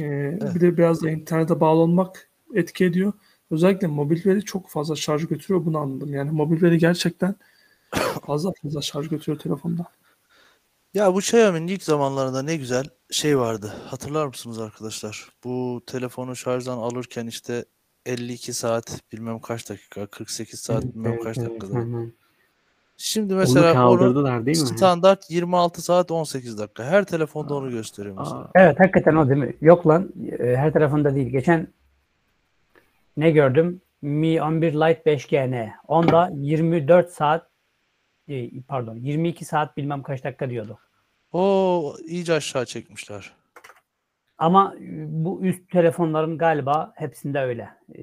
[0.00, 3.12] E, Bir de biraz da internete bağlı olmak etki ediyor.
[3.50, 6.14] Özellikle mobil veri çok fazla şarj götürüyor bunu anladım.
[6.14, 7.34] Yani mobil veri gerçekten
[8.26, 9.86] fazla fazla şarj götürüyor telefonda.
[10.94, 13.72] Ya bu Xiaomi'nin ilk zamanlarında ne güzel şey vardı.
[13.86, 15.28] Hatırlar mısınız arkadaşlar?
[15.44, 17.64] Bu telefonu şarjdan alırken işte
[18.06, 21.78] 52 saat bilmem kaç dakika, 48 saat bilmem Evet, kaç evet, dakikada.
[21.78, 22.10] hı.
[22.96, 24.66] Şimdi mesela onu kaldırdılar değil mi?
[24.66, 26.84] standart 26 saat 18 dakika.
[26.84, 28.40] Her telefonda onu gösteriyor mesela.
[28.40, 29.56] Aa, Evet hakikaten o değil mi?
[29.60, 31.28] Yok lan e, her telefonda değil.
[31.28, 31.68] Geçen
[33.16, 33.80] ne gördüm?
[34.02, 37.50] Mi 11 Lite 5G Onda 24 saat
[38.28, 40.78] e, pardon 22 saat bilmem kaç dakika diyordu.
[41.32, 43.32] O iyice aşağı çekmişler.
[44.38, 47.68] Ama e, bu üst telefonların galiba hepsinde öyle.
[47.94, 48.02] E,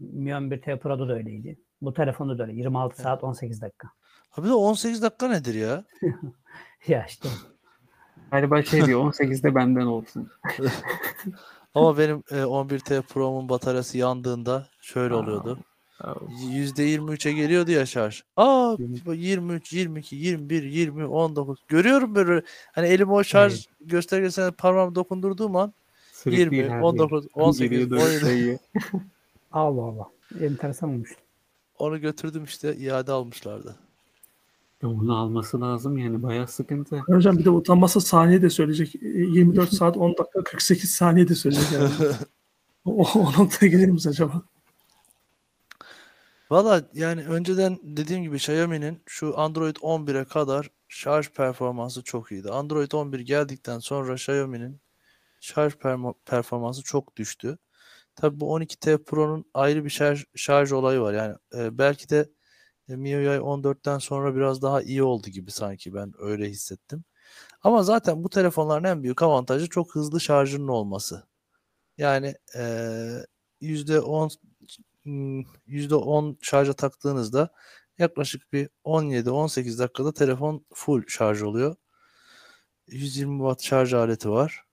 [0.00, 1.58] Mi 11T Pro'da da öyleydi.
[1.80, 2.52] Bu telefonda da öyle.
[2.52, 3.88] 26 saat 18 dakika.
[4.36, 5.84] Abi de 18 dakika nedir ya?
[6.86, 7.28] Ya işte
[8.30, 10.30] Galiba şey diyor 18'de benden olsun.
[11.74, 15.58] Ama benim e, 11T Pro'mun bataryası yandığında şöyle oluyordu.
[16.00, 18.22] Aa, %23'e geliyordu ya şarj.
[18.36, 21.58] Aa 23, 22, 21, 20, 19.
[21.68, 25.74] Görüyorum böyle hani elime o şarj göstergesine parmağımı dokundurduğum an
[26.12, 26.80] Sürekli 20, ilerliyor.
[26.80, 28.20] 19, 18, Geriye doğru 17.
[28.20, 28.58] sayıyor.
[29.52, 30.08] Allah Allah.
[30.40, 31.10] Enteresan olmuş.
[31.78, 33.76] onu götürdüm işte iade almışlardı.
[34.86, 36.98] Onu alması lazım yani bayağı sıkıntı.
[36.98, 38.94] Hocam bir de utanmasa saniye de söyleyecek.
[38.94, 41.90] E, 24 saat 10 dakika 48 saniye de söyleyecek yani.
[42.84, 44.42] o, o noktaya gelir miyiz acaba?
[46.50, 52.50] Valla yani önceden dediğim gibi Xiaomi'nin şu Android 11'e kadar şarj performansı çok iyiydi.
[52.50, 54.80] Android 11 geldikten sonra Xiaomi'nin
[55.40, 55.74] şarj
[56.26, 57.58] performansı çok düştü.
[58.16, 61.14] Tabii bu 12T Pro'nun ayrı bir şarj, şarj olayı var.
[61.14, 62.28] Yani e, belki de e,
[62.88, 67.04] MIUI 14'ten sonra biraz daha iyi oldu gibi sanki ben öyle hissettim.
[67.62, 71.26] Ama zaten bu telefonların en büyük avantajı çok hızlı şarjının olması.
[71.98, 72.62] Yani e,
[73.62, 74.38] %10
[75.02, 77.48] hmm, %10 şarja taktığınızda
[77.98, 81.76] yaklaşık bir 17-18 dakikada telefon full şarj oluyor.
[82.88, 84.64] 120 watt şarj aleti var.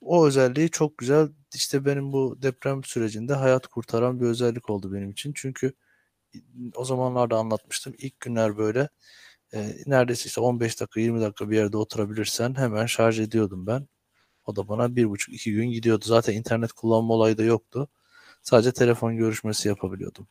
[0.00, 1.28] O özelliği çok güzel.
[1.54, 5.32] İşte benim bu deprem sürecinde hayat kurtaran bir özellik oldu benim için.
[5.36, 5.72] Çünkü
[6.76, 7.94] o zamanlarda anlatmıştım.
[7.98, 8.88] İlk günler böyle
[9.54, 13.88] e, neredeyse işte 15 dakika 20 dakika bir yerde oturabilirsen hemen şarj ediyordum ben.
[14.46, 16.04] O da bana bir buçuk iki gün gidiyordu.
[16.04, 17.88] Zaten internet kullanma olayı da yoktu.
[18.42, 20.26] Sadece telefon görüşmesi yapabiliyordum.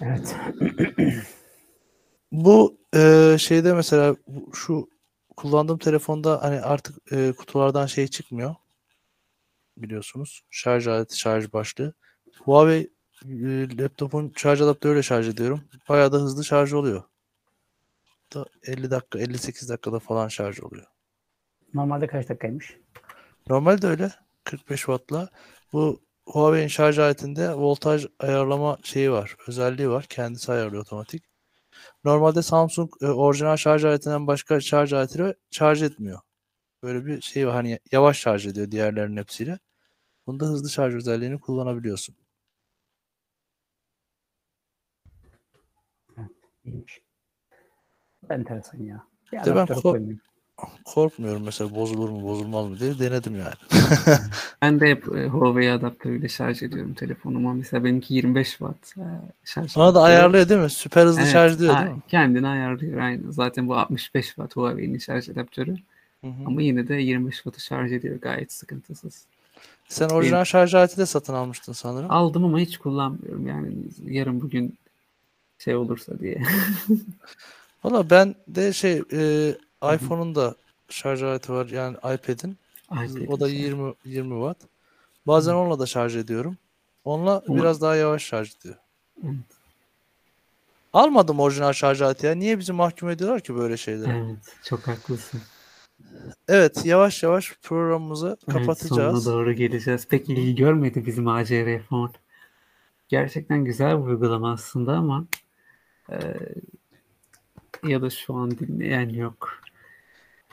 [0.00, 0.36] Evet.
[2.32, 4.16] Bu e, şeyde mesela
[4.54, 4.88] şu
[5.36, 8.54] kullandığım telefonda hani artık e, kutulardan şey çıkmıyor.
[9.76, 10.42] Biliyorsunuz.
[10.50, 11.94] Şarj aleti, şarj başlığı.
[12.40, 12.90] Huawei
[13.24, 15.60] e, laptopun şarj adaptörüyle şarj ediyorum.
[15.88, 17.02] Bayağı da hızlı şarj oluyor.
[18.34, 20.86] Da 50 dakika, 58 dakikada falan şarj oluyor.
[21.74, 22.76] Normalde kaç dakikaymış?
[23.48, 24.12] Normalde öyle.
[24.44, 25.28] 45 wattla.
[25.72, 29.36] Bu Huawei'in şarj aletinde voltaj ayarlama şeyi var.
[29.48, 30.06] Özelliği var.
[30.08, 31.24] Kendisi ayarlıyor otomatik.
[32.04, 36.20] Normalde Samsung e, orijinal şarj aletinden başka şarj aletiyle şarj etmiyor.
[36.82, 37.54] Böyle bir şey var.
[37.54, 39.58] Hani yavaş şarj ediyor diğerlerinin hepsiyle.
[40.26, 42.16] Bunda hızlı şarj özelliğini kullanabiliyorsun.
[46.64, 47.00] İyiymiş.
[48.30, 49.04] Enteresan ya.
[49.32, 50.20] Bir ben adaptörü ko- koymayayım.
[50.84, 53.54] Korkmuyorum mesela bozulur mu bozulmaz mı diye denedim yani.
[54.62, 57.54] Ben de hep e, Huawei adaptörüyle şarj ediyorum telefonumu.
[57.54, 59.04] Mesela benimki 25 watt e,
[59.44, 59.76] şarj.
[59.76, 60.04] Ona da adaptörü.
[60.04, 60.70] ayarlıyor değil mi?
[60.70, 62.02] Süper hızlı Evet, şarj diyor değil mi?
[62.08, 63.32] Kendini ayarlıyor aynı.
[63.32, 65.76] Zaten bu 65 watt Huawei'nin şarj adaptörü.
[66.20, 66.32] Hı hı.
[66.46, 69.26] Ama yine de 25 wattı şarj ediyor gayet sıkıntısız.
[69.88, 72.10] Sen orijinal şarj aleti de satın almıştın sanırım.
[72.10, 73.46] Aldım ama hiç kullanmıyorum.
[73.46, 74.78] Yani yarın bugün
[75.64, 76.42] şey olursa diye.
[77.84, 79.54] Valla ben de şey e,
[79.94, 80.54] iPhone'un da
[80.88, 82.56] şarj aleti var yani iPad'in.
[82.92, 83.58] iPad'in O da şey.
[83.60, 84.70] 20 20 watt.
[85.26, 86.56] Bazen onunla da şarj ediyorum.
[87.04, 88.74] Onunla Ama- biraz daha yavaş şarj ediyor.
[89.24, 89.34] Evet.
[90.92, 92.34] Almadım orijinal şarj aleti ya.
[92.34, 94.18] Niye bizi mahkum ediyorlar ki böyle şeylere?
[94.18, 95.40] Evet, çok haklısın.
[96.48, 99.24] Evet, yavaş yavaş programımızı Evet, kapatacağız.
[99.24, 100.08] sonuna doğru geleceğiz.
[100.08, 102.12] Pek ilgi görmedi bizim ACR Phone.
[103.08, 105.24] Gerçekten güzel bir uygulama aslında ama
[106.12, 106.18] e,
[107.88, 109.60] ya da şu an dinleyen yok.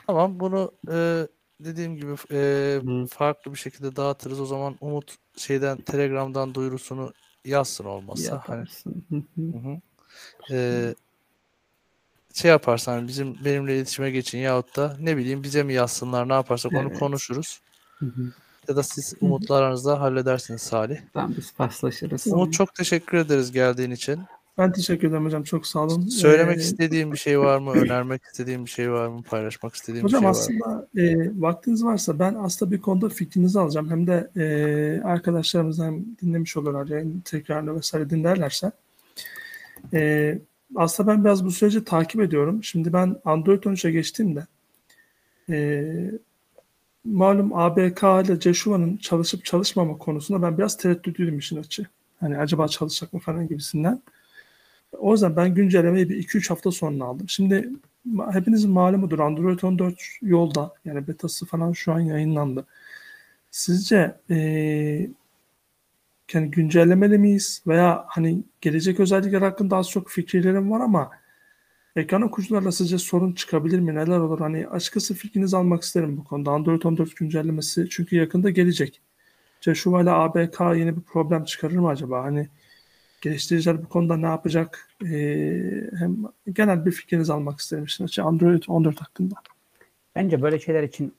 [0.06, 1.26] Tamam, bunu e,
[1.60, 3.06] dediğim gibi e, Hı.
[3.06, 4.40] farklı bir şekilde dağıtırız.
[4.40, 7.12] O zaman Umut şeyden Telegram'dan duyurusunu
[7.44, 8.42] yazsın olmazsa.
[8.46, 9.04] Hani Yaparsın.
[9.36, 9.80] Hı hı.
[10.50, 10.94] Ee,
[12.34, 16.72] şey yaparsan bizim benimle iletişime geçin yahut da ne bileyim bize mi yazsınlar ne yaparsak
[16.72, 16.98] onu Evet.
[16.98, 17.60] konuşuruz.
[17.98, 18.32] Hı hı.
[18.68, 20.98] Ya da siz Umut'la aranızda halledersiniz Salih.
[21.12, 22.26] Tamam biz paslaşırız.
[22.26, 24.24] Umut çok teşekkür ederiz geldiğin için.
[24.60, 25.42] Ben teşekkür ederim hocam.
[25.42, 26.06] Çok sağ olun.
[26.08, 27.70] Söylemek Ee, istediğin bir şey var mı?
[27.70, 29.22] Önermek istediğin bir şey var mı?
[29.22, 30.38] Paylaşmak istediğin bir Hocam şey var mı?
[30.40, 33.90] aslında e, vaktiniz varsa ben aslında bir konuda fikrinizi alacağım.
[33.90, 34.44] Hem de e,
[35.04, 38.72] arkadaşlarımız hem dinlemiş olurlar, yani tekrarını vesaire dinlerlerse.
[39.92, 40.38] E,
[40.76, 42.64] aslında ben biraz bu süreci takip ediyorum.
[42.64, 44.46] Şimdi ben Android 13'e geçtiğimde
[45.50, 45.84] e,
[47.04, 51.86] malum ABK ile Ceshuva'nın çalışıp çalışmama konusunda ben biraz tereddütlüydüm işin açığı.
[52.20, 54.02] Hani acaba çalışacak mı falan gibisinden.
[54.98, 57.28] O yüzden ben güncellemeyi bir 2-3 hafta sonra aldım.
[57.28, 57.70] Şimdi
[58.32, 60.74] hepinizin malumudur Android 14 yolda.
[60.84, 62.66] Yani betası falan şu an yayınlandı.
[63.50, 65.10] Sizce eee
[66.34, 67.62] yani güncellemeli miyiz?
[67.66, 71.10] Veya hani gelecek özellikler hakkında az çok fikirlerim var ama
[71.96, 73.94] ekran okuyucularla sizce sorun çıkabilir mi?
[73.94, 74.40] Neler olur?
[74.40, 76.50] Hani açıkçası fikrinizi almak isterim bu konuda.
[76.50, 79.00] Android 14 güncellemesi çünkü yakında gelecek.
[79.60, 82.24] Joshua ile ABK yeni bir problem çıkarır mı acaba?
[82.24, 82.48] Hani
[83.20, 84.88] geliştiriciler bu konuda ne yapacak?
[85.04, 86.16] Ee, hem
[86.52, 87.86] genel bir fikrinizi almak isterim
[88.22, 89.34] Android 14 hakkında.
[90.14, 91.14] Bence böyle şeyler için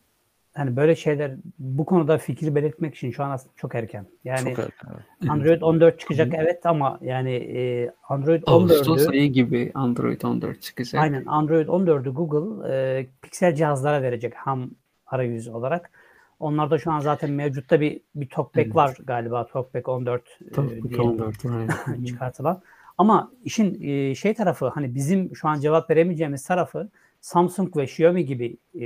[0.53, 4.05] hani böyle şeyler bu konuda fikir belirtmek için şu an aslında çok erken.
[4.23, 5.29] Yani Çok erken.
[5.29, 11.01] Android 14 çıkacak evet ama yani e, Android Ağustos 14'ü ayı gibi Android 14 çıkacak.
[11.01, 14.71] aynen Android 14'ü Google e, Pixel cihazlara verecek ham
[15.05, 16.00] arayüz olarak.
[16.41, 18.75] Onlarda şu an zaten mevcutta bir bir TalkBack Evet.
[18.75, 21.01] var galiba TalkBack 14 e, Tabii diye.
[21.01, 21.67] 14 var.
[21.87, 22.07] evet.
[22.07, 22.61] çıkartılan.
[22.97, 26.89] Ama işin e, şey tarafı hani bizim şu an cevap veremeyeceğimiz tarafı
[27.21, 28.85] Samsung ve Xiaomi gibi e,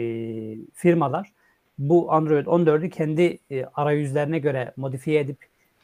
[0.73, 1.31] firmalar
[1.77, 5.37] bu Android 14'ü kendi e, arayüzlerine göre modifiye edip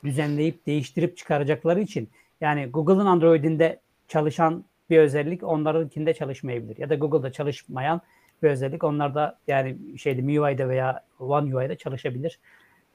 [0.04, 2.10] düzenleyip değiştirip çıkaracakları için
[2.42, 6.78] yani Google'ın Android'inde çalışan bir özellik onlarınkinde çalışmayabilir.
[6.78, 8.02] Ya da Google'da çalışmayan
[8.44, 12.40] bir özellik onlarda yani şeyde MIUI'de veya One UI'de çalışabilir.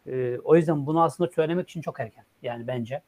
[0.06, 2.24] E, o yüzden bunu aslında söylemek için çok erken.
[2.42, 3.02] Yani bence.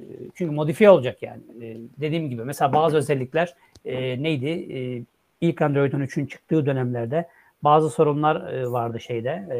[0.00, 0.04] E,
[0.34, 1.42] Çünkü modifiye olacak yani.
[1.62, 3.54] E, dediğim gibi mesela bazı özellikler
[3.84, 4.48] e, neydi?
[4.78, 5.02] E,
[5.40, 7.28] ilk Android 13'ün çıktığı dönemlerde
[7.62, 9.58] bazı sorunlar e, vardı şeyde e,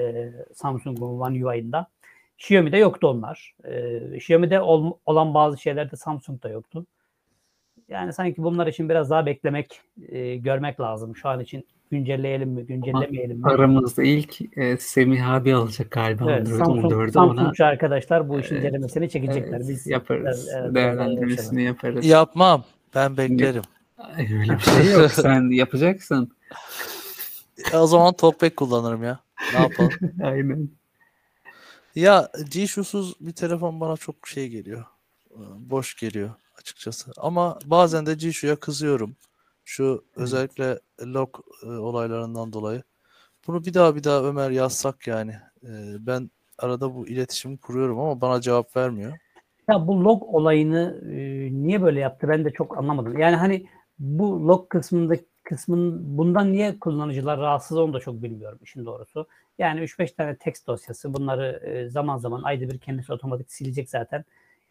[0.54, 1.86] Samsung'un One UI'ında.
[2.38, 3.54] Xiaomi'de yoktu onlar.
[3.64, 6.86] E, Xiaomi'de ol- olan bazı şeyler de Samsung'da yoktu.
[7.88, 11.16] Yani sanki bunlar için biraz daha beklemek, e, görmek lazım.
[11.16, 13.45] Şu an için güncelleyelim mi, güncellemeyelim mi?
[13.45, 17.66] Aramızda ilk e, Semih abi alacak galiba Evet, Android Samsung, 14'ü ona.
[17.66, 19.61] Arkadaşlar bu işin Evet, incelemesini çekecekler.
[19.68, 20.49] Biz yaparız.
[20.57, 22.07] Evet, Değerlendirmesini yaparız.
[22.07, 22.64] Yapmam.
[22.95, 23.62] Ben beklerim.
[23.99, 25.11] Ay, Öyle bir şey yok.
[25.11, 26.32] Sen yapacaksın.
[27.72, 29.20] E, o zaman TalkBack kullanırım ya.
[29.55, 29.91] Ne yapalım?
[30.22, 30.68] Aynen.
[31.95, 34.84] Ya G-Shoe'suz bir telefon bana çok şey geliyor.
[35.59, 37.12] Boş geliyor açıkçası.
[37.16, 39.16] Ama bazen de G-Shoe'ya kızıyorum.
[39.68, 42.82] Şu özellikle lock e, olaylarından dolayı.
[43.46, 45.32] Bunu bir daha bir daha Ömer yazsak yani.
[45.62, 49.12] Ee, Ben arada bu iletişimi kuruyorum ama bana cevap vermiyor.
[49.68, 51.16] Ya bu log olayını e,
[51.52, 53.18] niye böyle yaptı ben de çok anlamadım.
[53.18, 53.66] Yani hani
[53.98, 55.14] bu log kısmında
[55.44, 59.26] kısmın bundan niye kullanıcılar rahatsız onu da çok bilmiyorum işin doğrusu.
[59.58, 64.24] Yani 3-5 tane text dosyası bunları e, zaman zaman ayda bir kendisi otomatik silecek zaten.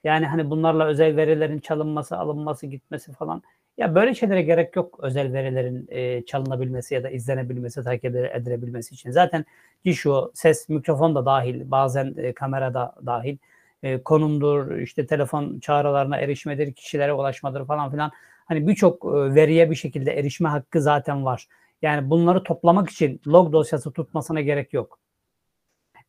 [0.03, 3.43] Yani hani bunlarla özel verilerin çalınması, alınması, gitmesi falan.
[3.77, 9.11] Ya böyle şeylere gerek yok özel verilerin e, çalınabilmesi ya da izlenebilmesi, takip edilebilmesi için.
[9.11, 9.45] Zaten
[9.93, 13.37] şu ses, mikrofon da dahil, bazen e, kamera da dahil
[13.83, 18.11] e, konumdur, işte telefon çağrılarına erişmedir, kişilere ulaşmadır falan filan.
[18.45, 21.47] Hani birçok e, veriye bir şekilde erişme hakkı zaten var.
[21.81, 24.99] Yani bunları toplamak için log dosyası tutmasına gerek yok.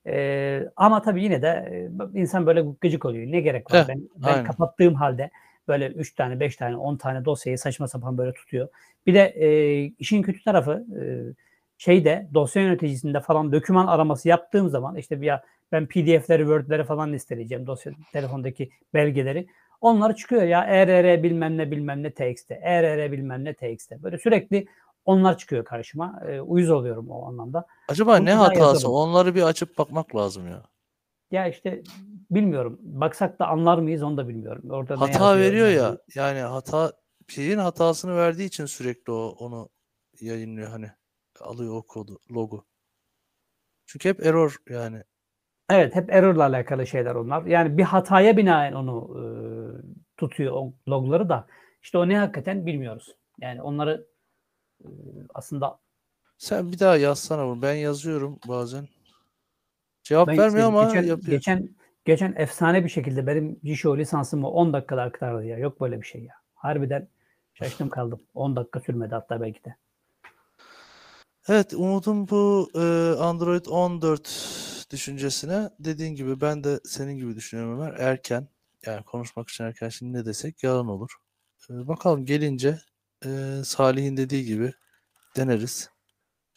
[0.07, 1.49] E, ama tabii yine de
[2.15, 3.33] e, insan böyle gıcık oluyor.
[3.33, 3.79] Ne gerek var?
[3.79, 4.45] Eh, ben ben aynen.
[4.45, 5.31] kapattığım halde
[5.69, 8.69] böyle 3 tane, 5 tane, 10 tane dosyayı saçma sapan böyle tutuyor.
[9.07, 11.03] Bir de e, işin kötü tarafı e,
[11.79, 15.43] şeyde dosya yöneticisinde falan doküman araması yaptığım zaman işte ya
[15.73, 19.47] ben PDF'leri, Word'leri falan listeleyeceğim dosya telefondaki belgeleri.
[19.81, 23.93] Onlar çıkıyor ya ERR bilmem ne bilmem ne TXT, ERR bilmem ne TXT.
[24.03, 24.67] Böyle sürekli
[25.05, 26.21] onlar çıkıyor karşıma.
[26.29, 27.67] E, uyuz oluyorum o anlamda.
[27.89, 28.61] Acaba Bunu ne hatası?
[28.61, 28.95] yazalım.
[28.95, 30.63] Onları bir açıp bakmak lazım ya.
[31.31, 31.83] Ya işte
[32.31, 32.79] bilmiyorum.
[32.83, 34.71] Baksak da anlar mıyız onu da bilmiyorum.
[34.71, 35.99] Orada Hata veriyor ya.
[36.15, 36.93] Yani hata
[37.29, 39.69] şeyin hatasını verdiği için sürekli o onu
[40.21, 40.91] yayınlıyor hani.
[41.41, 42.65] Alıyor o kodu, logo.
[43.87, 45.03] Çünkü hep error yani.
[45.71, 47.47] Evet hep error'la alakalı şeyler onlar.
[47.47, 49.23] Yani bir hataya binaen onu e,
[50.17, 51.47] tutuyor o logları da.
[51.83, 53.17] İşte o ne hakikaten bilmiyoruz.
[53.41, 54.07] Yani onları
[54.85, 54.89] e,
[55.35, 55.79] aslında
[56.39, 57.63] Sen bir daha yazsana bunu.
[57.63, 58.89] Ben yazıyorum bazen.
[60.03, 61.33] Cevap ben vermiyor ama geçen, yapıyor.
[61.33, 61.78] geçen
[62.09, 65.59] geçen efsane bir şekilde benim G-Show lisansımı 10 dakikada aktardı ya.
[65.59, 66.35] Yok böyle bir şey ya.
[66.55, 67.09] Harbiden
[67.55, 68.21] şaştım kaldım.
[68.35, 69.77] 10 dakika sürmedi hatta belki de.
[71.49, 72.79] Evet, umudum bu e,
[73.21, 75.71] Android 14 düşüncesine.
[75.79, 77.93] Dediğin gibi ben de senin gibi düşünüyorum Ömer.
[77.99, 78.49] Erken.
[78.87, 79.89] Yani konuşmak için erken.
[79.89, 81.11] Şimdi ne desek yalan olur.
[81.71, 82.79] E, bakalım gelince
[83.25, 83.29] e,
[83.65, 84.73] Salih'in dediği gibi
[85.37, 85.91] deneriz.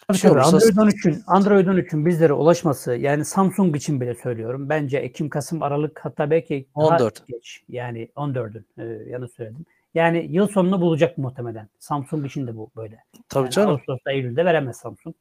[0.08, 0.40] Tabii şey tabii.
[0.40, 4.70] olursa- Android 13'ün Android 13'ün bizlere ulaşması yani Samsung için bile söylüyorum.
[4.70, 7.28] Bence Ekim, Kasım, Aralık hatta belki daha 14.
[7.28, 7.64] geç.
[7.70, 9.66] Yani 14'ün e, yanlış söyledim.
[9.94, 11.70] Yani yıl sonunu bulacak muhtemelen.
[11.80, 13.04] Samsung için de bu böyle.
[13.30, 13.70] Tabii Yani canım.
[13.70, 15.16] Ağustos'ta, Eylül'de veremez Samsung.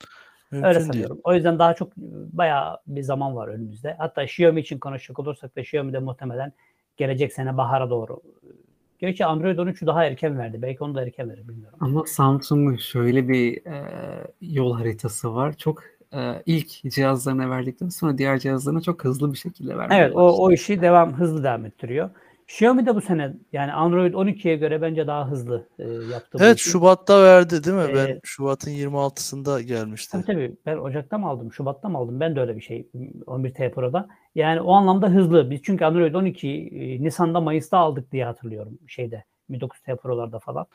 [0.52, 0.86] Öyle Mümkün değil.
[0.92, 1.20] sanıyorum.
[1.24, 1.92] O yüzden daha çok e,
[2.32, 3.94] bayağı bir zaman var önümüzde.
[3.98, 6.52] Hatta Xiaomi için konuşacak olursak da Xiaomi de muhtemelen
[6.96, 8.20] gelecek sene bahara doğru.
[9.00, 10.62] Gerçi Android 13'ü daha erken verdi.
[10.62, 11.78] Belki onu da erken verir bilmiyorum.
[11.80, 13.84] Ama Samsung'un şöyle bir e,
[14.40, 15.56] yol haritası var.
[15.56, 15.82] Çok
[16.14, 20.52] e, ilk cihazlarına verdikten sonra diğer cihazlarına çok hızlı bir şekilde vermeye Evet o, o
[20.52, 22.10] işi devam hızlı devam ettiriyor.
[22.50, 26.70] Xiaomi de bu sene yani Android 12'ye göre bence daha hızlı e, yaptı Evet işi.
[26.70, 27.94] Şubat'ta verdi değil mi?
[27.94, 30.12] Ben Ee, Şubat'ın 26'sında gelmişti.
[30.12, 30.56] Tabii tabii.
[30.66, 31.52] Ben Ocak'ta mı aldım?
[31.52, 32.20] Şubat'ta mı aldım?
[32.20, 32.88] Ben de öyle bir şey
[33.26, 34.08] 11T Pro'da.
[34.34, 35.50] Yani o anlamda hızlı.
[35.50, 39.24] Biz çünkü Android 12'yi e, Nisan'da Mayıs'ta aldık diye hatırlıyorum şeyde.
[39.48, 40.66] Mi 9T Pro'larda falan.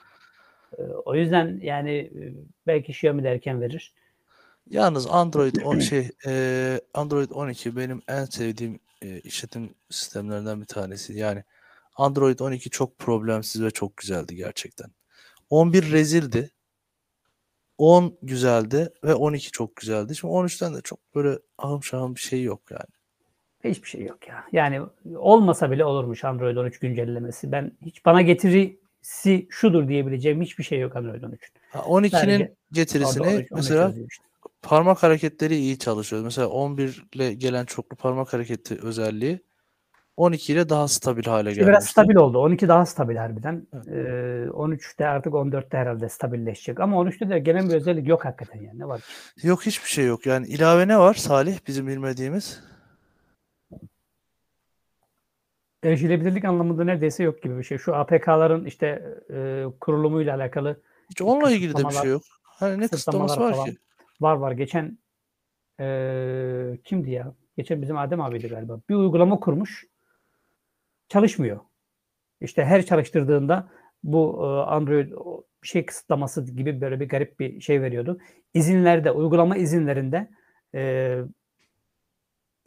[0.78, 2.34] E, o yüzden yani e,
[2.68, 3.94] belki Xiaomi de erken verir.
[4.70, 11.20] Yalnız Android on şey e, Android 12 benim en sevdiğim e, işletim sistemlerinden bir tanesi.
[11.20, 11.44] Yani
[11.96, 14.92] Android 12 çok problemsiz ve çok güzeldi gerçekten.
[15.50, 16.52] 11 rezildi.
[17.78, 20.16] 10 güzeldi ve 12 çok güzeldi.
[20.16, 22.96] Şimdi 13'ten de çok böyle ahım şahım bir şey yok yani.
[23.64, 24.46] Hiçbir şey yok ya.
[24.52, 24.82] Yani
[25.16, 27.52] olmasa bile olurmuş Android 13 güncellemesi.
[27.52, 31.38] Ben hiç bana getirisi şudur diyebileceğim hiçbir şey yok Android 13'ün.
[31.70, 34.24] Ha, 12'nin Sadece getirisini Orada 13 13 mesela işte.
[34.62, 36.24] parmak hareketleri iyi çalışıyor.
[36.24, 39.40] Mesela 11 ile gelen çoklu parmak hareketi özelliği
[40.18, 42.40] 12 ile daha stabil hale İşte biraz stabil oldu.
[42.40, 43.68] 12 daha stabil harbiden.
[43.74, 43.88] Evet.
[43.88, 46.80] Ee, 13'te artık 14'te herhalde stabilleşecek.
[46.80, 48.80] Ama 13'te de gelen bir özellik yok hakikaten yani.
[48.80, 49.48] Ne var ki?
[49.48, 50.26] Yok hiçbir şey yok.
[50.26, 52.64] Yani ilave ne var Salih bizim bilmediğimiz?
[55.84, 57.78] Erişilebilirlik anlamında neredeyse yok gibi bir şey.
[57.78, 62.24] Şu APK'ların işte e, kurulumuyla alakalı Hiç onunla ilgili de bir şey yok.
[62.44, 63.78] Hani ne kısıtlaması var falan ki?
[64.22, 64.52] var var.
[64.52, 64.98] Geçen
[65.80, 67.34] e, kimdi ya?
[67.58, 68.80] Geçen bizim Adem abiydi galiba.
[68.90, 69.86] Bir uygulama kurmuş.
[71.10, 71.60] Çalışmıyor.
[72.42, 73.70] İşte her çalıştırdığında
[74.04, 75.12] bu e, Android
[75.64, 78.20] şey kısıtlaması gibi böyle bir garip bir şey veriyordu.
[78.54, 80.30] İzinlerde, uygulama izinlerinde
[80.76, 81.18] e,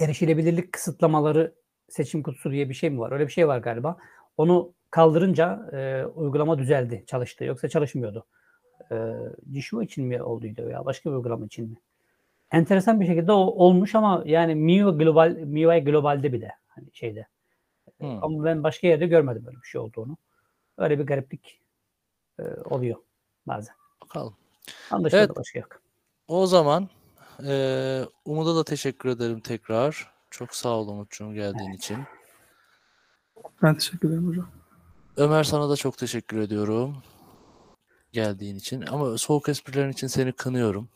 [0.00, 1.54] erişilebilirlik kısıtlamaları
[1.88, 3.12] seçim kutusu diye bir şey mi var?
[3.12, 3.96] Öyle bir şey var galiba.
[4.36, 7.44] Onu kaldırınca e, uygulama düzeldi, çalıştı.
[7.44, 8.26] Yoksa çalışmıyordu.
[8.92, 8.96] E,
[9.52, 10.84] Jisho için mi olduydu ya?
[10.84, 11.76] Başka bir uygulama için mi?
[12.52, 17.26] Enteresan bir şekilde o olmuş ama yani MIUI Global MIUI Global'de bir de hani şeyde.
[18.00, 18.24] Hmm.
[18.24, 20.16] Ama ben başka yerde görmedim böyle bir şey olduğunu.
[20.78, 21.60] Öyle bir gariplik
[22.38, 22.96] e, oluyor
[23.46, 23.74] bazen.
[24.02, 24.36] Bakalım.
[24.90, 25.36] Anlaşıldı Evet.
[25.36, 25.82] başka yok.
[26.28, 26.88] O zaman
[27.42, 30.12] eee Umut'a da teşekkür ederim tekrar.
[30.30, 31.98] Çok sağ ol Umut'cuğum geldiğin için.
[33.62, 34.48] Ben teşekkür ederim hocam.
[35.16, 36.96] Ömer sana da çok teşekkür ediyorum.
[38.12, 38.82] Geldiğin için.
[38.82, 40.88] Ama soğuk esprilerin için seni kınıyorum.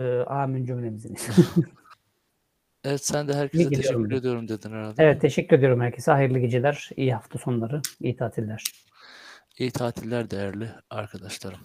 [0.00, 1.16] E, amin cümlemizin.
[2.84, 4.16] Evet sen de herkese gidiyorum teşekkür ben.
[4.16, 5.02] ediyorum dedin herhalde.
[5.02, 6.12] evet teşekkür ediyorum herkese.
[6.12, 8.64] Hayırlı geceler, iyi hafta sonları, iyi tatiller.
[9.58, 11.60] İyi tatiller değerli arkadaşlarım.